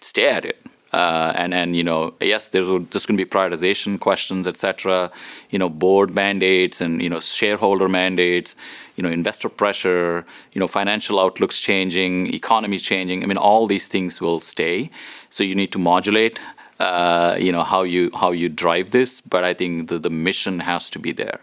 stay 0.01 0.27
at 0.30 0.43
it. 0.43 0.65
Uh, 0.92 1.32
and 1.36 1.54
and 1.54 1.76
you 1.76 1.84
know 1.84 2.14
yes 2.20 2.48
there's 2.50 2.68
just 2.90 3.08
going 3.08 3.16
to 3.16 3.24
be 3.24 3.30
prioritization 3.30 4.00
questions 4.00 4.48
etc 4.48 5.12
you 5.52 5.60
know 5.60 5.70
board 5.70 6.10
mandates 6.16 6.82
and 6.82 7.00
you 7.00 7.08
know 7.08 7.20
shareholder 7.20 7.88
mandates 7.88 8.56
you 8.96 9.04
know 9.04 9.10
investor 9.10 9.50
pressure 9.50 10.26
you 10.52 10.60
know 10.60 10.68
financial 10.68 11.20
outlooks 11.20 11.60
changing 11.60 12.34
economy 12.34 12.80
changing. 12.80 13.24
I 13.24 13.28
mean 13.28 13.38
all 13.38 13.68
these 13.68 13.88
things 13.88 14.20
will 14.20 14.40
stay. 14.40 14.90
So 15.30 15.44
you 15.44 15.54
need 15.54 15.72
to 15.74 15.80
modulate 15.80 16.42
uh, 16.80 17.36
you 17.38 17.52
know 17.52 17.64
how 17.64 17.84
you 17.84 18.10
how 18.16 18.32
you 18.32 18.50
drive 18.50 18.92
this 18.92 19.22
but 19.22 19.44
i 19.44 19.54
think 19.54 19.90
the, 19.90 20.00
the 20.00 20.10
mission 20.10 20.62
has 20.62 20.90
to 20.90 21.00
be 21.00 21.12
there 21.12 21.42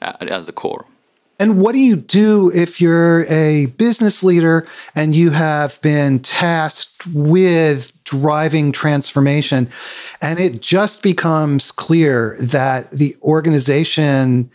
uh, 0.00 0.12
as 0.20 0.46
the 0.46 0.52
core 0.52 0.86
and 1.42 1.60
what 1.60 1.72
do 1.72 1.80
you 1.80 1.96
do 1.96 2.52
if 2.54 2.80
you're 2.80 3.24
a 3.24 3.66
business 3.66 4.22
leader 4.22 4.64
and 4.94 5.12
you 5.12 5.30
have 5.30 5.82
been 5.82 6.20
tasked 6.20 7.04
with 7.08 7.92
driving 8.04 8.70
transformation 8.70 9.68
and 10.20 10.38
it 10.38 10.60
just 10.60 11.02
becomes 11.02 11.72
clear 11.72 12.36
that 12.38 12.92
the 12.92 13.16
organization 13.22 14.52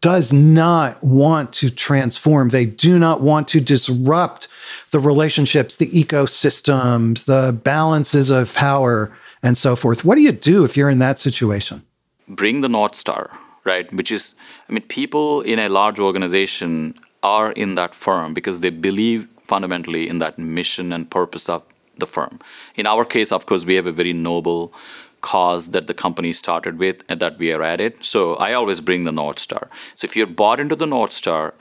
does 0.00 0.32
not 0.32 1.04
want 1.04 1.52
to 1.52 1.68
transform. 1.68 2.48
They 2.48 2.64
do 2.64 2.98
not 2.98 3.20
want 3.20 3.46
to 3.48 3.60
disrupt 3.60 4.48
the 4.92 5.00
relationships, 5.00 5.76
the 5.76 5.90
ecosystems, 5.90 7.26
the 7.26 7.52
balances 7.52 8.30
of 8.30 8.54
power, 8.54 9.14
and 9.42 9.58
so 9.58 9.76
forth. 9.76 10.02
What 10.02 10.14
do 10.14 10.22
you 10.22 10.32
do 10.32 10.64
if 10.64 10.78
you're 10.78 10.88
in 10.88 10.98
that 11.00 11.18
situation? 11.18 11.82
Bring 12.26 12.62
the 12.62 12.70
North 12.70 12.94
Star 12.94 13.38
right? 13.66 13.92
Which 13.92 14.10
is, 14.10 14.34
I 14.68 14.72
mean, 14.72 14.82
people 14.82 15.42
in 15.42 15.58
a 15.58 15.68
large 15.68 15.98
organization 15.98 16.94
are 17.22 17.52
in 17.52 17.74
that 17.74 17.94
firm 17.94 18.32
because 18.32 18.60
they 18.60 18.70
believe 18.70 19.28
fundamentally 19.44 20.08
in 20.08 20.18
that 20.18 20.38
mission 20.38 20.92
and 20.92 21.10
purpose 21.10 21.48
of 21.48 21.62
the 21.98 22.06
firm. 22.06 22.38
In 22.74 22.86
our 22.86 23.04
case, 23.04 23.32
of 23.32 23.46
course, 23.46 23.64
we 23.64 23.74
have 23.74 23.86
a 23.86 23.92
very 23.92 24.12
noble 24.12 24.72
cause 25.22 25.70
that 25.70 25.86
the 25.86 25.94
company 25.94 26.32
started 26.32 26.78
with 26.78 27.02
and 27.08 27.20
that 27.20 27.38
we 27.38 27.52
are 27.52 27.62
at 27.62 27.80
it. 27.80 28.04
So 28.04 28.34
I 28.36 28.52
always 28.52 28.80
bring 28.80 29.04
the 29.04 29.12
North 29.12 29.38
Star. 29.38 29.68
So 29.94 30.04
if 30.04 30.14
you're 30.14 30.26
bought 30.26 30.60
into 30.60 30.76
the 30.76 30.86
North 30.86 31.12
Star, 31.12 31.54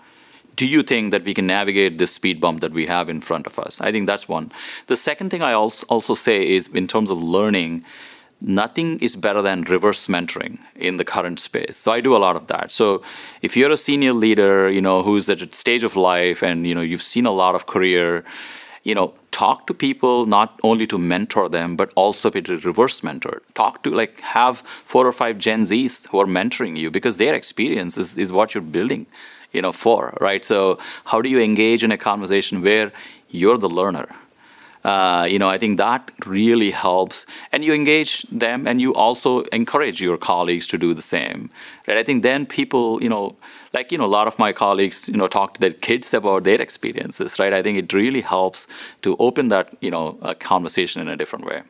do 0.56 0.68
you 0.68 0.84
think 0.84 1.12
that 1.12 1.24
we 1.24 1.34
can 1.34 1.48
navigate 1.48 1.98
this 1.98 2.14
speed 2.14 2.40
bump 2.40 2.62
that 2.62 2.72
we 2.72 2.86
have 2.86 3.10
in 3.10 3.22
front 3.22 3.48
of 3.48 3.58
us? 3.60 3.82
I 3.82 3.92
think 3.92 4.08
that's 4.08 4.28
one. 4.28 4.52
The 4.88 4.96
second 4.96 5.30
thing 5.30 5.42
I 5.42 5.54
also 5.54 6.14
say 6.14 6.48
is 6.48 6.68
in 6.68 6.88
terms 6.88 7.12
of 7.12 7.22
learning, 7.22 7.84
nothing 8.46 9.00
is 9.00 9.16
better 9.16 9.42
than 9.42 9.62
reverse 9.64 10.06
mentoring 10.06 10.60
in 10.76 10.98
the 10.98 11.04
current 11.04 11.40
space. 11.40 11.76
So 11.76 11.92
I 11.92 12.00
do 12.00 12.16
a 12.16 12.20
lot 12.20 12.36
of 12.36 12.46
that. 12.48 12.72
So 12.72 13.02
if 13.42 13.58
you're 13.58 13.72
a 13.72 13.78
senior 13.78 14.14
leader, 14.14 14.70
you 14.70 14.82
know, 14.82 15.02
who's 15.02 15.30
at 15.30 15.42
a 15.42 15.52
stage 15.54 15.84
of 15.84 15.96
life 15.96 16.44
and 16.44 16.68
you 16.68 16.76
know 16.76 16.82
you've 16.82 17.02
seen 17.02 17.26
a 17.26 17.32
lot 17.32 17.56
of 17.56 17.66
career, 17.66 18.24
you 18.84 18.94
know, 18.94 19.14
talk 19.32 19.66
to 19.68 19.74
people 19.74 20.28
not 20.28 20.60
only 20.64 20.86
to 20.88 20.98
mentor 20.98 21.50
them 21.50 21.76
but 21.76 21.92
also 21.96 22.30
be 22.30 22.42
to 22.44 22.60
reverse 22.60 23.04
mentor. 23.04 23.42
Talk 23.56 23.84
to 23.84 23.90
like 23.90 24.22
have 24.22 24.60
four 24.86 25.08
or 25.08 25.12
five 25.12 25.40
Gen 25.40 25.64
Zs 25.64 26.08
who 26.10 26.20
are 26.20 26.28
mentoring 26.28 26.78
you 26.78 26.92
because 26.92 27.18
their 27.18 27.34
experience 27.34 27.98
is, 27.98 28.18
is 28.18 28.32
what 28.32 28.54
you're 28.54 28.62
building, 28.62 29.08
you 29.52 29.62
know, 29.62 29.72
for, 29.72 30.16
right? 30.22 30.46
So 30.46 30.78
how 31.06 31.22
do 31.22 31.30
you 31.30 31.40
engage 31.40 31.84
in 31.84 31.92
a 31.92 31.98
conversation 31.98 32.62
where 32.62 32.94
you're 33.30 33.58
the 33.58 33.70
learner? 33.70 34.08
Uh, 34.86 35.26
you 35.28 35.40
know, 35.40 35.50
I 35.50 35.58
think 35.58 35.78
that 35.80 36.12
really 36.28 36.70
helps. 36.70 37.26
And 37.52 37.66
you 37.66 37.74
engage 37.74 38.22
them 38.24 38.68
and 38.68 38.80
you 38.80 38.94
also 38.94 39.42
encourage 39.46 40.00
your 40.00 40.18
colleagues 40.18 40.68
to 40.68 40.78
do 40.78 40.94
the 40.94 41.02
same. 41.02 41.50
Right? 41.88 41.98
I 41.98 42.04
think 42.04 42.22
then 42.22 42.46
people, 42.46 43.02
you 43.02 43.10
know, 43.10 43.36
like, 43.74 43.92
you 43.92 43.98
know, 43.98 44.06
a 44.06 44.16
lot 44.20 44.28
of 44.28 44.38
my 44.38 44.54
colleagues, 44.54 45.10
you 45.10 45.18
know, 45.18 45.28
talk 45.28 45.56
to 45.56 45.62
their 45.62 45.74
kids 45.74 46.14
about 46.14 46.44
their 46.44 46.62
experiences, 46.62 47.40
right? 47.40 47.52
I 47.52 47.64
think 47.64 47.80
it 47.80 47.94
really 47.94 48.22
helps 48.22 48.68
to 49.02 49.18
open 49.18 49.48
that, 49.48 49.76
you 49.82 49.90
know, 49.90 50.14
conversation 50.40 51.02
in 51.02 51.08
a 51.08 51.18
different 51.18 51.46
way 51.46 51.64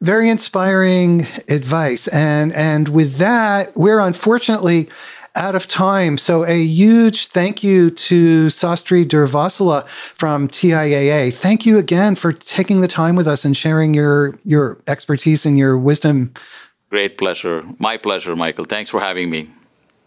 very 0.00 0.28
inspiring 0.28 1.28
advice 1.48 2.08
and 2.08 2.52
and 2.54 2.88
with 2.88 3.18
that 3.18 3.74
we're 3.76 4.00
unfortunately 4.00 4.88
out 5.34 5.54
of 5.54 5.66
time. 5.66 6.18
So 6.18 6.44
a 6.44 6.62
huge 6.62 7.28
thank 7.28 7.62
you 7.62 7.90
to 7.90 8.46
Sastry 8.48 9.04
Durvasula 9.04 9.86
from 10.14 10.48
TIAA. 10.48 11.32
Thank 11.32 11.64
you 11.64 11.78
again 11.78 12.14
for 12.14 12.32
taking 12.32 12.80
the 12.80 12.88
time 12.88 13.16
with 13.16 13.26
us 13.26 13.44
and 13.44 13.56
sharing 13.56 13.94
your 13.94 14.38
your 14.44 14.78
expertise 14.86 15.46
and 15.46 15.58
your 15.58 15.78
wisdom. 15.78 16.32
Great 16.90 17.16
pleasure. 17.16 17.64
My 17.78 17.96
pleasure, 17.96 18.36
Michael. 18.36 18.66
Thanks 18.66 18.90
for 18.90 19.00
having 19.00 19.30
me. 19.30 19.48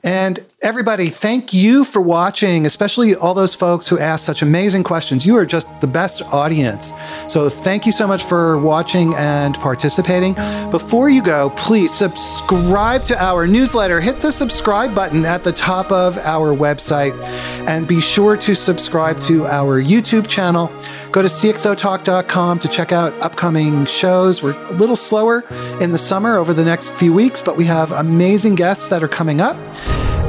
And 0.05 0.45
everybody, 0.61 1.09
thank 1.09 1.51
you 1.51 1.83
for 1.83 1.99
watching, 1.99 2.67
especially 2.67 3.15
all 3.15 3.33
those 3.33 3.55
folks 3.55 3.87
who 3.87 3.97
asked 3.97 4.23
such 4.23 4.43
amazing 4.43 4.83
questions. 4.83 5.25
You 5.25 5.35
are 5.35 5.47
just 5.47 5.81
the 5.81 5.87
best 5.87 6.21
audience. 6.31 6.93
So 7.27 7.49
thank 7.49 7.87
you 7.87 7.91
so 7.91 8.05
much 8.05 8.23
for 8.23 8.59
watching 8.59 9.15
and 9.15 9.55
participating. 9.55 10.35
Before 10.69 11.09
you 11.09 11.23
go, 11.23 11.49
please 11.57 11.91
subscribe 11.91 13.03
to 13.05 13.19
our 13.19 13.47
newsletter. 13.47 13.99
Hit 13.99 14.21
the 14.21 14.31
subscribe 14.31 14.93
button 14.93 15.25
at 15.25 15.43
the 15.43 15.51
top 15.51 15.91
of 15.91 16.19
our 16.19 16.55
website 16.55 17.19
and 17.67 17.87
be 17.87 17.99
sure 17.99 18.37
to 18.37 18.53
subscribe 18.55 19.19
to 19.21 19.47
our 19.47 19.81
YouTube 19.81 20.27
channel. 20.27 20.71
Go 21.15 21.21
to 21.21 21.29
cxotalk.com 21.29 22.59
to 22.59 22.67
check 22.67 22.91
out 22.91 23.13
upcoming 23.21 23.85
shows. 23.85 24.43
We're 24.43 24.51
a 24.65 24.73
little 24.73 24.97
slower 24.97 25.45
in 25.79 25.93
the 25.93 25.97
summer 25.97 26.35
over 26.35 26.53
the 26.53 26.65
next 26.65 26.93
few 26.95 27.13
weeks, 27.13 27.41
but 27.41 27.55
we 27.55 27.63
have 27.63 27.93
amazing 27.93 28.55
guests 28.55 28.89
that 28.89 29.01
are 29.01 29.07
coming 29.07 29.39
up. 29.39 29.55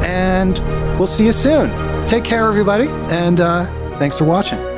And 0.07 0.61
we'll 0.97 1.09
see 1.09 1.26
you 1.26 1.32
soon. 1.32 1.72
Take 2.07 2.22
care, 2.22 2.47
everybody, 2.47 2.87
and 3.11 3.41
uh, 3.41 3.66
thanks 3.99 4.16
for 4.16 4.26
watching. 4.26 4.76